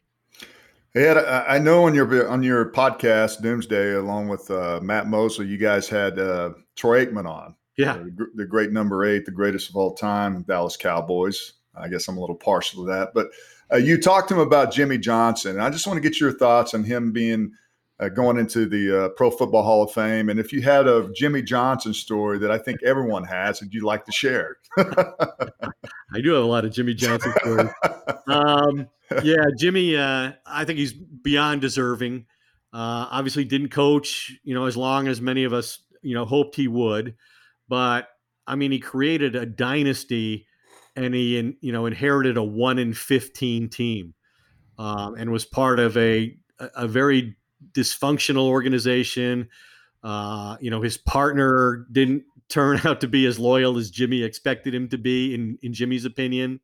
Ed, 0.94 1.18
I 1.18 1.58
know 1.58 1.84
on 1.84 1.94
your 1.94 2.28
on 2.28 2.42
your 2.42 2.72
podcast 2.72 3.42
Doomsday, 3.42 3.94
along 3.94 4.28
with 4.28 4.50
uh, 4.50 4.80
Matt 4.82 5.06
Mosley, 5.06 5.46
you 5.46 5.56
guys 5.56 5.88
had 5.88 6.18
uh, 6.18 6.50
Troy 6.74 7.06
Aikman 7.06 7.28
on. 7.28 7.54
Yeah, 7.76 7.92
uh, 7.92 7.98
the, 7.98 8.26
the, 8.34 8.44
great 8.44 8.72
number 8.72 9.04
eight, 9.04 9.24
the 9.24 9.30
greatest 9.30 9.70
of 9.70 9.76
all 9.76 9.94
time, 9.94 10.42
Dallas 10.42 10.76
Cowboys. 10.76 11.52
I 11.76 11.86
guess 11.86 12.08
I'm 12.08 12.16
a 12.16 12.20
little 12.20 12.34
partial 12.34 12.84
to 12.84 12.90
that, 12.90 13.14
but 13.14 13.28
uh, 13.72 13.76
you 13.76 14.00
talked 14.00 14.28
to 14.30 14.34
him 14.34 14.40
about 14.40 14.72
Jimmy 14.72 14.98
Johnson, 14.98 15.52
and 15.52 15.62
I 15.62 15.70
just 15.70 15.86
want 15.86 15.96
to 15.96 16.06
get 16.06 16.18
your 16.18 16.32
thoughts 16.32 16.74
on 16.74 16.82
him 16.82 17.12
being 17.12 17.52
uh, 18.00 18.08
going 18.08 18.38
into 18.38 18.66
the 18.66 19.04
uh, 19.04 19.08
Pro 19.10 19.30
Football 19.30 19.62
Hall 19.62 19.82
of 19.82 19.92
Fame. 19.92 20.30
And 20.30 20.40
if 20.40 20.52
you 20.52 20.62
had 20.62 20.88
a 20.88 21.10
Jimmy 21.14 21.42
Johnson 21.42 21.92
story 21.92 22.38
that 22.38 22.50
I 22.50 22.58
think 22.58 22.82
everyone 22.82 23.24
has, 23.24 23.60
that 23.60 23.72
you'd 23.72 23.84
like 23.84 24.04
to 24.06 24.12
share? 24.12 24.56
I 24.78 26.20
do 26.22 26.32
have 26.32 26.42
a 26.42 26.46
lot 26.46 26.64
of 26.64 26.72
Jimmy 26.72 26.94
Johnson 26.94 27.32
stories. 27.38 27.70
um, 28.26 28.88
yeah, 29.22 29.44
Jimmy, 29.58 29.96
uh, 29.96 30.32
I 30.46 30.64
think 30.64 30.78
he's 30.78 30.92
beyond 30.92 31.60
deserving. 31.60 32.26
Uh, 32.72 33.06
obviously, 33.10 33.44
didn't 33.44 33.68
coach, 33.68 34.32
you 34.44 34.54
know, 34.54 34.66
as 34.66 34.76
long 34.76 35.06
as 35.08 35.20
many 35.20 35.44
of 35.44 35.52
us, 35.52 35.82
you 36.02 36.14
know, 36.14 36.24
hoped 36.24 36.56
he 36.56 36.68
would. 36.68 37.16
But 37.68 38.08
I 38.46 38.54
mean, 38.54 38.72
he 38.72 38.78
created 38.78 39.36
a 39.36 39.44
dynasty, 39.44 40.46
and 40.96 41.14
he, 41.14 41.56
you 41.60 41.72
know, 41.72 41.86
inherited 41.86 42.36
a 42.36 42.44
one 42.44 42.78
in 42.78 42.94
fifteen 42.94 43.68
team, 43.68 44.14
um, 44.78 45.16
and 45.16 45.32
was 45.32 45.44
part 45.44 45.80
of 45.80 45.96
a 45.96 46.36
a 46.58 46.86
very 46.86 47.36
dysfunctional 47.72 48.48
organization. 48.48 49.48
Uh, 50.02 50.56
you 50.60 50.70
know, 50.70 50.82
his 50.82 50.96
partner 50.96 51.86
didn't 51.92 52.24
turn 52.48 52.80
out 52.84 53.00
to 53.00 53.08
be 53.08 53.26
as 53.26 53.38
loyal 53.38 53.78
as 53.78 53.90
Jimmy 53.90 54.22
expected 54.22 54.74
him 54.74 54.88
to 54.88 54.98
be, 54.98 55.34
in 55.34 55.58
in 55.62 55.72
Jimmy's 55.72 56.04
opinion. 56.04 56.60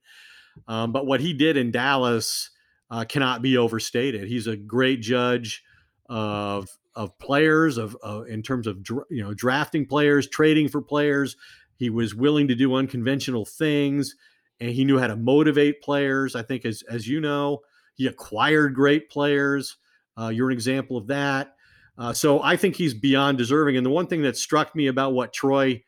Um, 0.68 0.92
but 0.92 1.06
what 1.06 1.20
he 1.20 1.32
did 1.32 1.56
in 1.56 1.70
Dallas 1.70 2.50
uh, 2.90 3.04
cannot 3.04 3.42
be 3.42 3.56
overstated. 3.56 4.28
He's 4.28 4.46
a 4.46 4.56
great 4.56 5.00
judge 5.00 5.62
of 6.08 6.68
of 6.94 7.16
players, 7.18 7.76
of 7.76 7.96
uh, 8.04 8.22
in 8.22 8.42
terms 8.42 8.66
of 8.66 8.78
you 9.10 9.22
know 9.22 9.34
drafting 9.34 9.86
players, 9.86 10.28
trading 10.28 10.68
for 10.68 10.80
players. 10.80 11.36
He 11.76 11.90
was 11.90 12.14
willing 12.14 12.48
to 12.48 12.54
do 12.54 12.74
unconventional 12.74 13.44
things, 13.44 14.14
and 14.60 14.70
he 14.70 14.84
knew 14.84 14.98
how 14.98 15.08
to 15.08 15.16
motivate 15.16 15.82
players. 15.82 16.34
I 16.34 16.42
think, 16.42 16.64
as 16.64 16.82
as 16.88 17.06
you 17.06 17.20
know, 17.20 17.60
he 17.94 18.06
acquired 18.06 18.74
great 18.74 19.10
players. 19.10 19.76
Uh, 20.18 20.28
you're 20.28 20.50
an 20.50 20.54
example 20.54 20.96
of 20.96 21.06
that. 21.08 21.54
Uh, 21.98 22.12
so 22.12 22.42
I 22.42 22.56
think 22.56 22.76
he's 22.76 22.94
beyond 22.94 23.38
deserving. 23.38 23.76
And 23.76 23.86
the 23.86 23.90
one 23.90 24.06
thing 24.06 24.22
that 24.22 24.36
struck 24.36 24.74
me 24.74 24.86
about 24.86 25.14
what 25.14 25.32
Troy 25.32 25.82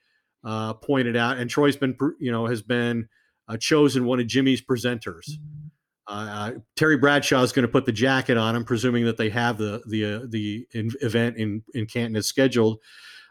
uh, 0.44 0.74
pointed 0.74 1.16
out, 1.16 1.38
and 1.38 1.50
Troy's 1.50 1.76
been, 1.76 1.96
you 2.18 2.32
know, 2.32 2.46
has 2.46 2.62
been 2.62 3.08
uh, 3.48 3.56
chosen 3.56 4.04
one 4.04 4.20
of 4.20 4.26
Jimmy's 4.26 4.62
presenters. 4.62 5.30
Mm-hmm. 5.30 5.68
Uh, 6.06 6.52
Terry 6.74 6.96
Bradshaw 6.96 7.42
is 7.42 7.52
going 7.52 7.66
to 7.66 7.72
put 7.72 7.84
the 7.84 7.92
jacket 7.92 8.38
on 8.38 8.56
him, 8.56 8.64
presuming 8.64 9.04
that 9.04 9.18
they 9.18 9.28
have 9.28 9.58
the 9.58 9.82
the 9.86 10.04
uh, 10.04 10.20
the 10.26 10.66
in, 10.72 10.90
event 11.02 11.36
in 11.36 11.62
in 11.74 11.84
Canton 11.84 12.16
is 12.16 12.26
scheduled. 12.26 12.78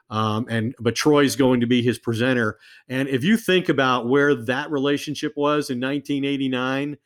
Um, 0.09 0.45
and 0.47 0.75
but 0.79 0.95
Troy's 0.95 1.35
going 1.35 1.59
to 1.61 1.65
be 1.65 1.81
his 1.81 1.97
presenter. 1.97 2.59
And 2.87 3.09
if 3.09 3.23
you 3.23 3.35
think 3.35 3.67
about 3.67 4.07
where 4.07 4.35
that 4.35 4.69
relationship 4.69 5.33
was 5.35 5.69
in 5.69 5.81
1989, 5.81 6.97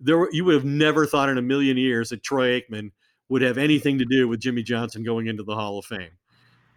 there 0.00 0.18
were, 0.18 0.28
you 0.32 0.44
would 0.44 0.54
have 0.54 0.64
never 0.64 1.06
thought 1.06 1.28
in 1.28 1.38
a 1.38 1.42
million 1.42 1.76
years 1.76 2.10
that 2.10 2.22
Troy 2.22 2.60
Aikman 2.60 2.90
would 3.30 3.40
have 3.40 3.56
anything 3.56 3.98
to 3.98 4.04
do 4.04 4.28
with 4.28 4.40
Jimmy 4.40 4.62
Johnson 4.62 5.02
going 5.02 5.28
into 5.28 5.42
the 5.42 5.54
Hall 5.54 5.78
of 5.78 5.86
Fame. 5.86 6.10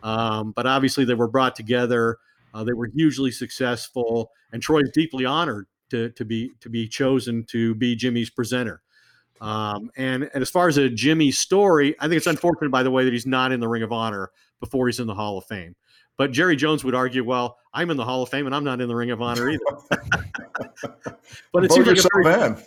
Um, 0.02 0.52
but 0.52 0.66
obviously, 0.66 1.04
they 1.04 1.16
were 1.16 1.28
brought 1.28 1.56
together. 1.56 2.18
Uh, 2.54 2.64
they 2.64 2.74
were 2.74 2.90
hugely 2.96 3.32
successful, 3.32 4.32
and 4.52 4.62
Troy's 4.62 4.92
deeply 4.94 5.26
honored 5.26 5.66
to, 5.90 6.10
to 6.12 6.24
be 6.24 6.52
to 6.62 6.70
be 6.70 6.88
chosen 6.88 7.44
to 7.46 7.76
be 7.76 7.96
Jimmy's 7.96 8.30
presenter. 8.30 8.82
Um, 9.42 9.92
and 9.98 10.30
and 10.34 10.42
as 10.42 10.50
far 10.50 10.68
as 10.68 10.78
a 10.78 10.90
Jimmy 10.90 11.32
story, 11.32 11.96
I 12.00 12.08
think 12.08 12.18
it's 12.18 12.28
unfortunate, 12.28 12.72
by 12.72 12.84
the 12.84 12.92
way, 12.92 13.04
that 13.04 13.12
he's 13.12 13.26
not 13.26 13.52
in 13.52 13.60
the 13.60 13.68
Ring 13.68 13.84
of 13.84 13.92
Honor 13.92 14.30
before 14.60 14.88
he's 14.88 15.00
in 15.00 15.08
the 15.08 15.16
Hall 15.16 15.38
of 15.38 15.46
Fame. 15.46 15.76
But 16.18 16.32
Jerry 16.32 16.56
Jones 16.56 16.84
would 16.84 16.94
argue, 16.94 17.24
well, 17.24 17.58
I'm 17.74 17.90
in 17.90 17.98
the 17.98 18.06
Hall 18.06 18.22
of 18.22 18.30
Fame 18.30 18.46
and 18.46 18.56
I'm 18.56 18.64
not 18.64 18.82
in 18.82 18.88
the 18.88 18.96
Ring 18.96 19.10
of 19.10 19.22
Honor 19.22 19.50
either. 19.50 19.64
but 21.52 21.66
it 21.66 21.72
seems 21.72 21.88
like, 21.88 21.98
very, 22.24 22.56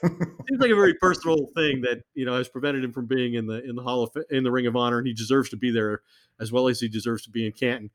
seems 0.49 0.61
like, 0.61 0.71
a 0.71 0.75
very, 0.75 0.95
personal 0.95 1.47
thing 1.55 1.81
that 1.83 2.03
you 2.15 2.27
know 2.27 2.37
has 2.37 2.49
prevented 2.49 2.83
him 2.83 2.93
from 2.93 3.07
being 3.07 3.35
in 3.35 3.47
the 3.47 3.63
in 3.65 3.77
the 3.77 3.83
Hall 3.83 4.03
of 4.03 4.11
in 4.31 4.43
the 4.43 4.51
Ring 4.51 4.67
of 4.67 4.75
Honor, 4.75 4.99
and 4.99 5.07
he 5.07 5.13
deserves 5.13 5.49
to 5.51 5.57
be 5.57 5.71
there 5.71 6.03
as 6.41 6.51
well 6.51 6.69
as 6.69 6.81
he 6.81 6.89
deserves 6.89 7.23
to 7.23 7.31
be 7.31 7.47
in 7.47 7.53
Canton. 7.53 7.91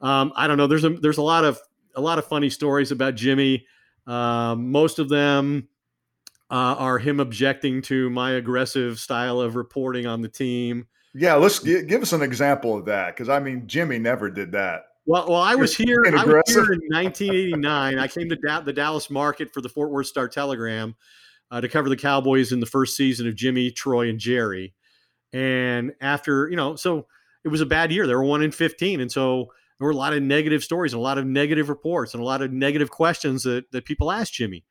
um, 0.00 0.32
I 0.36 0.46
don't 0.46 0.56
know. 0.56 0.66
There's 0.66 0.84
a 0.84 0.90
there's 0.90 1.18
a 1.18 1.22
lot 1.22 1.44
of 1.44 1.60
a 1.94 2.00
lot 2.00 2.18
of 2.18 2.24
funny 2.24 2.48
stories 2.48 2.90
about 2.90 3.14
Jimmy. 3.14 3.66
Um, 4.06 4.70
most 4.70 4.98
of 4.98 5.08
them 5.08 5.68
uh, 6.50 6.76
are 6.78 6.98
him 6.98 7.20
objecting 7.20 7.82
to 7.82 8.10
my 8.10 8.32
aggressive 8.32 8.98
style 8.98 9.40
of 9.40 9.56
reporting 9.56 10.06
on 10.06 10.22
the 10.22 10.28
team. 10.28 10.86
Yeah, 11.14 11.34
let's 11.34 11.58
give 11.58 12.02
us 12.02 12.12
an 12.12 12.22
example 12.22 12.76
of 12.76 12.86
that 12.86 13.14
because 13.14 13.28
I 13.28 13.38
mean 13.38 13.66
Jimmy 13.66 13.98
never 13.98 14.30
did 14.30 14.52
that. 14.52 14.86
Well, 15.06 15.28
well, 15.28 15.40
I 15.40 15.54
was 15.54 15.76
here. 15.76 16.04
I 16.06 16.24
was 16.24 16.42
here 16.46 16.72
in 16.72 16.80
1989. 16.88 17.98
I 17.98 18.08
came 18.08 18.28
to 18.30 18.36
da- 18.36 18.60
the 18.60 18.72
Dallas 18.72 19.10
market 19.10 19.52
for 19.52 19.60
the 19.60 19.68
Fort 19.68 19.90
Worth 19.90 20.06
Star 20.06 20.28
Telegram 20.28 20.94
uh, 21.50 21.60
to 21.60 21.68
cover 21.68 21.88
the 21.88 21.96
Cowboys 21.96 22.52
in 22.52 22.60
the 22.60 22.66
first 22.66 22.96
season 22.96 23.28
of 23.28 23.34
Jimmy, 23.34 23.70
Troy, 23.70 24.08
and 24.08 24.18
Jerry. 24.18 24.74
And 25.32 25.92
after 26.00 26.48
you 26.48 26.56
know, 26.56 26.76
so 26.76 27.06
it 27.44 27.48
was 27.48 27.60
a 27.60 27.66
bad 27.66 27.92
year. 27.92 28.06
They 28.06 28.14
were 28.14 28.24
one 28.24 28.42
in 28.42 28.50
15, 28.50 29.00
and 29.00 29.12
so 29.12 29.48
there 29.78 29.86
were 29.86 29.92
a 29.92 29.96
lot 29.96 30.14
of 30.14 30.22
negative 30.22 30.64
stories 30.64 30.94
and 30.94 31.00
a 31.00 31.02
lot 31.02 31.18
of 31.18 31.26
negative 31.26 31.68
reports 31.68 32.14
and 32.14 32.22
a 32.22 32.26
lot 32.26 32.40
of 32.40 32.52
negative 32.52 32.90
questions 32.90 33.42
that 33.42 33.70
that 33.72 33.84
people 33.84 34.10
asked 34.10 34.32
Jimmy 34.32 34.64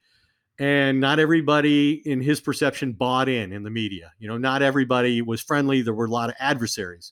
and 0.60 1.00
not 1.00 1.20
everybody 1.20 2.02
in 2.06 2.22
his 2.22 2.40
perception 2.40 2.94
bought 2.94 3.28
in 3.28 3.52
in 3.52 3.64
the 3.64 3.70
media 3.70 4.12
you 4.20 4.28
know 4.28 4.38
not 4.38 4.62
everybody 4.62 5.22
was 5.22 5.42
friendly 5.42 5.82
there 5.82 5.94
were 5.94 6.06
a 6.06 6.12
lot 6.12 6.30
of 6.30 6.36
adversaries 6.40 7.12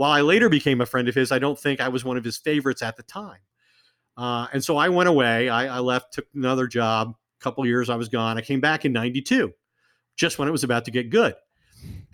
while 0.00 0.12
i 0.12 0.22
later 0.22 0.48
became 0.48 0.80
a 0.80 0.86
friend 0.86 1.08
of 1.08 1.14
his 1.14 1.30
i 1.30 1.38
don't 1.38 1.58
think 1.58 1.78
i 1.78 1.88
was 1.88 2.04
one 2.04 2.16
of 2.16 2.24
his 2.24 2.38
favorites 2.38 2.80
at 2.80 2.96
the 2.96 3.02
time 3.02 3.40
uh, 4.16 4.46
and 4.52 4.64
so 4.64 4.78
i 4.78 4.88
went 4.88 5.10
away 5.10 5.50
I, 5.50 5.76
I, 5.76 5.80
left 5.80 6.14
took 6.14 6.26
another 6.34 6.66
job 6.66 7.14
a 7.40 7.44
couple 7.44 7.66
years 7.66 7.90
i 7.90 7.96
was 7.96 8.08
gone 8.08 8.38
i 8.38 8.40
came 8.40 8.60
back 8.60 8.86
in 8.86 8.92
92 8.94 9.52
just 10.16 10.38
when 10.38 10.48
it 10.48 10.52
was 10.52 10.64
about 10.64 10.86
to 10.86 10.90
get 10.90 11.10
good 11.10 11.34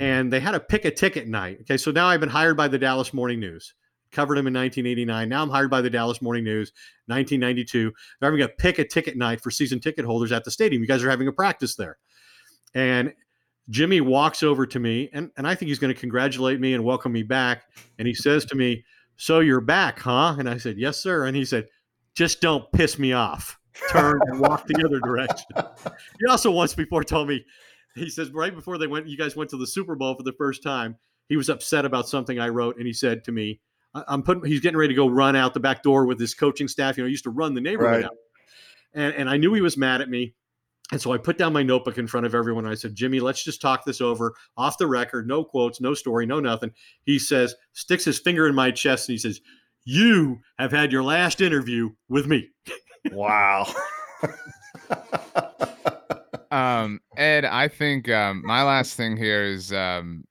and 0.00 0.32
they 0.32 0.40
had 0.40 0.56
a 0.56 0.60
pick 0.60 0.84
a 0.84 0.90
ticket 0.90 1.28
night 1.28 1.58
okay 1.60 1.76
so 1.76 1.92
now 1.92 2.08
i've 2.08 2.18
been 2.18 2.28
hired 2.28 2.56
by 2.56 2.66
the 2.66 2.78
dallas 2.78 3.14
morning 3.14 3.38
news 3.38 3.72
covered 4.12 4.38
him 4.38 4.46
in 4.46 4.54
1989. 4.54 5.28
Now 5.28 5.42
I'm 5.42 5.50
hired 5.50 5.70
by 5.70 5.80
the 5.80 5.90
Dallas 5.90 6.22
Morning 6.22 6.44
News, 6.44 6.72
1992. 7.06 7.92
They're 8.20 8.30
having 8.30 8.42
a 8.42 8.48
pick 8.48 8.78
a 8.78 8.84
ticket 8.84 9.16
night 9.16 9.40
for 9.42 9.50
season 9.50 9.80
ticket 9.80 10.04
holders 10.04 10.32
at 10.32 10.44
the 10.44 10.50
stadium. 10.50 10.80
You 10.80 10.88
guys 10.88 11.04
are 11.04 11.10
having 11.10 11.28
a 11.28 11.32
practice 11.32 11.74
there. 11.74 11.98
And 12.74 13.12
Jimmy 13.68 14.00
walks 14.00 14.42
over 14.42 14.66
to 14.66 14.78
me, 14.78 15.10
and, 15.12 15.30
and 15.36 15.46
I 15.46 15.54
think 15.54 15.68
he's 15.68 15.78
going 15.78 15.92
to 15.92 16.00
congratulate 16.00 16.60
me 16.60 16.74
and 16.74 16.84
welcome 16.84 17.12
me 17.12 17.22
back. 17.22 17.64
And 17.98 18.06
he 18.06 18.14
says 18.14 18.44
to 18.46 18.54
me, 18.54 18.84
So 19.16 19.40
you're 19.40 19.60
back, 19.60 19.98
huh? 19.98 20.36
And 20.38 20.48
I 20.48 20.58
said, 20.58 20.78
Yes, 20.78 20.98
sir. 20.98 21.26
And 21.26 21.36
he 21.36 21.44
said, 21.44 21.66
Just 22.14 22.40
don't 22.40 22.70
piss 22.72 22.98
me 22.98 23.12
off. 23.12 23.58
Turn 23.90 24.18
and 24.26 24.40
walk 24.40 24.66
the 24.66 24.82
other 24.84 25.00
direction. 25.00 25.46
He 26.18 26.26
also 26.30 26.50
once 26.50 26.74
before 26.74 27.04
told 27.04 27.28
me, 27.28 27.44
he 27.94 28.08
says, 28.08 28.30
right 28.30 28.54
before 28.54 28.78
they 28.78 28.86
went, 28.86 29.06
you 29.06 29.16
guys 29.16 29.36
went 29.36 29.50
to 29.50 29.56
the 29.56 29.66
Super 29.66 29.94
Bowl 29.94 30.14
for 30.14 30.22
the 30.22 30.32
first 30.32 30.62
time. 30.62 30.96
He 31.28 31.36
was 31.36 31.48
upset 31.48 31.84
about 31.84 32.08
something 32.08 32.38
I 32.38 32.48
wrote, 32.48 32.76
and 32.76 32.86
he 32.86 32.92
said 32.92 33.24
to 33.24 33.32
me, 33.32 33.60
I'm 34.06 34.22
putting. 34.22 34.44
He's 34.44 34.60
getting 34.60 34.76
ready 34.76 34.92
to 34.92 34.96
go 34.96 35.08
run 35.08 35.34
out 35.34 35.54
the 35.54 35.60
back 35.60 35.82
door 35.82 36.06
with 36.06 36.20
his 36.20 36.34
coaching 36.34 36.68
staff. 36.68 36.96
You 36.96 37.02
know, 37.02 37.06
he 37.06 37.12
used 37.12 37.24
to 37.24 37.30
run 37.30 37.54
the 37.54 37.60
neighborhood 37.60 38.02
right. 38.02 38.04
out, 38.04 38.16
and 38.92 39.14
and 39.14 39.30
I 39.30 39.38
knew 39.38 39.54
he 39.54 39.62
was 39.62 39.76
mad 39.76 40.02
at 40.02 40.10
me. 40.10 40.34
And 40.92 41.00
so 41.00 41.12
I 41.12 41.18
put 41.18 41.36
down 41.36 41.52
my 41.52 41.64
notebook 41.64 41.98
in 41.98 42.06
front 42.06 42.26
of 42.26 42.34
everyone. 42.34 42.64
I 42.64 42.74
said, 42.74 42.94
Jimmy, 42.94 43.18
let's 43.18 43.42
just 43.42 43.60
talk 43.60 43.84
this 43.84 44.00
over 44.00 44.34
off 44.56 44.78
the 44.78 44.86
record, 44.86 45.26
no 45.26 45.42
quotes, 45.42 45.80
no 45.80 45.94
story, 45.94 46.26
no 46.26 46.38
nothing. 46.38 46.70
He 47.04 47.18
says, 47.18 47.56
sticks 47.72 48.04
his 48.04 48.20
finger 48.20 48.46
in 48.46 48.54
my 48.54 48.70
chest 48.70 49.08
and 49.08 49.14
he 49.14 49.18
says, 49.18 49.40
You 49.84 50.38
have 50.58 50.70
had 50.70 50.92
your 50.92 51.02
last 51.02 51.40
interview 51.40 51.90
with 52.08 52.26
me. 52.26 52.48
Wow. 53.10 53.66
um, 56.52 57.00
Ed, 57.16 57.44
I 57.44 57.66
think 57.66 58.08
um, 58.08 58.42
my 58.44 58.62
last 58.62 58.94
thing 58.94 59.16
here 59.16 59.42
is 59.42 59.72
um, 59.72 60.24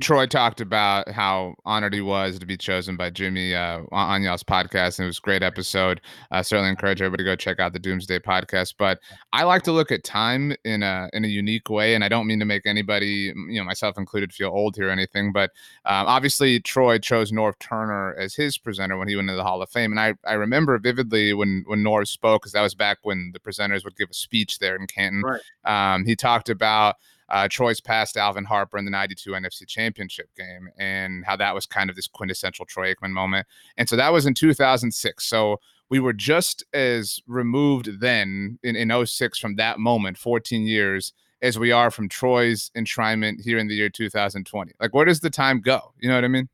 Troy 0.00 0.26
talked 0.26 0.60
about 0.60 1.08
how 1.10 1.54
honored 1.64 1.94
he 1.94 2.00
was 2.00 2.38
to 2.38 2.46
be 2.46 2.56
chosen 2.56 2.96
by 2.96 3.10
Jimmy 3.10 3.54
uh, 3.54 3.80
on 3.92 4.22
y'all's 4.22 4.42
podcast, 4.42 4.98
and 4.98 5.04
it 5.04 5.08
was 5.08 5.18
a 5.18 5.22
great 5.22 5.42
episode. 5.42 6.00
Uh, 6.30 6.42
certainly 6.42 6.70
encourage 6.70 7.00
everybody 7.00 7.24
to 7.24 7.30
go 7.30 7.36
check 7.36 7.60
out 7.60 7.72
the 7.72 7.78
Doomsday 7.78 8.18
podcast. 8.20 8.74
But 8.78 9.00
I 9.32 9.44
like 9.44 9.62
to 9.62 9.72
look 9.72 9.90
at 9.90 10.04
time 10.04 10.54
in 10.64 10.82
a 10.82 11.08
in 11.12 11.24
a 11.24 11.28
unique 11.28 11.70
way, 11.70 11.94
and 11.94 12.04
I 12.04 12.08
don't 12.08 12.26
mean 12.26 12.38
to 12.40 12.44
make 12.44 12.66
anybody, 12.66 13.32
you 13.34 13.58
know, 13.58 13.64
myself 13.64 13.96
included, 13.98 14.32
feel 14.32 14.48
old 14.48 14.76
here 14.76 14.88
or 14.88 14.90
anything. 14.90 15.32
But 15.32 15.50
um, 15.84 16.06
obviously, 16.06 16.60
Troy 16.60 16.98
chose 16.98 17.32
Norv 17.32 17.58
Turner 17.58 18.14
as 18.14 18.34
his 18.34 18.58
presenter 18.58 18.98
when 18.98 19.08
he 19.08 19.16
went 19.16 19.28
into 19.28 19.36
the 19.36 19.44
Hall 19.44 19.62
of 19.62 19.70
Fame, 19.70 19.92
and 19.92 20.00
I 20.00 20.14
I 20.26 20.34
remember 20.34 20.78
vividly 20.78 21.32
when 21.32 21.64
when 21.66 21.82
Norv 21.82 22.08
spoke, 22.08 22.42
because 22.42 22.52
that 22.52 22.62
was 22.62 22.74
back 22.74 22.98
when 23.02 23.30
the 23.32 23.40
presenters 23.40 23.84
would 23.84 23.96
give 23.96 24.10
a 24.10 24.14
speech 24.14 24.58
there 24.58 24.76
in 24.76 24.86
Canton. 24.86 25.22
Right. 25.22 25.40
Um, 25.64 26.04
he 26.04 26.16
talked 26.16 26.48
about 26.48 26.96
uh, 27.28 27.48
Troy's 27.50 27.80
past 27.80 28.16
Alvin 28.16 28.44
Harper 28.44 28.78
in 28.78 28.84
the 28.84 28.90
92 28.90 29.30
NFC 29.30 29.66
Championship 29.66 30.28
game 30.36 30.68
and 30.78 31.24
how 31.24 31.36
that 31.36 31.54
was 31.54 31.66
kind 31.66 31.90
of 31.90 31.96
this 31.96 32.06
quintessential 32.06 32.64
Troy 32.66 32.92
Aikman 32.92 33.10
moment. 33.10 33.46
And 33.76 33.88
so 33.88 33.96
that 33.96 34.12
was 34.12 34.26
in 34.26 34.34
2006. 34.34 35.24
So 35.24 35.60
we 35.88 36.00
were 36.00 36.12
just 36.12 36.64
as 36.72 37.20
removed 37.26 38.00
then 38.00 38.58
in, 38.62 38.76
in 38.76 39.06
06 39.06 39.38
from 39.38 39.56
that 39.56 39.78
moment, 39.78 40.18
14 40.18 40.66
years, 40.66 41.12
as 41.42 41.58
we 41.58 41.72
are 41.72 41.90
from 41.90 42.08
Troy's 42.08 42.70
enshrinement 42.76 43.40
here 43.42 43.58
in 43.58 43.68
the 43.68 43.74
year 43.74 43.90
2020. 43.90 44.72
Like, 44.80 44.94
where 44.94 45.04
does 45.04 45.20
the 45.20 45.30
time 45.30 45.60
go? 45.60 45.92
You 46.00 46.08
know 46.08 46.14
what 46.14 46.24
I 46.24 46.28
mean? 46.28 46.48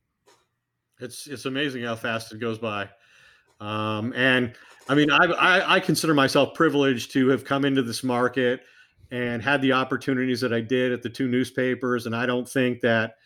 It's 1.01 1.27
it's 1.27 1.47
amazing 1.47 1.85
how 1.85 1.97
fast 1.97 2.33
it 2.33 2.41
goes 2.41 2.59
by. 2.59 2.91
Um, 3.61 4.13
and 4.15 4.53
I 4.89 4.95
mean, 4.95 5.11
I, 5.11 5.25
I, 5.25 5.75
I 5.77 5.81
consider 5.81 6.13
myself 6.13 6.55
privileged 6.55 7.13
to 7.13 7.29
have 7.29 7.45
come 7.45 7.65
into 7.65 7.83
this 7.83 8.03
market 8.03 8.63
and 9.11 9.43
had 9.43 9.61
the 9.63 9.73
opportunities 9.73 10.41
that 10.41 10.53
I 10.53 10.61
did 10.61 10.93
at 10.93 11.03
the 11.03 11.11
two 11.11 11.29
newspapers. 11.29 12.07
And 12.07 12.15
I 12.15 12.27
don't 12.27 12.49
think 12.49 12.81
that, 12.81 13.17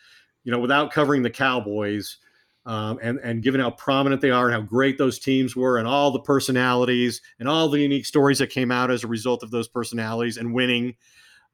you 0.43 0.51
know, 0.51 0.59
without 0.59 0.91
covering 0.91 1.21
the 1.21 1.29
Cowboys 1.29 2.17
um, 2.65 2.99
and, 3.01 3.19
and 3.19 3.43
given 3.43 3.61
how 3.61 3.71
prominent 3.71 4.21
they 4.21 4.31
are 4.31 4.47
and 4.47 4.55
how 4.55 4.61
great 4.61 4.97
those 4.97 5.19
teams 5.19 5.55
were 5.55 5.77
and 5.77 5.87
all 5.87 6.11
the 6.11 6.19
personalities 6.19 7.21
and 7.39 7.47
all 7.47 7.69
the 7.69 7.79
unique 7.79 8.05
stories 8.05 8.39
that 8.39 8.49
came 8.49 8.71
out 8.71 8.89
as 8.89 9.03
a 9.03 9.07
result 9.07 9.43
of 9.43 9.51
those 9.51 9.67
personalities 9.67 10.37
and 10.37 10.53
winning, 10.53 10.95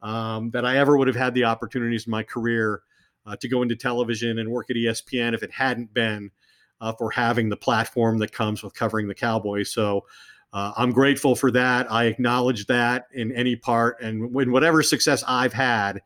um, 0.02 0.50
that 0.52 0.66
I 0.66 0.78
ever 0.78 0.98
would 0.98 1.08
have 1.08 1.16
had 1.16 1.34
the 1.34 1.44
opportunities 1.44 2.08
in 2.08 2.12
my 2.12 2.24
career 2.24 2.82
uh, 3.26 3.36
to 3.36 3.48
go 3.48 3.62
into 3.62 3.76
television 3.76 4.40
and 4.40 4.50
work 4.50 4.70
at 4.70 4.76
ESPN 4.76 5.34
if 5.34 5.44
it 5.44 5.52
hadn't 5.52 5.94
been 5.94 6.32
uh, 6.80 6.94
for 6.94 7.12
having 7.12 7.50
the 7.50 7.58
platform 7.58 8.18
that 8.20 8.32
comes 8.32 8.64
with 8.64 8.74
covering 8.74 9.08
the 9.08 9.14
Cowboys. 9.14 9.72
So, 9.72 10.06
uh, 10.54 10.74
I'm 10.76 10.92
grateful 10.92 11.36
for 11.36 11.52
that. 11.52 11.92
I 11.92 12.06
acknowledge 12.06 12.66
that 12.68 13.06
in 13.14 13.32
any 13.32 13.56
part, 13.56 14.02
and 14.02 14.36
in 14.36 14.52
whatever 14.52 14.84
success 14.84 15.24
I've 15.28 15.54
had, 15.54 16.02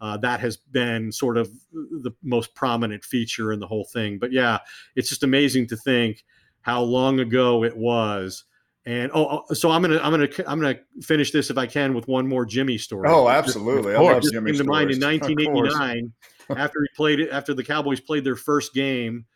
uh, 0.00 0.16
that 0.18 0.40
has 0.40 0.56
been 0.56 1.10
sort 1.10 1.36
of 1.36 1.50
the 1.72 2.12
most 2.22 2.54
prominent 2.54 3.04
feature 3.04 3.52
in 3.52 3.58
the 3.58 3.66
whole 3.66 3.84
thing. 3.84 4.18
But 4.18 4.32
yeah, 4.32 4.58
it's 4.94 5.08
just 5.08 5.24
amazing 5.24 5.66
to 5.68 5.76
think 5.76 6.24
how 6.60 6.82
long 6.82 7.18
ago 7.18 7.64
it 7.64 7.76
was. 7.76 8.44
And 8.86 9.10
oh, 9.12 9.44
oh 9.50 9.54
so 9.54 9.70
I'm 9.70 9.82
gonna 9.82 9.98
I'm 10.00 10.12
gonna 10.12 10.28
I'm 10.46 10.60
gonna 10.60 10.78
finish 11.02 11.32
this 11.32 11.50
if 11.50 11.58
I 11.58 11.66
can 11.66 11.92
with 11.92 12.06
one 12.06 12.28
more 12.28 12.46
Jimmy 12.46 12.78
story. 12.78 13.08
Oh, 13.10 13.28
absolutely! 13.28 13.96
I 13.96 14.00
love 14.00 14.22
Jimmy 14.22 14.52
came 14.52 14.58
to 14.58 14.64
mind 14.64 14.90
in 14.92 15.00
1989 15.00 16.12
after 16.56 16.80
he 16.80 16.88
played 16.96 17.20
it 17.20 17.30
after 17.30 17.52
the 17.52 17.64
Cowboys 17.64 18.00
played 18.00 18.22
their 18.22 18.36
first 18.36 18.72
game, 18.72 19.26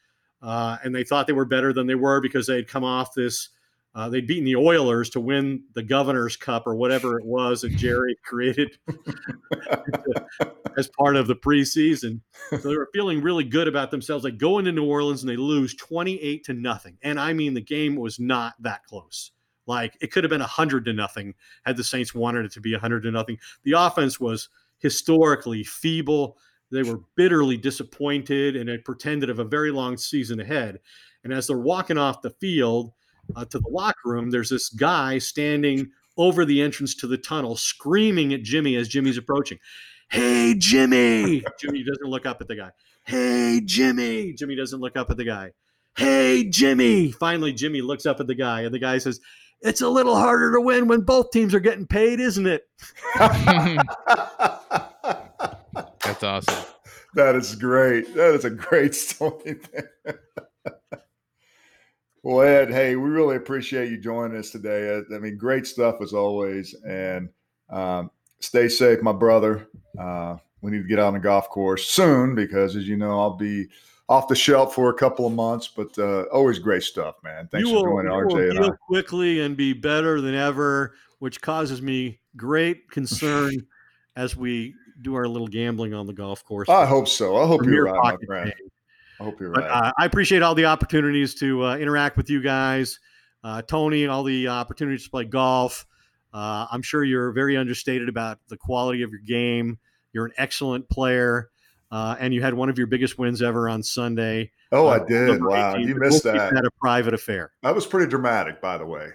uh, 0.40 0.78
and 0.84 0.94
they 0.94 1.02
thought 1.02 1.26
they 1.26 1.32
were 1.32 1.44
better 1.44 1.72
than 1.72 1.88
they 1.88 1.96
were 1.96 2.20
because 2.20 2.46
they 2.46 2.56
had 2.56 2.68
come 2.68 2.84
off 2.84 3.12
this 3.14 3.48
uh, 3.95 4.09
they'd 4.09 4.26
beaten 4.26 4.45
the 4.45 4.57
Oilers 4.57 5.11
to 5.11 5.20
win 5.20 5.64
the 5.74 5.82
Governor's 5.82 6.36
Cup 6.36 6.66
or 6.66 6.74
whatever 6.74 7.18
it 7.18 7.26
was 7.26 7.61
that 7.61 7.76
Jerry 7.76 8.16
created 8.24 8.78
as 10.78 10.88
part 10.88 11.16
of 11.16 11.26
the 11.26 11.36
preseason. 11.36 12.20
So 12.51 12.57
they 12.57 12.76
were 12.76 12.88
feeling 12.95 13.20
really 13.20 13.45
good 13.45 13.68
about 13.68 13.90
themselves. 13.90 14.24
They 14.24 14.30
go 14.30 14.59
into 14.59 14.72
New 14.72 14.86
Orleans 14.86 15.22
and 15.22 15.30
they 15.30 15.36
lose 15.36 15.74
28 15.74 16.45
to 16.45 16.55
nothing. 16.55 16.97
And 17.03 17.20
I 17.20 17.34
mean, 17.34 17.53
the 17.53 17.61
game 17.61 17.97
was 17.97 18.18
not 18.18 18.55
that 18.61 18.84
close. 18.84 19.32
Like 19.66 19.97
it 20.01 20.11
could 20.11 20.24
have 20.24 20.30
been 20.30 20.40
100 20.40 20.86
to 20.86 20.93
nothing 20.93 21.34
had 21.64 21.76
the 21.76 21.84
Saints 21.84 22.14
wanted 22.14 22.47
it 22.47 22.53
to 22.53 22.61
be 22.61 22.72
100 22.72 23.03
to 23.03 23.11
nothing. 23.11 23.38
The 23.64 23.72
offense 23.72 24.18
was 24.18 24.49
historically 24.78 25.64
feeble. 25.64 26.38
They 26.70 26.82
were 26.82 27.01
bitterly 27.14 27.59
disappointed 27.59 28.57
and 28.57 28.68
had 28.68 28.84
pretended 28.84 29.28
of 29.28 29.38
a 29.38 29.45
very 29.45 29.70
long 29.70 29.99
season 29.99 30.40
ahead. 30.40 30.80
And 31.22 31.32
as 31.32 31.47
they're 31.47 31.59
walking 31.59 31.99
off 31.99 32.22
the 32.22 32.30
field, 32.30 32.93
uh, 33.37 33.45
to 33.47 33.59
the 33.59 33.68
locker 33.68 34.11
room, 34.11 34.30
there's 34.30 34.51
this 34.51 34.68
guy 34.68 35.18
standing 35.18 35.91
over 36.16 36.45
the 36.45 36.61
entrance 36.62 36.95
to 36.97 37.07
the 37.07 37.16
tunnel, 37.16 37.57
screaming 37.57 38.33
at 38.33 38.43
Jimmy 38.43 38.76
as 38.76 38.89
Jimmy's 38.89 39.18
approaching. 39.18 39.59
Hey, 40.11 40.55
Jimmy! 40.57 41.43
Jimmy 41.61 41.85
doesn't 41.85 42.09
look 42.09 42.26
up 42.26 42.41
at 42.41 42.49
the 42.49 42.57
guy. 42.57 42.70
Hey, 43.05 43.62
Jimmy! 43.64 44.35
Jimmy 44.35 44.57
doesn't 44.57 44.80
look 44.80 44.97
up 44.97 45.11
at 45.11 45.16
the 45.16 45.24
guy. 45.24 45.53
Hey, 45.97 46.45
Jimmy! 46.49 47.12
Finally, 47.12 47.55
Jimmy 47.55 47.80
looks 47.80 48.07
up 48.07 48.20
at 48.20 48.26
the 48.26 48.35
guy, 48.35 48.62
and 48.62 48.74
the 48.74 48.78
guy 48.78 48.99
says, 48.99 49.20
It's 49.61 49.80
a 49.80 49.89
little 49.89 50.16
harder 50.16 50.53
to 50.53 50.61
win 50.61 50.87
when 50.87 51.01
both 51.01 51.30
teams 51.30 51.55
are 51.55 51.61
getting 51.61 51.87
paid, 51.87 52.20
isn't 52.20 52.47
it? 52.47 52.62
That's 56.05 56.22
awesome. 56.22 56.64
That 57.14 57.35
is 57.35 57.55
great. 57.57 58.14
That 58.14 58.35
is 58.35 58.45
a 58.45 58.51
great 58.51 58.95
story. 58.95 59.61
Well, 62.22 62.46
Ed, 62.46 62.70
hey, 62.70 62.94
we 62.94 63.10
really 63.10 63.36
appreciate 63.36 63.90
you 63.90 63.98
joining 63.98 64.38
us 64.38 64.50
today. 64.50 65.02
I 65.12 65.18
mean, 65.18 65.36
great 65.36 65.66
stuff 65.66 65.96
as 66.00 66.12
always. 66.12 66.74
And 66.86 67.28
um, 67.68 68.10
stay 68.38 68.68
safe, 68.68 69.02
my 69.02 69.12
brother. 69.12 69.68
Uh, 69.98 70.36
we 70.60 70.70
need 70.70 70.82
to 70.82 70.88
get 70.88 71.00
on 71.00 71.14
the 71.14 71.18
golf 71.18 71.48
course 71.48 71.86
soon 71.88 72.36
because, 72.36 72.76
as 72.76 72.86
you 72.86 72.96
know, 72.96 73.18
I'll 73.18 73.36
be 73.36 73.66
off 74.08 74.28
the 74.28 74.36
shelf 74.36 74.74
for 74.74 74.90
a 74.90 74.94
couple 74.94 75.26
of 75.26 75.32
months, 75.32 75.66
but 75.66 75.98
uh, 75.98 76.22
always 76.32 76.60
great 76.60 76.84
stuff, 76.84 77.16
man. 77.24 77.48
Thanks 77.50 77.68
you 77.68 77.74
for 77.74 77.88
will, 77.88 78.02
joining 78.02 78.12
you 78.12 78.26
will 78.26 78.34
RJ 78.36 78.50
and 78.50 78.58
I. 78.58 78.62
heal 78.62 78.76
quickly 78.86 79.40
and 79.40 79.56
be 79.56 79.72
better 79.72 80.20
than 80.20 80.34
ever, 80.34 80.94
which 81.18 81.40
causes 81.40 81.82
me 81.82 82.20
great 82.36 82.88
concern 82.90 83.66
as 84.16 84.36
we 84.36 84.74
do 85.00 85.16
our 85.16 85.26
little 85.26 85.48
gambling 85.48 85.92
on 85.94 86.06
the 86.06 86.12
golf 86.12 86.44
course. 86.44 86.68
I 86.68 86.86
hope 86.86 87.08
so. 87.08 87.36
I 87.42 87.46
hope 87.46 87.62
From 87.62 87.72
you're 87.72 87.86
right, 87.86 88.16
my 88.20 88.26
friend. 88.26 88.52
I 89.22 89.24
hope 89.24 89.40
you're 89.40 89.50
But 89.50 89.62
right. 89.64 89.70
uh, 89.88 89.92
I 89.98 90.04
appreciate 90.04 90.42
all 90.42 90.54
the 90.56 90.64
opportunities 90.64 91.34
to 91.36 91.64
uh, 91.64 91.76
interact 91.76 92.16
with 92.16 92.28
you 92.28 92.42
guys, 92.42 92.98
uh, 93.44 93.62
Tony. 93.62 94.06
All 94.08 94.24
the 94.24 94.48
opportunities 94.48 95.04
to 95.04 95.10
play 95.10 95.24
golf. 95.24 95.86
Uh, 96.34 96.66
I'm 96.72 96.82
sure 96.82 97.04
you're 97.04 97.30
very 97.30 97.56
understated 97.56 98.08
about 98.08 98.38
the 98.48 98.56
quality 98.56 99.02
of 99.02 99.10
your 99.10 99.20
game. 99.20 99.78
You're 100.12 100.24
an 100.26 100.32
excellent 100.38 100.88
player, 100.88 101.50
uh, 101.92 102.16
and 102.18 102.34
you 102.34 102.42
had 102.42 102.54
one 102.54 102.68
of 102.68 102.78
your 102.78 102.86
biggest 102.88 103.16
wins 103.18 103.42
ever 103.42 103.68
on 103.68 103.82
Sunday. 103.82 104.50
oh, 104.72 104.88
uh, 104.88 104.98
I 105.00 105.06
did. 105.08 105.42
Wow, 105.42 105.74
18th. 105.74 105.80
you 105.86 105.94
We'll 105.94 106.10
missed 106.10 106.24
that. 106.24 106.52
that 106.52 106.64
a 106.64 106.70
private 106.80 107.14
affair. 107.14 107.52
That 107.62 107.74
was 107.74 107.86
pretty 107.86 108.10
dramatic, 108.10 108.60
by 108.60 108.76
the 108.78 108.86
way. 108.86 109.10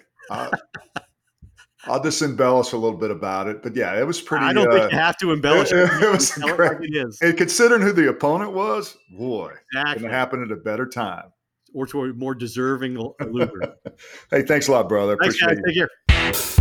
I'll 1.89 2.03
just 2.03 2.21
embellish 2.21 2.71
a 2.73 2.77
little 2.77 2.97
bit 2.97 3.11
about 3.11 3.47
it, 3.47 3.63
but 3.63 3.75
yeah, 3.75 3.99
it 3.99 4.05
was 4.05 4.19
pretty. 4.21 4.45
I 4.45 4.53
don't 4.53 4.67
uh, 4.69 4.77
think 4.79 4.91
you 4.91 4.97
have 4.97 5.17
to 5.17 5.31
embellish 5.31 5.71
it- 5.71 5.77
it. 5.91 6.03
it 6.03 6.11
was 6.11 6.29
Tell 6.31 6.49
it 6.49 6.59
like 6.59 6.77
it 6.81 6.95
is. 7.07 7.19
And 7.21 7.37
considering 7.37 7.81
who 7.81 7.91
the 7.93 8.09
opponent 8.09 8.51
was, 8.53 8.97
boy, 9.17 9.53
Exactly. 9.73 9.93
couldn't 9.95 10.11
happen 10.11 10.43
at 10.43 10.51
a 10.51 10.55
better 10.57 10.85
time. 10.87 11.31
Or 11.73 11.85
to 11.87 12.05
a 12.05 12.13
more 12.13 12.33
deserving 12.33 12.97
loser. 13.29 13.75
Hey, 14.31 14.43
thanks 14.43 14.67
a 14.67 14.71
lot, 14.71 14.87
brother. 14.89 15.17
Thanks, 15.19 15.41
Appreciate 15.41 15.63
guys. 15.65 15.75
you. 15.75 15.87
Take 16.07 16.33
care. 16.33 16.56